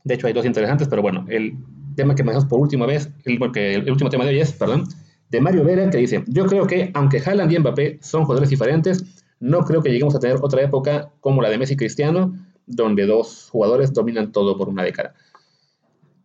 De 0.02 0.14
hecho, 0.14 0.26
hay 0.26 0.32
dos 0.32 0.46
interesantes, 0.46 0.88
pero 0.88 1.02
bueno, 1.02 1.26
el 1.28 1.56
tema 1.94 2.14
que 2.14 2.22
dejamos 2.22 2.46
por 2.46 2.58
última 2.58 2.86
vez, 2.86 3.10
el, 3.24 3.38
el 3.54 3.90
último 3.90 4.10
tema 4.10 4.24
de 4.24 4.30
hoy 4.30 4.40
es, 4.40 4.52
perdón, 4.52 4.88
de 5.28 5.40
Mario 5.40 5.64
Vera, 5.64 5.88
que 5.90 5.98
dice, 5.98 6.24
yo 6.26 6.46
creo 6.46 6.66
que 6.66 6.90
aunque 6.94 7.22
Haaland 7.24 7.52
y 7.52 7.58
Mbappé 7.58 7.98
son 8.02 8.24
jugadores 8.24 8.50
diferentes, 8.50 9.04
no 9.38 9.60
creo 9.60 9.82
que 9.82 9.90
lleguemos 9.90 10.14
a 10.14 10.18
tener 10.18 10.38
otra 10.42 10.62
época 10.62 11.12
como 11.20 11.40
la 11.40 11.48
de 11.48 11.58
Messi 11.58 11.76
Cristiano, 11.76 12.34
donde 12.66 13.06
dos 13.06 13.48
jugadores 13.50 13.92
dominan 13.92 14.32
todo 14.32 14.56
por 14.56 14.68
una 14.68 14.82
década. 14.82 15.14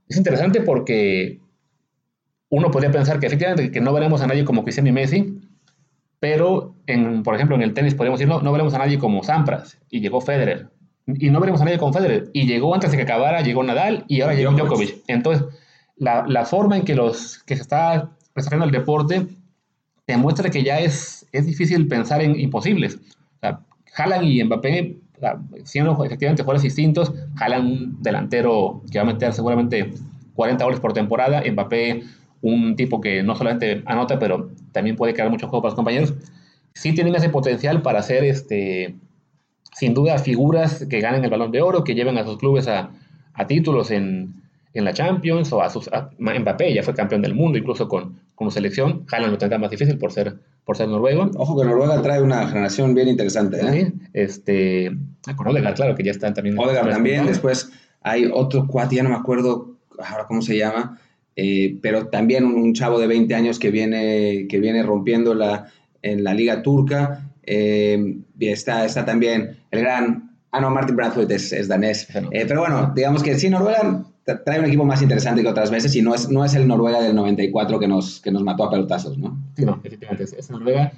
Es 0.07 0.17
interesante 0.17 0.61
porque 0.61 1.39
uno 2.49 2.71
podría 2.71 2.91
pensar 2.91 3.19
que 3.19 3.25
efectivamente 3.27 3.71
que 3.71 3.81
no 3.81 3.93
veremos 3.93 4.21
a 4.21 4.27
nadie 4.27 4.45
como 4.45 4.63
Cristiano 4.63 4.89
y 4.89 4.93
Messi, 4.93 5.39
pero, 6.19 6.75
en, 6.87 7.23
por 7.23 7.35
ejemplo, 7.35 7.55
en 7.55 7.61
el 7.61 7.73
tenis 7.73 7.93
podríamos 7.93 8.19
decir, 8.19 8.33
no, 8.33 8.41
no 8.41 8.51
veremos 8.51 8.73
a 8.73 8.79
nadie 8.79 8.97
como 8.97 9.23
Sampras, 9.23 9.77
y 9.89 9.99
llegó 9.99 10.21
Federer, 10.21 10.69
y 11.07 11.29
no 11.29 11.39
veremos 11.39 11.61
a 11.61 11.65
nadie 11.65 11.77
como 11.77 11.93
Federer, 11.93 12.29
y 12.33 12.47
llegó 12.47 12.73
antes 12.73 12.91
de 12.91 12.97
que 12.97 13.03
acabara, 13.03 13.41
llegó 13.41 13.63
Nadal, 13.63 14.05
y 14.07 14.21
ahora 14.21 14.33
llegó 14.33 14.51
Djokovic. 14.51 15.03
Entonces, 15.07 15.45
la, 15.97 16.25
la, 16.27 16.45
forma 16.45 16.77
en 16.77 16.85
que, 16.85 16.95
los, 16.95 17.43
que 17.43 17.55
se 17.55 17.61
está 17.61 18.11
desarrollando 18.33 18.65
el 18.65 18.71
deporte 18.71 19.27
demuestra 20.07 20.49
que 20.49 20.63
ya 20.63 20.79
es, 20.79 21.27
es 21.31 21.45
difícil 21.45 21.87
pensar 21.87 22.21
en 22.21 22.39
imposibles. 22.39 22.95
O 22.95 23.39
sea, 23.41 23.59
Haaland 23.95 24.25
y 24.25 24.43
Mbappé, 24.43 24.97
siendo 25.63 25.91
efectivamente 26.03 26.43
jugadores 26.43 26.63
distintos, 26.63 27.13
Haaland 27.39 27.65
un 27.65 28.03
delantero 28.03 28.81
que 28.91 28.97
va 28.97 29.03
a 29.03 29.13
meter 29.13 29.33
seguramente 29.33 29.93
40 30.35 30.63
goles 30.63 30.79
por 30.79 30.93
temporada, 30.93 31.43
Mbappé 31.49 32.03
un 32.41 32.75
tipo 32.75 33.01
que 33.01 33.23
no 33.23 33.35
solamente 33.35 33.81
anota, 33.85 34.19
pero 34.19 34.51
también 34.71 34.95
puede 34.95 35.13
crear 35.13 35.29
mucho 35.29 35.47
juego 35.47 35.63
para 35.63 35.71
los 35.71 35.75
compañeros, 35.75 36.13
sí 36.73 36.93
tienen 36.93 37.15
ese 37.15 37.29
potencial 37.29 37.81
para 37.81 38.01
ser, 38.01 38.23
este, 38.23 38.95
sin 39.73 39.93
duda, 39.93 40.17
figuras 40.19 40.85
que 40.89 40.99
ganen 40.99 41.23
el 41.23 41.31
balón 41.31 41.51
de 41.51 41.61
oro, 41.61 41.83
que 41.83 41.95
lleven 41.95 42.17
a 42.17 42.23
sus 42.23 42.37
clubes 42.37 42.67
a 42.67 42.91
títulos 43.47 43.91
en, 43.91 44.44
en, 44.75 44.85
la 44.85 44.93
Champions 44.93 45.51
o 45.53 45.61
a 45.61 45.69
sus... 45.69 45.89
Mbappé 46.19 46.73
ya 46.73 46.83
fue 46.83 46.93
campeón 46.93 47.21
del 47.21 47.33
mundo, 47.33 47.57
incluso 47.57 47.87
con, 47.87 48.19
con 48.35 48.51
selección. 48.51 49.05
Haaland 49.11 49.31
lo 49.31 49.37
tendrá 49.37 49.57
más 49.57 49.71
difícil 49.71 49.97
por 49.97 50.11
ser, 50.11 50.35
por 50.63 50.77
ser 50.77 50.89
noruego. 50.89 51.31
Ojo 51.37 51.59
que 51.59 51.65
Noruega 51.65 52.01
trae 52.01 52.21
una 52.21 52.47
generación 52.47 52.93
bien 52.93 53.07
interesante. 53.07 53.59
¿eh? 53.61 53.71
Sí, 53.71 53.93
este, 54.13 54.91
ah, 55.27 55.35
con 55.35 55.47
Odegaard, 55.47 55.75
claro, 55.75 55.95
que 55.95 56.03
ya 56.03 56.11
están 56.11 56.33
también. 56.33 56.57
Odegaard 56.59 56.89
también, 56.89 57.25
después 57.25 57.71
hay 58.01 58.29
otro 58.31 58.67
cuate, 58.67 58.97
ya 58.97 59.03
no 59.03 59.09
me 59.09 59.15
acuerdo 59.15 59.77
ahora 59.97 60.25
cómo 60.27 60.41
se 60.41 60.57
llama, 60.57 60.99
eh, 61.35 61.77
pero 61.81 62.07
también 62.07 62.45
un, 62.45 62.73
chavo 62.73 62.99
de 62.99 63.07
20 63.07 63.33
años 63.35 63.59
que 63.59 63.71
viene, 63.71 64.47
que 64.47 64.59
viene 64.59 64.83
rompiendo 64.83 65.33
la, 65.33 65.71
en 66.01 66.23
la 66.23 66.33
liga 66.33 66.61
turca. 66.61 67.31
Eh, 67.43 68.17
está, 68.39 68.85
está 68.85 69.05
también 69.05 69.57
el 69.71 69.79
gran... 69.81 70.35
Ah, 70.51 70.61
no, 70.61 70.69
Martin 70.69 70.95
Bradford 70.95 71.29
es, 71.31 71.51
es 71.51 71.67
danés. 71.67 72.07
Eh, 72.31 72.45
pero 72.47 72.61
bueno, 72.61 72.93
digamos 72.95 73.21
que 73.21 73.37
sí, 73.37 73.49
Noruega 73.49 74.05
trae 74.25 74.59
un 74.59 74.65
equipo 74.65 74.85
más 74.85 75.01
interesante 75.01 75.41
que 75.41 75.47
otras 75.47 75.71
veces 75.71 75.95
y 75.95 76.01
no 76.01 76.15
es, 76.15 76.29
no 76.29 76.43
es 76.43 76.55
el 76.55 76.67
Noruega 76.67 77.01
del 77.01 77.15
94 77.15 77.79
que 77.79 77.87
nos, 77.87 78.19
que 78.19 78.31
nos 78.31 78.43
mató 78.43 78.63
a 78.63 78.71
pelotazos, 78.71 79.17
¿no? 79.17 79.37
Sí, 79.55 79.65
no, 79.65 79.79
efectivamente, 79.83 80.23
es 80.23 80.49
Noruega. 80.49 80.91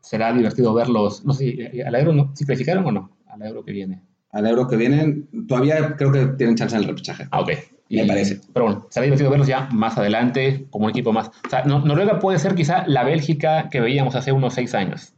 será 0.00 0.32
divertido 0.32 0.72
verlos. 0.74 1.24
No 1.24 1.34
sé, 1.34 1.82
¿al 1.86 1.94
Euro 1.94 2.12
no? 2.12 2.30
¿Si 2.34 2.44
clasificaron 2.44 2.86
o 2.86 2.92
no? 2.92 3.10
Al 3.28 3.42
Euro 3.42 3.64
que 3.64 3.72
viene. 3.72 4.02
Al 4.32 4.46
Euro 4.46 4.66
que 4.66 4.76
viene, 4.76 5.24
todavía 5.48 5.96
creo 5.96 6.12
que 6.12 6.26
tienen 6.36 6.56
chance 6.56 6.74
en 6.74 6.82
el 6.82 6.88
repechaje. 6.88 7.26
Ah, 7.30 7.40
ok 7.40 7.50
me 7.90 8.06
parece. 8.06 8.40
Pero 8.52 8.66
bueno, 8.66 8.86
será 8.88 9.04
divertido 9.04 9.30
verlos 9.30 9.48
ya 9.48 9.68
más 9.72 9.98
adelante 9.98 10.66
como 10.70 10.84
un 10.84 10.90
equipo 10.90 11.12
más. 11.12 11.28
O 11.28 11.50
sea, 11.50 11.64
Noruega 11.64 12.18
puede 12.18 12.38
ser 12.38 12.54
quizá 12.54 12.86
la 12.86 13.04
Bélgica 13.04 13.68
que 13.68 13.80
veíamos 13.80 14.14
hace 14.14 14.32
unos 14.32 14.54
seis 14.54 14.74
años. 14.74 15.14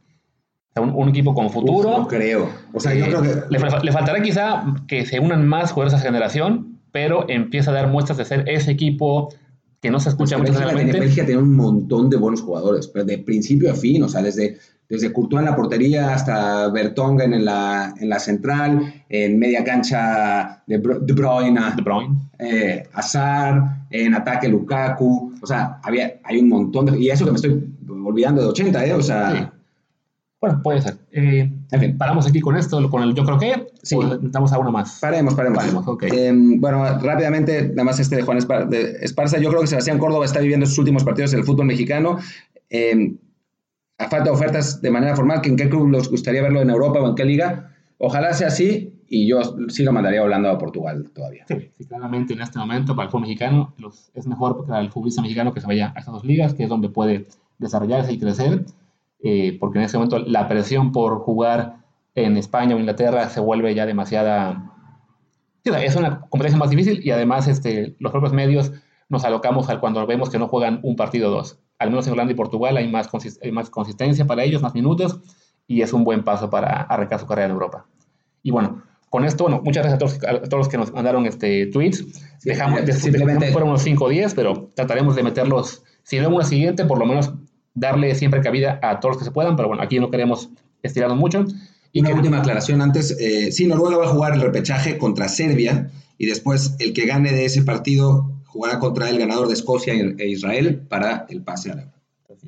O 0.71 0.73
sea, 0.73 0.83
un, 0.83 1.09
equipo 1.09 1.35
con 1.35 1.51
futuro. 1.51 1.99
no 1.99 2.07
creo. 2.07 2.49
O 2.73 2.79
sea, 2.79 2.95
yo 2.95 3.05
eh, 3.05 3.09
creo 3.09 3.21
que. 3.21 3.29
Le, 3.49 3.91
faltará 3.91 4.21
quizá 4.21 4.63
que 4.87 5.05
se 5.05 5.19
unan 5.19 5.47
más 5.47 5.71
jugadores 5.71 5.93
a 5.93 5.97
esa 5.97 6.07
generación, 6.07 6.72
pero 6.93 7.25
empieza 7.27 7.71
a 7.71 7.73
dar 7.73 7.87
muestras 7.87 8.17
de 8.17 8.23
ser 8.23 8.47
ese 8.47 8.71
equipo 8.71 9.27
que 9.81 9.91
no 9.91 9.99
se 9.99 10.07
escucha 10.07 10.37
mucho. 10.37 10.53
Bélgica, 10.53 10.99
Bélgica 10.99 11.25
tiene 11.25 11.41
un 11.41 11.57
montón 11.57 12.09
de 12.09 12.15
buenos 12.15 12.41
jugadores, 12.41 12.87
pero 12.87 13.03
de 13.03 13.17
principio 13.17 13.69
a 13.69 13.75
fin, 13.75 14.01
o 14.01 14.07
sea, 14.07 14.21
desde 14.21 14.57
desde 14.93 15.11
Courtois 15.11 15.39
en 15.39 15.49
la 15.49 15.55
portería 15.55 16.13
hasta 16.13 16.67
Bertongen 16.69 17.33
en 17.33 17.45
la, 17.45 17.95
en 17.99 18.09
la 18.09 18.19
central, 18.19 19.03
en 19.09 19.39
media 19.39 19.63
cancha 19.63 20.61
de, 20.67 20.77
de 20.77 21.13
Bruyne, 21.13 21.59
de 21.75 21.81
Bruyne. 21.81 22.15
Eh, 22.37 22.83
Azar, 22.93 23.87
en 23.89 24.13
ataque 24.13 24.47
Lukaku, 24.47 25.33
o 25.41 25.47
sea, 25.47 25.79
había, 25.81 26.19
hay 26.23 26.39
un 26.39 26.49
montón 26.49 26.85
de... 26.85 26.99
Y 26.99 27.09
eso 27.09 27.25
que 27.25 27.31
me 27.31 27.37
estoy 27.37 27.73
olvidando 27.87 28.41
de 28.41 28.47
80, 28.49 28.85
¿eh? 28.85 28.93
O 28.93 29.01
sea... 29.01 29.53
Bueno, 30.39 30.61
puede 30.61 30.81
ser. 30.81 30.97
Eh, 31.11 31.49
en 31.73 31.79
fin, 31.79 31.97
paramos 31.97 32.27
aquí 32.27 32.39
con 32.39 32.55
esto, 32.55 32.87
con 32.87 33.01
el 33.01 33.15
yo 33.15 33.23
creo 33.23 33.39
que. 33.39 33.67
Sí. 33.81 33.97
Damos 34.21 34.53
a 34.53 34.59
uno 34.59 34.71
más. 34.71 34.99
Paremos, 34.99 35.33
paremos. 35.33 35.57
paremos 35.57 35.87
okay. 35.87 36.09
eh, 36.13 36.31
bueno, 36.33 36.83
rápidamente, 36.99 37.69
nada 37.69 37.83
más 37.83 37.99
este 37.99 38.17
de 38.17 38.21
Juan 38.21 38.37
Esparza. 38.37 39.39
Yo 39.39 39.49
creo 39.49 39.61
que 39.61 39.67
Sebastián 39.67 39.97
Córdoba 39.97 40.23
está 40.23 40.39
viviendo 40.39 40.67
sus 40.67 40.77
últimos 40.77 41.03
partidos 41.03 41.33
en 41.33 41.39
el 41.39 41.45
fútbol 41.45 41.65
mexicano. 41.65 42.19
Eh, 42.69 43.15
a 43.97 44.07
falta 44.07 44.25
de 44.25 44.29
ofertas 44.29 44.83
de 44.83 44.91
manera 44.91 45.15
formal, 45.15 45.41
que 45.41 45.49
en 45.49 45.55
qué 45.55 45.67
club 45.67 45.89
les 45.89 46.09
gustaría 46.09 46.43
verlo 46.43 46.61
en 46.61 46.69
Europa 46.69 46.99
o 47.01 47.09
en 47.09 47.15
qué 47.15 47.25
liga. 47.25 47.71
Ojalá 47.97 48.33
sea 48.33 48.49
así 48.49 49.01
y 49.07 49.27
yo 49.27 49.41
sí 49.69 49.83
lo 49.83 49.91
mandaría 49.91 50.21
volando 50.21 50.49
a 50.49 50.59
Portugal 50.59 51.09
todavía. 51.11 51.45
Sí, 51.47 51.71
sí, 51.75 51.85
claramente 51.85 52.35
en 52.35 52.41
este 52.41 52.59
momento 52.59 52.95
para 52.95 53.05
el 53.05 53.11
fútbol 53.11 53.23
mexicano 53.23 53.73
los, 53.79 54.11
es 54.13 54.27
mejor 54.27 54.63
para 54.67 54.79
el 54.79 54.91
futbolista 54.91 55.23
mexicano 55.23 55.55
que 55.55 55.61
se 55.61 55.65
vaya 55.65 55.91
a 55.95 55.99
estas 55.99 56.13
dos 56.13 56.23
ligas, 56.23 56.53
que 56.53 56.63
es 56.63 56.69
donde 56.69 56.89
puede 56.89 57.25
desarrollarse 57.57 58.13
y 58.13 58.19
crecer, 58.19 58.65
eh, 59.23 59.57
porque 59.59 59.79
en 59.79 59.85
este 59.85 59.97
momento 59.97 60.19
la 60.19 60.47
presión 60.47 60.91
por 60.91 61.19
jugar 61.19 61.77
en 62.13 62.37
España 62.37 62.75
o 62.75 62.79
Inglaterra 62.79 63.29
se 63.29 63.39
vuelve 63.39 63.73
ya 63.73 63.85
demasiada... 63.85 64.71
es 65.63 65.95
una 65.95 66.21
competencia 66.29 66.59
más 66.59 66.69
difícil 66.69 66.99
y 67.03 67.11
además 67.11 67.47
este, 67.47 67.95
los 67.99 68.11
propios 68.11 68.33
medios 68.33 68.71
nos 69.09 69.23
alocamos 69.25 69.69
al 69.69 69.79
cuando 69.79 70.05
vemos 70.05 70.29
que 70.29 70.37
no 70.37 70.47
juegan 70.47 70.79
un 70.83 70.95
partido 70.95 71.29
o 71.29 71.31
dos 71.31 71.63
al 71.83 71.89
menos 71.89 72.07
en 72.07 72.13
Holanda 72.13 72.33
y 72.33 72.35
Portugal 72.35 72.77
hay 72.77 72.89
más, 72.89 73.09
más 73.51 73.69
consistencia 73.69 74.25
para 74.25 74.43
ellos, 74.43 74.61
más 74.61 74.73
minutos, 74.73 75.19
y 75.67 75.81
es 75.81 75.93
un 75.93 76.03
buen 76.03 76.23
paso 76.23 76.49
para 76.49 76.81
arrancar 76.83 77.19
su 77.19 77.27
carrera 77.27 77.47
en 77.47 77.51
Europa. 77.51 77.85
Y 78.41 78.51
bueno, 78.51 78.83
con 79.09 79.25
esto, 79.25 79.43
bueno, 79.43 79.61
muchas 79.63 79.85
gracias 79.85 80.23
a 80.23 80.39
todos, 80.39 80.59
los 80.59 80.69
que 80.69 80.77
nos 80.77 80.91
mandaron 80.91 81.25
este 81.25 81.67
tweets. 81.67 82.39
dejamos, 82.43 82.81
simplemente 82.95 83.51
fueron 83.51 83.69
unos 83.69 83.83
5 83.83 84.05
o 84.05 84.09
10, 84.09 84.33
pero 84.33 84.71
trataremos 84.75 85.15
de 85.15 85.23
meterlos, 85.23 85.83
si 86.03 86.19
no 86.19 86.27
en 86.27 86.33
una 86.33 86.43
siguiente, 86.43 86.85
por 86.85 86.97
lo 86.97 87.05
menos 87.05 87.33
darle 87.73 88.15
siempre 88.15 88.41
cabida 88.41 88.79
a 88.81 88.99
todos 88.99 89.15
los 89.15 89.17
que 89.19 89.25
se 89.25 89.31
puedan, 89.31 89.55
pero 89.55 89.67
bueno, 89.67 89.83
aquí 89.83 89.99
no 89.99 90.11
queremos 90.11 90.49
estirarnos 90.81 91.17
mucho. 91.17 91.45
Y 91.91 92.01
una 92.01 92.13
última 92.13 92.39
aclaración 92.39 92.81
antes, 92.81 93.15
eh, 93.19 93.51
sí, 93.51 93.67
Noruega 93.67 93.97
va 93.97 94.05
a 94.05 94.09
jugar 94.09 94.33
el 94.33 94.41
repechaje 94.41 94.97
contra 94.97 95.27
Serbia 95.29 95.91
y 96.17 96.25
después 96.25 96.75
el 96.79 96.93
que 96.93 97.05
gane 97.05 97.31
de 97.31 97.45
ese 97.45 97.61
partido 97.63 98.31
jugará 98.45 98.79
contra 98.79 99.09
el 99.09 99.19
ganador 99.19 99.47
de 99.47 99.53
Escocia 99.53 99.93
e 99.93 100.27
Israel 100.27 100.81
para 100.89 101.25
el 101.29 101.41
pase 101.41 101.71
a 101.71 101.75
la 101.75 101.93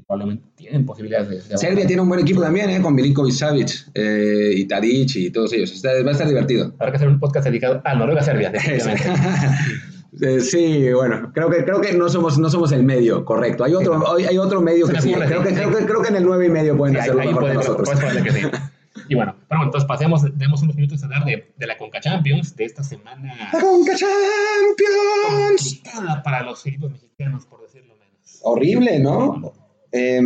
probablemente 0.07 0.43
tienen 0.55 0.85
posibilidades 0.85 1.49
de... 1.49 1.57
Serbia 1.57 1.87
tiene 1.87 2.01
un 2.01 2.09
buen 2.09 2.21
equipo 2.21 2.41
también, 2.41 2.69
¿eh? 2.69 2.81
con 2.81 2.93
Milinkovic 2.93 3.33
Savic 3.33 3.87
eh, 3.93 4.51
y 4.55 4.65
Tadic 4.65 5.15
y 5.15 5.29
todos 5.31 5.53
ellos. 5.53 5.81
va 5.83 6.09
a 6.09 6.11
estar 6.11 6.27
divertido. 6.27 6.73
Habrá 6.79 6.91
que 6.91 6.97
hacer 6.97 7.07
un 7.07 7.19
podcast 7.19 7.45
dedicado 7.45 7.81
a 7.83 7.95
Noruega-Serbia, 7.95 8.51
eh, 10.21 10.39
Sí, 10.39 10.91
bueno, 10.93 11.31
creo 11.33 11.49
que, 11.49 11.63
creo 11.63 11.81
que 11.81 11.93
no, 11.93 12.09
somos, 12.09 12.37
no 12.37 12.49
somos 12.49 12.71
el 12.71 12.83
medio, 12.83 13.25
correcto. 13.25 13.63
Hay 13.63 13.73
otro, 13.73 14.15
hay 14.15 14.37
otro 14.37 14.61
medio 14.61 14.87
que 14.87 15.01
sí. 15.01 15.13
Creo 15.13 15.43
que, 15.43 15.53
creo, 15.53 15.75
que, 15.75 15.85
creo 15.85 16.01
que 16.01 16.09
en 16.09 16.15
el 16.17 16.25
9 16.25 16.45
y 16.45 16.49
medio 16.49 16.77
pueden 16.77 16.97
hacerlo 16.97 17.23
mejor 17.23 17.47
que 17.47 17.53
nosotros. 17.53 17.89
que 18.23 18.31
sí. 18.31 18.41
Y 19.09 19.15
bueno, 19.15 19.35
pero 19.47 19.59
bueno, 19.59 19.65
entonces 19.65 19.87
pasemos, 19.87 20.23
demos 20.37 20.61
unos 20.61 20.75
minutos 20.75 21.01
a 21.03 21.05
hablar 21.05 21.25
de, 21.25 21.51
de, 21.57 21.67
la 21.67 21.77
Conca 21.77 21.99
Champions, 21.99 22.55
de 22.55 22.65
esta 22.65 22.81
semana. 22.81 23.35
¡La 23.53 23.59
Conca 23.59 23.93
Champions! 23.95 25.81
para 26.23 26.43
los 26.43 26.65
equipos 26.65 26.91
mexicanos, 26.91 27.45
por 27.45 27.61
decirlo 27.61 27.93
menos. 27.95 28.39
Horrible, 28.41 28.99
¿no? 28.99 29.53
Eh, 29.91 30.21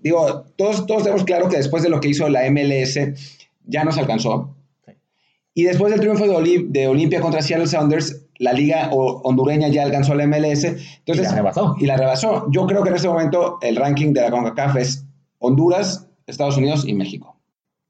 digo, 0.00 0.46
todos, 0.56 0.86
todos 0.86 1.02
tenemos 1.02 1.24
claro 1.24 1.48
que 1.48 1.58
después 1.58 1.82
de 1.82 1.90
lo 1.90 2.00
que 2.00 2.08
hizo 2.08 2.28
la 2.28 2.50
MLS, 2.50 2.98
ya 3.66 3.84
nos 3.84 3.98
alcanzó. 3.98 4.54
Sí. 4.86 4.92
Y 5.52 5.64
después 5.64 5.92
del 5.92 6.00
triunfo 6.00 6.26
de, 6.26 6.64
de 6.66 6.88
Olimpia 6.88 7.20
contra 7.20 7.42
Seattle 7.42 7.66
Sounders, 7.66 8.23
la 8.38 8.52
liga 8.52 8.90
hondureña 8.92 9.68
ya 9.68 9.82
alcanzó 9.82 10.14
la 10.14 10.26
MLS. 10.26 10.64
Entonces, 10.64 11.04
y 11.04 11.22
la 11.22 11.34
rebasó. 11.34 11.76
Y 11.78 11.86
la 11.86 11.96
rebasó. 11.96 12.46
Yo 12.50 12.66
creo 12.66 12.82
que 12.82 12.90
en 12.90 12.96
este 12.96 13.08
momento 13.08 13.58
el 13.62 13.76
ranking 13.76 14.12
de 14.12 14.22
la 14.22 14.30
CONCACAF 14.30 14.76
es 14.76 15.06
Honduras, 15.38 16.08
Estados 16.26 16.56
Unidos 16.56 16.84
y 16.86 16.94
México. 16.94 17.36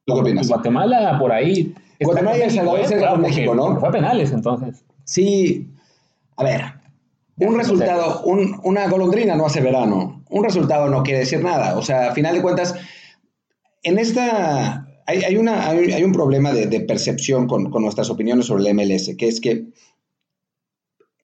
¿Tú 0.04 0.14
qué 0.14 0.20
opinas? 0.20 0.48
Guatemala 0.48 1.18
por 1.18 1.32
ahí. 1.32 1.74
Guatemala 2.00 2.38
y 2.38 2.42
El 2.42 2.50
Salvador 2.50 3.10
con 3.10 3.20
México, 3.22 3.54
¿no? 3.54 3.78
Fue 3.78 3.88
a 3.88 3.92
penales 3.92 4.32
entonces. 4.32 4.84
Sí. 5.04 5.68
A 6.36 6.44
ver, 6.44 6.62
un 7.36 7.56
resultado, 7.56 8.22
un, 8.24 8.60
una 8.64 8.88
golondrina 8.88 9.34
no 9.34 9.46
hace 9.46 9.60
verano. 9.60 10.22
Un 10.28 10.44
resultado 10.44 10.88
no 10.88 11.02
quiere 11.02 11.20
decir 11.20 11.42
nada. 11.42 11.76
O 11.76 11.82
sea, 11.82 12.10
a 12.10 12.14
final 12.14 12.34
de 12.34 12.42
cuentas, 12.42 12.74
en 13.82 13.98
esta. 13.98 14.88
Hay, 15.06 15.22
hay 15.22 15.36
una, 15.36 15.68
hay, 15.68 15.92
hay, 15.92 16.02
un 16.02 16.12
problema 16.12 16.52
de, 16.52 16.66
de 16.66 16.80
percepción 16.80 17.46
con, 17.46 17.70
con, 17.70 17.82
nuestras 17.82 18.08
opiniones 18.08 18.46
sobre 18.46 18.66
el 18.66 18.74
MLS, 18.74 19.14
que 19.18 19.28
es 19.28 19.38
que 19.38 19.66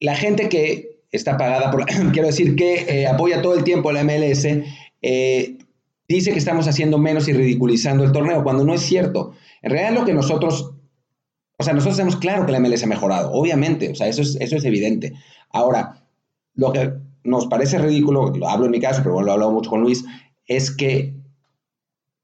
la 0.00 0.16
gente 0.16 0.48
que 0.48 1.00
está 1.12 1.36
pagada 1.36 1.70
por. 1.70 1.86
quiero 2.12 2.26
decir, 2.26 2.56
que 2.56 3.02
eh, 3.02 3.06
apoya 3.06 3.42
todo 3.42 3.54
el 3.54 3.64
tiempo 3.64 3.92
la 3.92 4.02
MLS, 4.04 4.46
eh, 5.02 5.58
dice 6.08 6.32
que 6.32 6.38
estamos 6.38 6.66
haciendo 6.66 6.98
menos 6.98 7.28
y 7.28 7.32
ridiculizando 7.32 8.04
el 8.04 8.12
torneo, 8.12 8.42
cuando 8.42 8.64
no 8.64 8.74
es 8.74 8.82
cierto. 8.82 9.32
En 9.62 9.70
realidad 9.70 10.00
lo 10.00 10.04
que 10.04 10.14
nosotros, 10.14 10.74
o 11.58 11.62
sea, 11.62 11.74
nosotros 11.74 11.96
tenemos 11.96 12.16
claro 12.16 12.46
que 12.46 12.52
la 12.52 12.60
MLS 12.60 12.82
ha 12.82 12.86
mejorado, 12.86 13.32
obviamente, 13.32 13.90
o 13.90 13.94
sea, 13.94 14.08
eso 14.08 14.22
es, 14.22 14.36
eso 14.40 14.56
es 14.56 14.64
evidente. 14.64 15.12
Ahora, 15.50 16.04
lo 16.54 16.72
que 16.72 16.92
nos 17.22 17.46
parece 17.46 17.78
ridículo, 17.78 18.30
lo 18.30 18.48
hablo 18.48 18.64
en 18.64 18.72
mi 18.72 18.80
caso, 18.80 19.02
pero 19.02 19.14
bueno, 19.14 19.26
lo 19.26 19.32
he 19.32 19.34
hablado 19.34 19.52
mucho 19.52 19.70
con 19.70 19.82
Luis, 19.82 20.04
es 20.46 20.70
que 20.70 21.14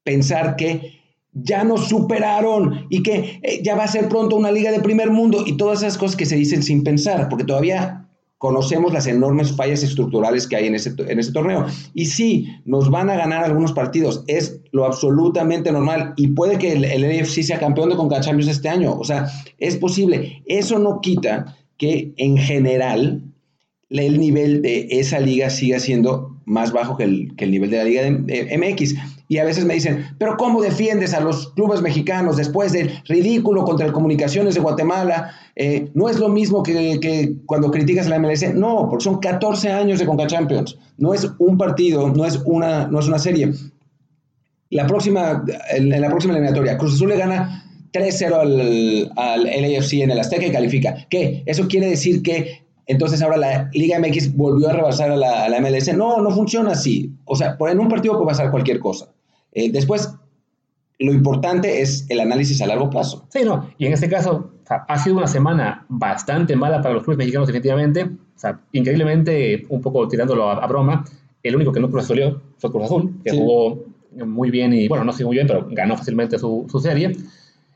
pensar 0.03 0.57
que 0.57 0.97
ya 1.43 1.65
nos 1.65 1.89
superaron 1.89 2.87
y 2.89 3.03
que 3.03 3.41
eh, 3.43 3.61
ya 3.63 3.77
va 3.77 3.85
a 3.85 3.89
ser 3.89 4.09
pronto 4.09 4.37
una 4.37 4.51
liga 4.51 4.71
de 4.71 4.81
primer 4.81 5.11
mundo 5.11 5.45
y 5.47 5.57
todas 5.57 5.83
esas 5.83 5.99
cosas 5.99 6.17
que 6.17 6.27
se 6.27 6.37
dicen 6.37 6.63
sin 6.63 6.83
pensar, 6.83 7.29
porque 7.29 7.45
todavía 7.45 8.09
conocemos 8.39 8.93
las 8.93 9.07
enormes 9.07 9.53
fallas 9.57 9.83
estructurales 9.83 10.47
que 10.47 10.57
hay 10.57 10.67
en 10.67 10.75
ese, 10.75 10.95
en 10.99 11.19
ese 11.19 11.33
torneo. 11.33 11.67
Y 11.95 12.07
sí, 12.07 12.49
nos 12.65 12.91
van 12.91 13.11
a 13.11 13.17
ganar 13.17 13.45
algunos 13.45 13.73
partidos, 13.73 14.25
es 14.27 14.61
lo 14.73 14.85
absolutamente 14.85 15.73
normal 15.73 16.15
y 16.17 16.29
puede 16.29 16.59
que 16.59 16.73
el, 16.73 16.85
el 16.85 17.03
NFC 17.03 17.43
sea 17.43 17.59
campeón 17.59 17.91
de 17.91 17.97
Conca 17.97 18.21
Champions 18.21 18.51
este 18.51 18.69
año, 18.69 18.97
o 18.99 19.05
sea, 19.05 19.27
es 19.59 19.77
posible. 19.77 20.43
Eso 20.47 20.79
no 20.79 21.01
quita 21.01 21.57
que 21.79 22.15
en 22.17 22.37
general 22.39 23.23
el 23.91 24.19
nivel 24.19 24.63
de 24.63 24.89
esa 24.91 25.21
liga 25.21 25.51
siga 25.51 25.79
siendo 25.81 26.37
más 26.45 26.73
bajo 26.73 26.97
que 26.97 27.05
el, 27.05 27.35
que 27.37 27.45
el 27.45 27.51
nivel 27.51 27.71
de 27.71 27.77
la 27.77 27.85
liga 27.85 28.03
de, 28.03 28.59
MX. 28.59 28.95
Y 29.29 29.39
a 29.39 29.45
veces 29.45 29.65
me 29.65 29.75
dicen, 29.75 30.07
pero 30.19 30.37
¿cómo 30.37 30.63
defiendes 30.63 31.13
a 31.13 31.21
los 31.21 31.53
clubes 31.55 31.83
mexicanos 31.83 32.37
después 32.37 32.73
del 32.73 33.03
ridículo 33.07 33.65
contra 33.65 33.87
el 33.87 33.93
Comunicaciones 33.93 34.55
de 34.55 34.61
Guatemala? 34.61 35.33
Eh, 35.57 35.91
no 35.95 36.09
es 36.09 36.19
lo 36.19 36.29
mismo 36.29 36.63
que, 36.63 37.35
cuando 37.47 37.71
criticas 37.71 38.07
a 38.07 38.11
la 38.11 38.19
MLS. 38.19 38.55
No, 38.55 38.89
porque 38.89 39.05
son 39.05 39.19
14 39.19 39.71
años 39.71 39.99
de 39.99 40.07
Conca 40.07 40.27
Champions. 40.27 40.79
No 40.97 41.13
es 41.13 41.29
un 41.39 41.59
partido, 41.59 42.09
no 42.11 42.25
es 42.25 42.41
una, 42.45 42.87
no 42.87 43.01
es 43.01 43.09
una 43.09 43.19
serie. 43.19 43.53
La 44.71 44.87
próxima, 44.87 45.45
en, 45.71 45.93
en 45.93 46.01
la 46.01 46.09
próxima 46.09 46.35
eliminatoria, 46.35 46.79
Cruz 46.79 46.95
Azul 46.95 47.09
le 47.09 47.17
gana 47.17 47.65
3-0 47.93 48.33
al, 48.35 49.13
al 49.17 49.45
LAFC 49.45 49.95
en 49.95 50.11
el 50.11 50.21
Azteca 50.21 50.47
y 50.47 50.53
califica. 50.53 51.07
¿Qué? 51.09 51.43
Eso 51.47 51.67
quiere 51.67 51.89
decir 51.89 52.23
que 52.23 52.67
entonces 52.87 53.21
ahora 53.21 53.37
la 53.37 53.71
Liga 53.73 53.99
MX 53.99 54.37
volvió 54.37 54.69
a 54.69 54.73
rebasar 54.73 55.11
a 55.11 55.17
la, 55.17 55.45
a 55.45 55.49
la 55.49 55.61
MLS. 55.61 55.95
No, 55.97 56.21
no 56.21 56.31
funciona 56.31 56.73
así. 56.73 57.13
O 57.25 57.35
sea, 57.35 57.57
en 57.59 57.81
un 57.81 57.89
partido 57.89 58.15
puede 58.15 58.29
pasar 58.29 58.51
cualquier 58.51 58.79
cosa. 58.79 59.09
Eh, 59.57 59.73
después, 59.73 60.15
lo 60.99 61.13
importante 61.13 61.81
es 61.81 62.07
el 62.11 62.21
análisis 62.21 62.61
a 62.61 62.67
largo 62.67 62.91
plazo. 62.91 63.27
Sí, 63.31 63.41
no. 63.43 63.71
Y 63.79 63.87
en 63.87 63.95
este 63.95 64.09
caso, 64.09 64.53
o 64.63 64.67
sea, 64.67 64.85
ha 64.87 64.99
sido 64.99 65.17
una 65.17 65.27
semana 65.27 65.87
bastante 65.89 66.55
mala 66.55 66.83
para 66.83 66.95
los 66.95 67.05
clubes 67.05 67.19
mexicanos, 67.19 67.49
definitivamente. 67.49 68.05
O 68.05 68.39
sea, 68.39 68.61
increíblemente, 68.73 69.65
un 69.71 69.81
poco 69.81 70.07
tirándolo 70.07 70.51
a, 70.51 70.63
a 70.63 70.67
broma, 70.67 71.05
el 71.43 71.57
único 71.57 71.73
que 71.73 71.81
no 71.81 71.91
Cruz 71.91 72.07
fue 72.07 72.71
Cruz 72.71 72.85
Azul, 72.85 73.15
que 73.25 73.31
sí. 73.31 73.39
jugó 73.39 73.83
muy 74.13 74.51
bien 74.51 74.75
y, 74.75 74.89
bueno, 74.89 75.05
no 75.05 75.13
sé 75.13 75.25
muy 75.25 75.37
bien, 75.37 75.47
pero 75.47 75.67
ganó 75.71 75.97
fácilmente 75.97 76.39
su, 76.39 76.67
su 76.71 76.79
serie. 76.79 77.13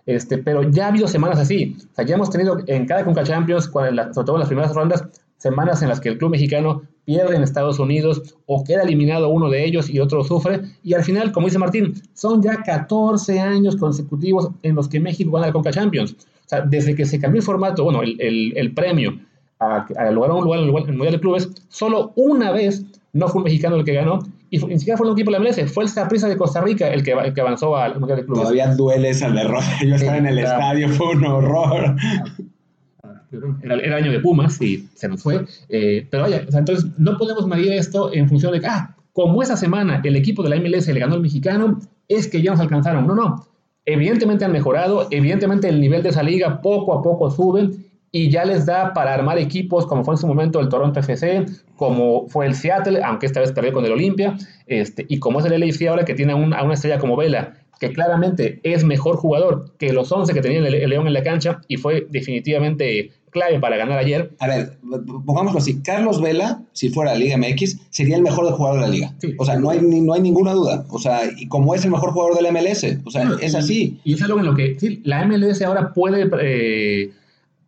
Este, 0.05 0.37
pero 0.37 0.63
ya 0.71 0.87
ha 0.87 0.89
habido 0.89 1.09
semanas 1.09 1.39
así. 1.39 1.77
O 1.93 1.95
sea, 1.95 2.05
ya 2.05 2.17
hemos 2.17 2.29
tenido 2.29 2.59
en 2.67 2.85
cada 2.85 3.05
Conca 3.07 3.25
Champions, 3.25 3.65
sobre 3.65 3.93
todo 3.93 4.35
en 4.35 4.41
las 4.41 4.49
primeras 4.49 4.75
rondas, 4.75 5.05
semanas 5.39 5.81
en 5.81 5.89
las 5.89 5.99
que 5.99 6.11
el 6.11 6.19
club 6.19 6.31
mexicano 6.31 6.83
pierde 7.05 7.37
en 7.37 7.43
Estados 7.43 7.79
Unidos 7.79 8.37
o 8.47 8.65
queda 8.65 8.83
eliminado 8.83 9.29
uno 9.29 9.49
de 9.51 9.65
ellos 9.65 9.89
y 9.91 10.01
otro 10.01 10.25
sufre. 10.25 10.61
Y 10.83 10.95
al 10.95 11.05
final, 11.05 11.33
como 11.33 11.47
dice 11.47 11.59
Martín, 11.59 11.95
son 12.15 12.43
ya 12.43 12.63
14 12.63 13.41
años 13.41 13.77
consecutivos 13.77 14.51
en 14.63 14.75
los 14.75 14.89
que 14.89 15.01
México 15.01 15.33
gana 15.33 15.49
la 15.49 15.53
Conca 15.53 15.71
Champions. 15.71 16.13
O 16.13 16.49
sea, 16.49 16.63
desde 16.63 16.95
que 16.95 17.05
se 17.05 17.21
cambió 17.21 17.41
el 17.41 17.45
formato, 17.45 17.85
bueno, 17.85 18.03
el, 18.03 18.21
el, 18.21 18.53
el 18.57 18.75
premio 18.75 19.19
a, 19.61 19.87
a 19.97 20.11
lograr 20.11 20.37
un 20.37 20.45
lugar 20.45 20.61
en 20.61 20.67
el, 20.67 20.73
Mundial 20.73 21.13
de 21.13 21.21
Clubes, 21.21 21.51
solo 21.69 22.13
una 22.17 22.51
vez 22.51 22.85
no 23.13 23.29
fue 23.29 23.41
un 23.41 23.45
mexicano 23.45 23.77
el 23.77 23.85
que 23.85 23.95
ganó, 23.95 24.21
y 24.51 24.59
ni 24.59 24.79
siquiera 24.79 24.97
fue 24.97 25.07
un 25.07 25.13
equipo 25.13 25.31
de 25.31 25.39
la 25.39 25.45
MLS, 25.45 25.73
fue 25.73 25.85
el 25.85 25.91
Saprissa 25.91 26.29
de 26.29 26.37
Costa 26.37 26.61
Rica 26.61 26.89
el 26.89 27.05
que, 27.05 27.13
el 27.13 27.35
que 27.35 27.41
avanzó 27.41 27.77
al 27.77 27.99
Mundial 27.99 28.19
de 28.19 28.25
Clubes. 28.25 28.43
Todavía 28.43 28.75
duele 28.75 29.11
esa 29.11 29.31
derrota, 29.31 29.67
yo 29.87 29.95
estaba 29.95 30.19
en 30.19 30.27
el 30.27 30.39
estadio, 30.39 30.89
fue 30.89 31.11
un 31.11 31.25
horror. 31.25 31.97
Era, 33.63 33.97
año 33.97 34.11
de 34.13 34.21
Pumas 34.21 34.61
y 34.61 34.89
se 34.95 35.09
nos 35.09 35.23
fue. 35.23 35.45
Eh, 35.69 36.07
pero 36.11 36.25
vaya, 36.25 36.45
o 36.47 36.51
sea, 36.51 36.61
entonces 36.61 36.87
no 36.99 37.17
podemos 37.17 37.47
medir 37.47 37.73
esto 37.73 38.13
en 38.13 38.29
función 38.29 38.53
de 38.53 38.61
que, 38.61 38.67
ah, 38.67 38.97
como 39.13 39.43
esa 39.43 39.57
semana 39.57 40.01
el 40.05 40.17
equipo 40.17 40.43
de 40.43 40.51
la 40.51 40.57
MLS 40.57 40.89
le 40.89 41.01
ganó 41.01 41.15
al 41.15 41.21
mexicano, 41.21 41.79
es 42.09 42.27
que 42.29 42.43
ya 42.43 42.51
nos 42.53 42.61
alcanzaron. 42.61 43.07
No, 43.07 43.15
no. 43.15 43.47
Evidentemente 43.87 44.45
han 44.45 44.53
mejorado, 44.53 45.09
evidentemente 45.11 45.69
el 45.69 45.81
nivel 45.81 46.03
de 46.03 46.11
esa 46.11 46.23
liga 46.23 46.61
poco 46.61 46.93
a 46.93 47.03
poco 47.03 47.31
sube 47.31 47.71
y 48.13 48.29
ya 48.31 48.45
les 48.45 48.67
da 48.67 48.93
para 48.93 49.15
armar 49.15 49.39
equipos 49.39 49.87
como 49.87 50.05
fue 50.05 50.15
en 50.15 50.19
su 50.19 50.27
momento 50.27 50.61
el 50.61 50.69
Toronto 50.69 50.99
FC, 51.01 51.47
como 51.77 52.29
fue 52.29 52.47
el 52.47 52.55
Seattle, 52.55 53.01
aunque 53.05 53.27
esta 53.27 53.41
vez 53.41 53.53
perdió 53.53 53.73
con 53.73 53.85
el 53.85 53.93
Olimpia, 53.93 54.37
este, 54.67 55.07
y 55.09 55.19
como 55.19 55.39
es 55.39 55.47
el 55.47 55.59
LAFC 55.61 55.87
ahora 55.89 56.05
que 56.05 56.15
tiene 56.15 56.35
un- 56.35 56.53
a 56.53 56.63
una 56.65 56.75
estrella 56.75 56.99
como 56.99 57.17
Vela, 57.17 57.55
que 57.79 57.93
claramente 57.93 58.61
es 58.65 58.85
mejor 58.85 59.17
jugador 59.17 59.73
que 59.79 59.93
los 59.93 60.13
11 60.13 60.35
que 60.35 60.41
tenía 60.43 60.59
el, 60.59 60.75
el 60.75 60.91
León 60.91 61.07
en 61.07 61.15
la 61.15 61.23
cancha 61.23 61.61
y 61.69 61.77
fue 61.79 62.07
definitivamente 62.11 63.13
clave 63.31 63.59
para 63.61 63.77
ganar 63.77 63.99
ayer. 63.99 64.31
A 64.39 64.47
ver, 64.49 64.79
pongámoslo 65.25 65.59
así, 65.59 65.81
Carlos 65.83 66.21
Vela, 66.21 66.63
si 66.73 66.91
fuera 66.91 67.15
Liga 67.15 67.37
MX, 67.37 67.79
sería 67.91 68.17
el 68.17 68.23
mejor 68.23 68.51
jugador 68.53 68.81
de 68.81 68.87
la 68.87 68.93
liga. 68.93 69.15
Sí. 69.21 69.35
O 69.39 69.45
sea, 69.45 69.57
no 69.57 69.71
hay, 69.71 69.81
ni- 69.81 70.01
no 70.01 70.13
hay 70.15 70.21
ninguna 70.21 70.53
duda. 70.53 70.85
O 70.91 70.99
sea, 70.99 71.21
y 71.39 71.47
como 71.49 71.75
es 71.75 71.85
el 71.85 71.91
mejor 71.91 72.13
jugador 72.13 72.37
de 72.37 72.43
la 72.43 72.51
MLS, 72.53 72.85
o 73.05 73.11
sea, 73.11 73.31
es 73.41 73.55
así. 73.55 73.99
Y 74.05 74.15
es 74.15 74.23
algo 74.23 74.39
en 74.41 74.47
lo 74.47 74.55
que 74.55 74.79
sí, 74.79 75.01
la 75.05 75.25
MLS 75.25 75.63
ahora 75.63 75.93
puede, 75.93 76.29
eh, 76.43 77.11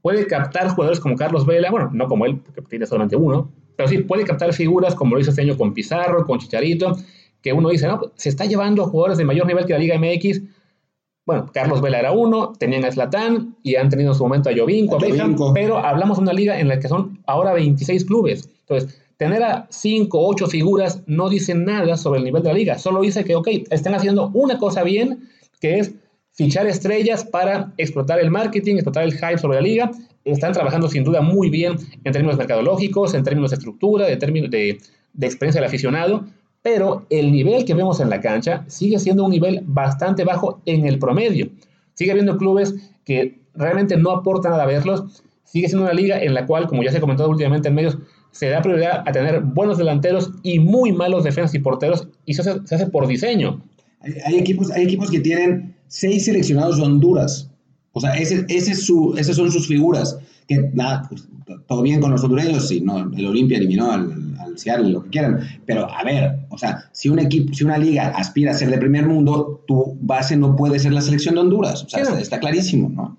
puede 0.03 0.27
captar 0.27 0.69
jugadores 0.69 1.01
como 1.01 1.17
Carlos 1.17 1.47
Vela, 1.47 1.71
bueno, 1.71 1.91
no 1.93 2.09
como 2.09 2.27
él, 2.27 2.37
porque 2.39 2.63
tiene 2.63 2.87
solamente 2.87 3.17
uno, 3.17 3.51
pero 3.77 3.89
sí 3.89 3.99
puede 3.99 4.25
captar 4.25 4.53
figuras 4.53 4.95
como 4.95 5.15
lo 5.15 5.21
hizo 5.21 5.31
este 5.31 5.43
año 5.43 5.57
con 5.57 5.73
Pizarro, 5.75 6.27
con 6.27 6.39
Chicharito, 6.39 6.97
que 7.41 7.53
uno 7.53 7.71
dice, 7.71 7.87
no, 7.89 8.01
se 8.17 8.29
está 8.29 8.45
llevando 8.45 8.83
a 8.83 8.87
jugadores 8.87 9.19
de 9.19 9.25
mayor 9.25 9.47
nivel 9.47 9.65
que 9.67 9.73
la 9.73 9.79
Liga 9.79 9.99
MX. 9.99 10.43
Bueno, 11.25 11.51
Carlos 11.53 11.81
Vela 11.81 12.01
era 12.01 12.13
uno, 12.13 12.53
tenían 12.59 12.85
a 12.85 12.91
Zlatan 12.91 13.57
y 13.63 13.77
han 13.77 13.89
tenido 13.89 14.11
en 14.11 14.17
su 14.17 14.25
momento 14.25 14.51
a 14.51 14.53
Jovinko, 14.57 14.97
a 14.97 14.99
Beckham, 14.99 15.37
pero 15.55 15.79
hablamos 15.79 16.19
de 16.19 16.23
una 16.23 16.33
liga 16.33 16.59
en 16.59 16.67
la 16.69 16.81
que 16.81 16.89
son 16.89 17.21
ahora 17.27 17.53
26 17.53 18.05
clubes. 18.05 18.49
Entonces, 18.61 18.99
tener 19.19 19.43
a 19.45 19.69
5 19.71 20.19
o 20.19 20.29
8 20.31 20.49
figuras 20.49 21.03
no 21.07 21.29
dice 21.29 21.55
nada 21.55 21.97
sobre 21.97 22.19
el 22.19 22.25
nivel 22.25 22.43
de 22.43 22.49
la 22.49 22.55
liga, 22.55 22.79
solo 22.79 23.03
dice 23.03 23.25
que, 23.25 23.37
ok, 23.37 23.49
están 23.71 23.95
haciendo 23.95 24.31
una 24.35 24.59
cosa 24.59 24.83
bien, 24.83 25.29
que 25.61 25.79
es 25.79 25.95
fichar 26.33 26.67
estrellas 26.67 27.25
para 27.25 27.73
explotar 27.77 28.19
el 28.19 28.31
marketing, 28.31 28.75
explotar 28.75 29.05
el 29.05 29.13
hype 29.13 29.39
sobre 29.39 29.57
la 29.57 29.63
liga. 29.63 29.91
Están 30.25 30.53
trabajando 30.53 30.89
sin 30.89 31.05
duda 31.05 31.21
muy 31.21 31.51
bien 31.51 31.77
en 32.03 32.13
términos 32.13 32.37
mercadológicos, 32.37 33.15
en 33.15 33.23
términos 33.23 33.51
de 33.51 33.57
estructura, 33.57 34.07
de 34.07 34.17
términos 34.17 34.51
de, 34.51 34.79
de 35.13 35.27
experiencia 35.27 35.61
del 35.61 35.69
aficionado, 35.69 36.25
pero 36.63 37.07
el 37.11 37.33
nivel 37.33 37.65
que 37.65 37.75
vemos 37.75 38.01
en 38.01 38.09
la 38.11 38.21
cancha 38.21 38.65
sigue 38.69 38.99
siendo 38.99 39.25
un 39.25 39.31
nivel 39.31 39.63
bastante 39.67 40.25
bajo 40.25 40.61
en 40.65 40.87
el 40.87 40.99
promedio. 40.99 41.51
Sigue 41.95 42.13
habiendo 42.13 42.39
clubes 42.39 42.75
que 43.05 43.41
realmente 43.55 43.97
no 43.97 44.11
aportan 44.11 44.53
nada 44.53 44.63
a 44.63 44.67
verlos. 44.67 45.23
Sigue 45.45 45.69
siendo 45.69 45.85
una 45.85 45.95
liga 45.95 46.23
en 46.23 46.35
la 46.35 46.47
cual, 46.47 46.67
como 46.69 46.83
ya 46.83 46.91
se 46.91 46.99
ha 46.99 47.01
comentado 47.01 47.29
últimamente 47.29 47.69
en 47.69 47.75
medios, 47.75 47.99
se 48.31 48.49
da 48.49 48.63
prioridad 48.63 49.03
a 49.07 49.13
tener 49.13 49.41
buenos 49.41 49.77
delanteros 49.77 50.31
y 50.43 50.59
muy 50.59 50.93
malos 50.93 51.25
defensas 51.25 51.55
y 51.55 51.59
porteros, 51.59 52.09
y 52.25 52.39
hace, 52.39 52.67
se 52.67 52.75
hace 52.75 52.87
por 52.87 53.07
diseño. 53.07 53.63
Hay 54.25 54.37
equipos, 54.37 54.71
hay 54.71 54.85
equipos 54.85 55.11
que 55.11 55.21
tienen 55.21 55.77
seis 55.89 56.25
seleccionados 56.25 56.79
de 56.79 56.85
Honduras. 56.85 57.52
O 57.93 58.01
sea, 58.01 58.15
ese, 58.17 58.45
ese 58.49 58.73
es 58.73 58.87
su, 58.87 59.15
esas 59.19 59.37
son 59.37 59.51
sus 59.53 59.67
figuras. 59.67 60.19
Que 60.49 60.71
nada, 60.75 61.07
pues, 61.09 61.29
todo 61.69 61.83
bien 61.83 62.01
con 62.01 62.11
los 62.11 62.23
hondureños, 62.25 62.69
sí, 62.69 62.81
no, 62.81 62.99
el 63.17 63.27
Olimpia 63.27 63.59
eliminó 63.59 63.93
al, 63.93 64.35
al 64.41 64.59
Seattle, 64.59 64.91
lo 64.91 65.03
que 65.05 65.11
quieran. 65.11 65.41
Pero 65.67 65.89
a 65.91 66.03
ver, 66.05 66.41
o 66.49 66.59
sea, 66.59 66.85
si 66.93 67.09
un 67.09 67.19
equipo, 67.19 67.53
si 67.55 67.65
una 67.65 67.79
liga 67.79 68.09
aspira 68.09 68.51
a 68.51 68.55
ser 68.55 68.71
de 68.71 68.79
primer 68.79 69.07
mundo, 69.07 69.63
tu 69.67 69.97
base 70.01 70.37
no 70.37 70.57
puede 70.57 70.79
ser 70.79 70.93
la 70.93 71.01
selección 71.01 71.35
de 71.35 71.43
Honduras. 71.43 71.85
O 71.85 71.89
sea, 71.89 72.03
está, 72.03 72.21
está 72.21 72.41
clarísimo, 72.41 72.89
¿no? 72.89 73.19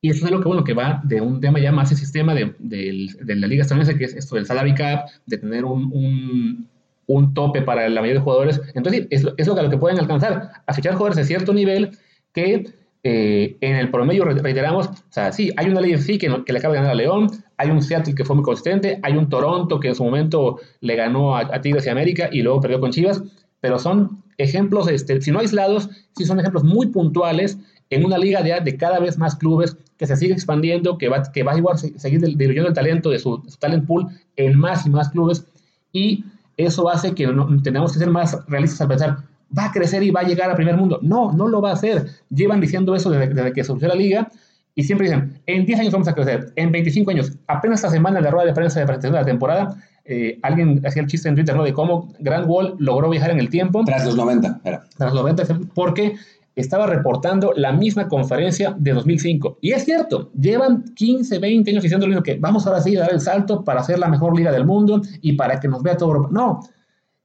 Y 0.00 0.10
eso 0.10 0.24
es 0.24 0.32
algo 0.32 0.42
que, 0.42 0.48
bueno, 0.48 0.64
que 0.64 0.74
va 0.74 1.00
de 1.04 1.20
un 1.20 1.40
tema 1.40 1.60
ya 1.60 1.70
más 1.70 1.90
el 1.92 1.96
sistema 1.96 2.34
de, 2.34 2.54
de 2.58 3.36
la 3.36 3.46
liga 3.46 3.62
estadounidense, 3.62 3.96
que 3.98 4.04
es 4.06 4.14
esto 4.16 4.34
del 4.34 4.46
salary 4.46 4.74
cap, 4.74 5.06
de 5.26 5.38
tener 5.38 5.64
un, 5.64 5.92
un, 5.92 6.68
un 7.06 7.34
tope 7.34 7.62
para 7.62 7.88
la 7.88 8.00
mayoría 8.00 8.18
de 8.18 8.24
jugadores. 8.24 8.60
Entonces, 8.74 9.06
es, 9.10 9.22
lo- 9.22 9.34
es 9.36 9.46
lo 9.46 9.54
que, 9.54 9.62
lo 9.62 9.70
que 9.70 9.76
pueden 9.78 10.00
alcanzar, 10.00 10.50
a 10.66 10.74
fichar 10.74 10.94
jugadores 10.94 11.16
de 11.18 11.24
cierto 11.24 11.54
nivel 11.54 11.96
que 12.32 12.64
eh, 13.04 13.56
en 13.60 13.76
el 13.76 13.90
promedio, 13.90 14.24
re- 14.24 14.34
reiteramos, 14.34 14.86
o 14.88 14.94
sea, 15.10 15.32
sí, 15.32 15.50
hay 15.56 15.68
una 15.68 15.80
ley 15.80 15.96
sí 15.98 16.18
que, 16.18 16.28
le 16.28 16.58
acaba 16.58 16.74
de 16.74 16.78
ganar 16.80 16.92
a 16.92 16.94
León, 16.94 17.28
hay 17.56 17.70
un 17.70 17.82
Seattle 17.82 18.14
que 18.14 18.24
fue 18.24 18.36
muy 18.36 18.44
consistente, 18.44 19.00
hay 19.02 19.16
un 19.16 19.28
Toronto 19.28 19.80
que 19.80 19.88
en 19.88 19.94
su 19.94 20.04
momento 20.04 20.58
le 20.80 20.96
ganó 20.96 21.36
a, 21.36 21.60
Tigres 21.60 21.86
y 21.86 21.90
América 21.90 22.28
y 22.30 22.42
luego 22.42 22.60
perdió 22.60 22.80
con 22.80 22.90
Chivas, 22.92 23.22
pero 23.60 23.78
son 23.78 24.22
ejemplos, 24.38 24.88
este, 24.88 25.20
si 25.20 25.30
no 25.30 25.40
aislados, 25.40 25.88
sí 26.16 26.24
son 26.24 26.38
ejemplos 26.40 26.64
muy 26.64 26.88
puntuales 26.88 27.58
en 27.90 28.04
una 28.04 28.18
liga 28.18 28.42
de, 28.42 28.58
de 28.60 28.76
cada 28.76 28.98
vez 28.98 29.18
más 29.18 29.36
clubes 29.36 29.76
que 29.96 30.06
se 30.06 30.16
sigue 30.16 30.32
expandiendo, 30.32 30.96
que 30.98 31.08
va, 31.08 31.22
que 31.30 31.42
va 31.42 31.52
a 31.52 31.58
igual 31.58 31.78
se- 31.78 31.98
seguir 31.98 32.20
dil- 32.20 32.36
diluyendo 32.36 32.68
el 32.68 32.74
talento 32.74 33.10
de 33.10 33.18
su, 33.18 33.42
de 33.42 33.50
su 33.50 33.58
talent 33.58 33.86
pool 33.86 34.06
en 34.36 34.58
más 34.58 34.86
y 34.86 34.90
más 34.90 35.10
clubes 35.10 35.44
y 35.92 36.24
eso 36.56 36.88
hace 36.88 37.14
que 37.14 37.26
no, 37.26 37.46
tengamos 37.62 37.92
que 37.92 37.98
ser 37.98 38.10
más 38.10 38.38
realistas 38.46 38.80
al 38.82 38.88
pensar, 38.88 39.16
va 39.56 39.66
a 39.66 39.72
crecer 39.72 40.02
y 40.02 40.10
va 40.10 40.20
a 40.20 40.24
llegar 40.24 40.50
a 40.50 40.56
primer 40.56 40.76
mundo. 40.76 40.98
No, 41.02 41.32
no 41.32 41.48
lo 41.48 41.60
va 41.60 41.70
a 41.70 41.74
hacer. 41.74 42.06
Llevan 42.30 42.60
diciendo 42.60 42.94
eso 42.94 43.10
desde, 43.10 43.34
desde 43.34 43.52
que 43.52 43.64
surgió 43.64 43.88
la 43.88 43.94
liga 43.94 44.28
y 44.74 44.84
siempre 44.84 45.06
dicen, 45.06 45.40
en 45.46 45.66
10 45.66 45.80
años 45.80 45.92
vamos 45.92 46.08
a 46.08 46.14
crecer, 46.14 46.52
en 46.56 46.72
25 46.72 47.10
años. 47.10 47.32
Apenas 47.46 47.80
esta 47.80 47.90
semana 47.90 48.18
en 48.18 48.24
la 48.24 48.30
rueda 48.30 48.46
de 48.46 48.54
prensa 48.54 48.80
de 48.80 48.86
presentación 48.86 49.12
de 49.12 49.18
la 49.18 49.26
temporada, 49.26 49.76
eh, 50.04 50.38
alguien 50.42 50.84
hacía 50.84 51.02
el 51.02 51.08
chiste 51.08 51.28
en 51.28 51.34
Twitter 51.34 51.54
¿no? 51.54 51.62
de 51.62 51.72
cómo 51.72 52.12
Grand 52.18 52.48
Wall 52.48 52.74
logró 52.78 53.10
viajar 53.10 53.30
en 53.30 53.38
el 53.38 53.50
tiempo 53.50 53.84
Tras 53.84 54.04
los 54.04 54.16
90, 54.16 54.60
era. 54.64 54.84
tras 54.96 55.12
los 55.12 55.22
90, 55.22 55.60
porque 55.74 56.14
estaba 56.56 56.86
reportando 56.86 57.52
la 57.54 57.72
misma 57.72 58.08
conferencia 58.08 58.74
de 58.78 58.92
2005. 58.92 59.58
Y 59.60 59.72
es 59.72 59.84
cierto, 59.84 60.30
llevan 60.38 60.84
15, 60.94 61.38
20 61.38 61.70
años 61.70 61.82
diciendo 61.82 62.06
lo 62.06 62.10
mismo, 62.10 62.22
que 62.22 62.36
vamos 62.36 62.66
ahora 62.66 62.80
sí 62.80 62.96
a 62.96 63.00
dar 63.00 63.12
el 63.12 63.20
salto 63.20 63.64
para 63.64 63.82
ser 63.82 63.98
la 63.98 64.08
mejor 64.08 64.36
liga 64.36 64.52
del 64.52 64.66
mundo 64.66 65.00
y 65.20 65.32
para 65.32 65.60
que 65.60 65.68
nos 65.68 65.82
vea 65.82 65.96
todo 65.96 66.10
Europa. 66.10 66.28
No, 66.32 66.60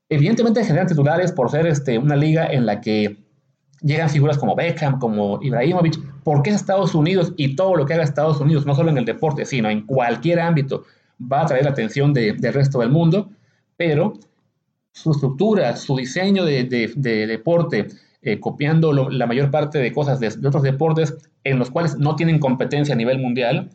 evidentemente 0.10 0.64
generan 0.64 0.88
titulares 0.88 1.32
por 1.32 1.49
ser 1.49 1.68
este, 1.68 1.97
una 1.97 2.16
liga 2.16 2.47
en 2.47 2.66
la 2.66 2.82
que 2.82 3.18
llegan 3.82 4.10
figuras 4.10 4.38
como 4.38 4.55
Beckham, 4.55 4.99
como 4.99 5.39
Ibrahimovic, 5.41 5.99
porque 6.24 6.49
es 6.49 6.58
Estados 6.58 6.95
Unidos 6.95 7.34
y 7.38 7.55
todo 7.55 7.76
lo 7.76 7.86
que 7.86 7.93
haga 7.93 8.03
Estados 8.03 8.39
Unidos, 8.39 8.66
no 8.66 8.76
solo 8.76 8.89
en 8.89 8.97
el 8.97 9.05
deporte, 9.05 9.45
sino 9.45 9.70
en 9.70 9.86
cualquier 9.86 10.39
ámbito, 10.39 10.84
va 11.20 11.41
a 11.41 11.43
atraer 11.43 11.66
la 11.66 11.72
atención 11.72 12.14
del 12.14 12.53
resto 12.53 12.80
del 12.80 12.89
mundo, 12.89 13.30
pero 13.76 14.14
su 14.91 15.12
estructura, 15.12 15.76
su 15.76 15.95
diseño 15.95 16.43
de, 16.43 16.64
deporte, 16.95 17.88
eh, 18.22 18.39
copiando 18.39 18.91
la 18.93 19.28
mayor 19.28 19.51
parte 19.51 19.78
de 19.78 19.91
cosas 19.91 20.20
de, 20.20 20.28
otros 20.47 20.64
deportes 20.64 21.16
en 21.43 21.60
los 21.60 21.70
cuales 21.70 21.97
no 21.97 22.16
tienen 22.16 22.39
competencia 22.39 22.93
a 22.93 22.97
nivel 22.97 23.20
mundial, 23.20 23.70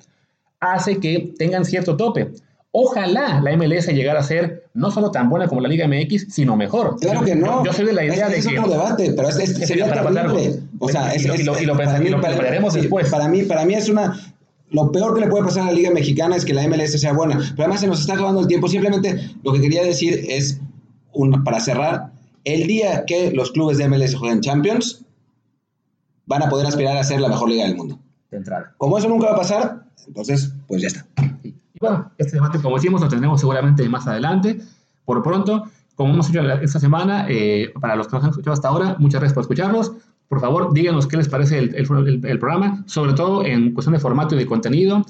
hace 0.61 0.99
que 0.99 1.33
tengan 1.39 1.65
cierto 1.65 1.97
tope. 1.97 2.33
Ojalá 2.75 3.43
la 3.43 3.55
MLS 3.55 3.87
llegara 3.89 4.21
a 4.21 4.23
ser 4.23 4.65
no 4.73 4.91
solo 4.91 5.11
tan 5.11 5.29
buena 5.29 5.47
como 5.47 5.61
la 5.61 5.69
Liga 5.69 5.87
MX, 5.87 6.33
sino 6.33 6.57
mejor. 6.57 6.97
Claro 6.99 7.23
que 7.23 7.37
no. 7.37 7.63
Yo, 7.65 7.73
soy 7.73 7.85
de 7.85 7.93
la 7.93 8.05
idea 8.05 8.31
de 8.31 8.39
es 8.39 8.47
que... 8.47 8.59
otro 8.59 8.73
debate, 8.73 9.13
pero 9.15 9.29
es, 9.29 9.37
sería 9.37 9.87
para. 9.89 10.03
O 10.79 10.89
sea, 10.89 11.13
es, 11.13 11.23
y, 11.23 11.43
lo, 11.45 11.61
y 11.61 11.67
lo, 11.67 11.77
pensaremos 11.77 12.73
después. 12.73 13.11
Para 13.11 13.29
mí, 13.29 13.43
para 13.43 13.67
mí 13.67 13.75
es 13.75 13.91
una... 13.91 14.19
Lo 14.71 14.91
peor 14.91 15.15
que 15.15 15.21
le 15.21 15.27
puede 15.27 15.45
pasar 15.45 15.65
a 15.65 15.67
la 15.67 15.73
Liga 15.73 15.91
Mexicana 15.91 16.35
es 16.35 16.47
que 16.47 16.55
la 16.55 16.67
MLS 16.67 16.99
sea 16.99 17.13
buena. 17.13 17.37
Pero 17.37 17.65
además 17.65 17.81
se 17.81 17.89
nos 17.89 18.01
está 18.01 18.15
acabando 18.15 18.41
el 18.41 18.47
tiempo. 18.47 18.69
Simplemente 18.69 19.31
lo 19.45 19.53
que 19.53 19.61
quería 19.61 19.85
decir 19.85 20.25
es, 20.31 20.59
un, 21.13 21.45
para 21.45 21.61
cerrar, 21.61 22.11
el 22.45 22.67
día 22.67 23.05
que 23.05 23.33
los 23.33 23.53
clubes 23.53 23.77
de 23.77 23.87
MLS 23.87 24.15
jueguen 24.15 24.41
Champions, 24.41 25.05
van 26.25 26.43
a 26.43 26.49
poder 26.49 26.67
aspirar 26.67 26.97
a 26.97 27.05
ser 27.05 27.21
la 27.21 27.29
mejor 27.29 27.51
liga 27.51 27.67
del 27.67 27.77
mundo. 27.77 27.99
De 28.31 28.39
entrada. 28.39 28.73
Como 28.79 28.97
eso 28.97 29.09
nunca 29.09 29.27
va 29.27 29.33
a 29.33 29.37
pasar, 29.37 29.83
entonces, 30.07 30.53
pues 30.67 30.81
ya 30.81 30.89
está. 30.89 31.07
Bueno, 31.83 32.13
este 32.17 32.37
debate, 32.37 32.63
como 32.63 32.77
decimos, 32.77 33.01
lo 33.01 33.09
tendremos 33.09 33.41
seguramente 33.41 33.89
más 33.89 34.07
adelante. 34.07 34.61
Por 35.05 35.21
pronto, 35.21 35.65
como 35.97 36.15
hemos 36.15 36.29
hecho 36.29 36.41
esta 36.41 36.79
semana, 36.79 37.27
eh, 37.29 37.73
para 37.81 37.97
los 37.97 38.07
que 38.07 38.15
nos 38.15 38.23
han 38.23 38.31
escuchado 38.31 38.55
hasta 38.55 38.69
ahora, 38.69 38.95
muchas 39.01 39.21
gracias 39.21 39.35
por 39.35 39.43
escucharnos. 39.43 39.91
Por 40.29 40.41
favor, 40.41 40.73
díganos 40.73 41.09
qué 41.09 41.17
les 41.17 41.29
parece 41.29 41.59
el, 41.59 41.75
el 41.75 42.39
programa, 42.39 42.85
sobre 42.87 43.15
todo 43.15 43.45
en 43.45 43.75
cuestión 43.75 43.95
de 43.95 43.99
formato 43.99 44.37
y 44.37 44.39
de 44.39 44.47
contenido. 44.47 45.05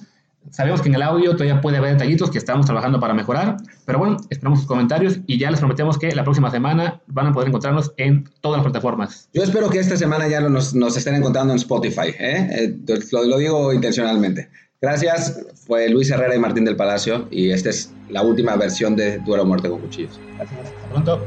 Sabemos 0.51 0.81
que 0.83 0.89
en 0.89 0.97
el 0.97 1.03
audio 1.03 1.33
todavía 1.33 1.61
puede 1.61 1.77
haber 1.77 1.93
detallitos 1.93 2.31
que 2.31 2.39
estamos 2.39 2.67
trabajando 2.67 2.99
para 2.99 3.15
mejorar, 3.15 3.59
pero 3.85 3.99
bueno, 3.99 4.17
esperamos 4.29 4.61
sus 4.61 4.69
comentarios 4.69 5.21
y 5.27 5.39
ya 5.39 5.51
les 5.51 5.61
prometemos 5.61 5.99
que 5.99 6.13
la 6.15 6.25
próxima 6.25 6.51
semana 6.51 7.01
van 7.07 7.29
a 7.29 7.33
poder 7.33 7.49
encontrarnos 7.49 7.93
en 7.97 8.29
todas 8.41 8.59
las 8.59 8.65
plataformas. 8.65 9.29
Yo 9.33 9.43
espero 9.43 9.71
que 9.71 9.79
esta 9.79 9.97
semana 9.97 10.27
ya 10.27 10.41
nos, 10.41 10.75
nos 10.75 10.97
estén 10.97 11.15
encontrando 11.15 11.53
en 11.53 11.59
Spotify, 11.59 12.09
¿eh? 12.19 12.49
eh 12.51 12.79
lo, 13.13 13.25
lo, 13.25 13.39
digo 13.39 13.73
intencionalmente. 13.73 14.49
Gracias, 14.83 15.47
fue 15.65 15.89
Luis 15.89 16.11
Herrera 16.11 16.35
y 16.35 16.41
Martín 16.41 16.65
del 16.65 16.75
Palacio 16.75 17.29
y 17.31 17.53
esta 17.53 17.71
es 17.71 17.95
la 18.09 18.23
última 18.23 18.57
versión 18.57 18.97
de 18.97 19.19
Duelo 19.19 19.45
Muerte 19.45 19.71
con 19.71 19.81
Cuchillos. 19.81 20.19
Gracias, 20.37 20.61
hasta 20.61 20.89
pronto. 20.89 21.27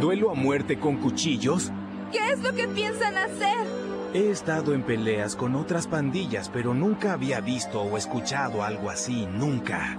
¿Duelo 0.00 0.30
a 0.30 0.34
muerte 0.34 0.78
con 0.78 0.96
cuchillos? 0.96 1.70
¿Qué 2.10 2.32
es 2.32 2.40
lo 2.40 2.54
que 2.54 2.68
piensan 2.68 3.16
hacer? 3.18 3.58
He 4.14 4.30
estado 4.30 4.74
en 4.74 4.82
peleas 4.82 5.36
con 5.36 5.54
otras 5.54 5.86
pandillas, 5.86 6.48
pero 6.48 6.72
nunca 6.72 7.12
había 7.12 7.40
visto 7.40 7.82
o 7.82 7.98
escuchado 7.98 8.62
algo 8.62 8.88
así, 8.88 9.26
nunca. 9.26 9.98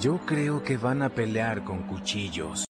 Yo 0.00 0.20
creo 0.26 0.62
que 0.62 0.76
van 0.76 1.02
a 1.02 1.10
pelear 1.10 1.64
con 1.64 1.82
cuchillos. 1.82 2.64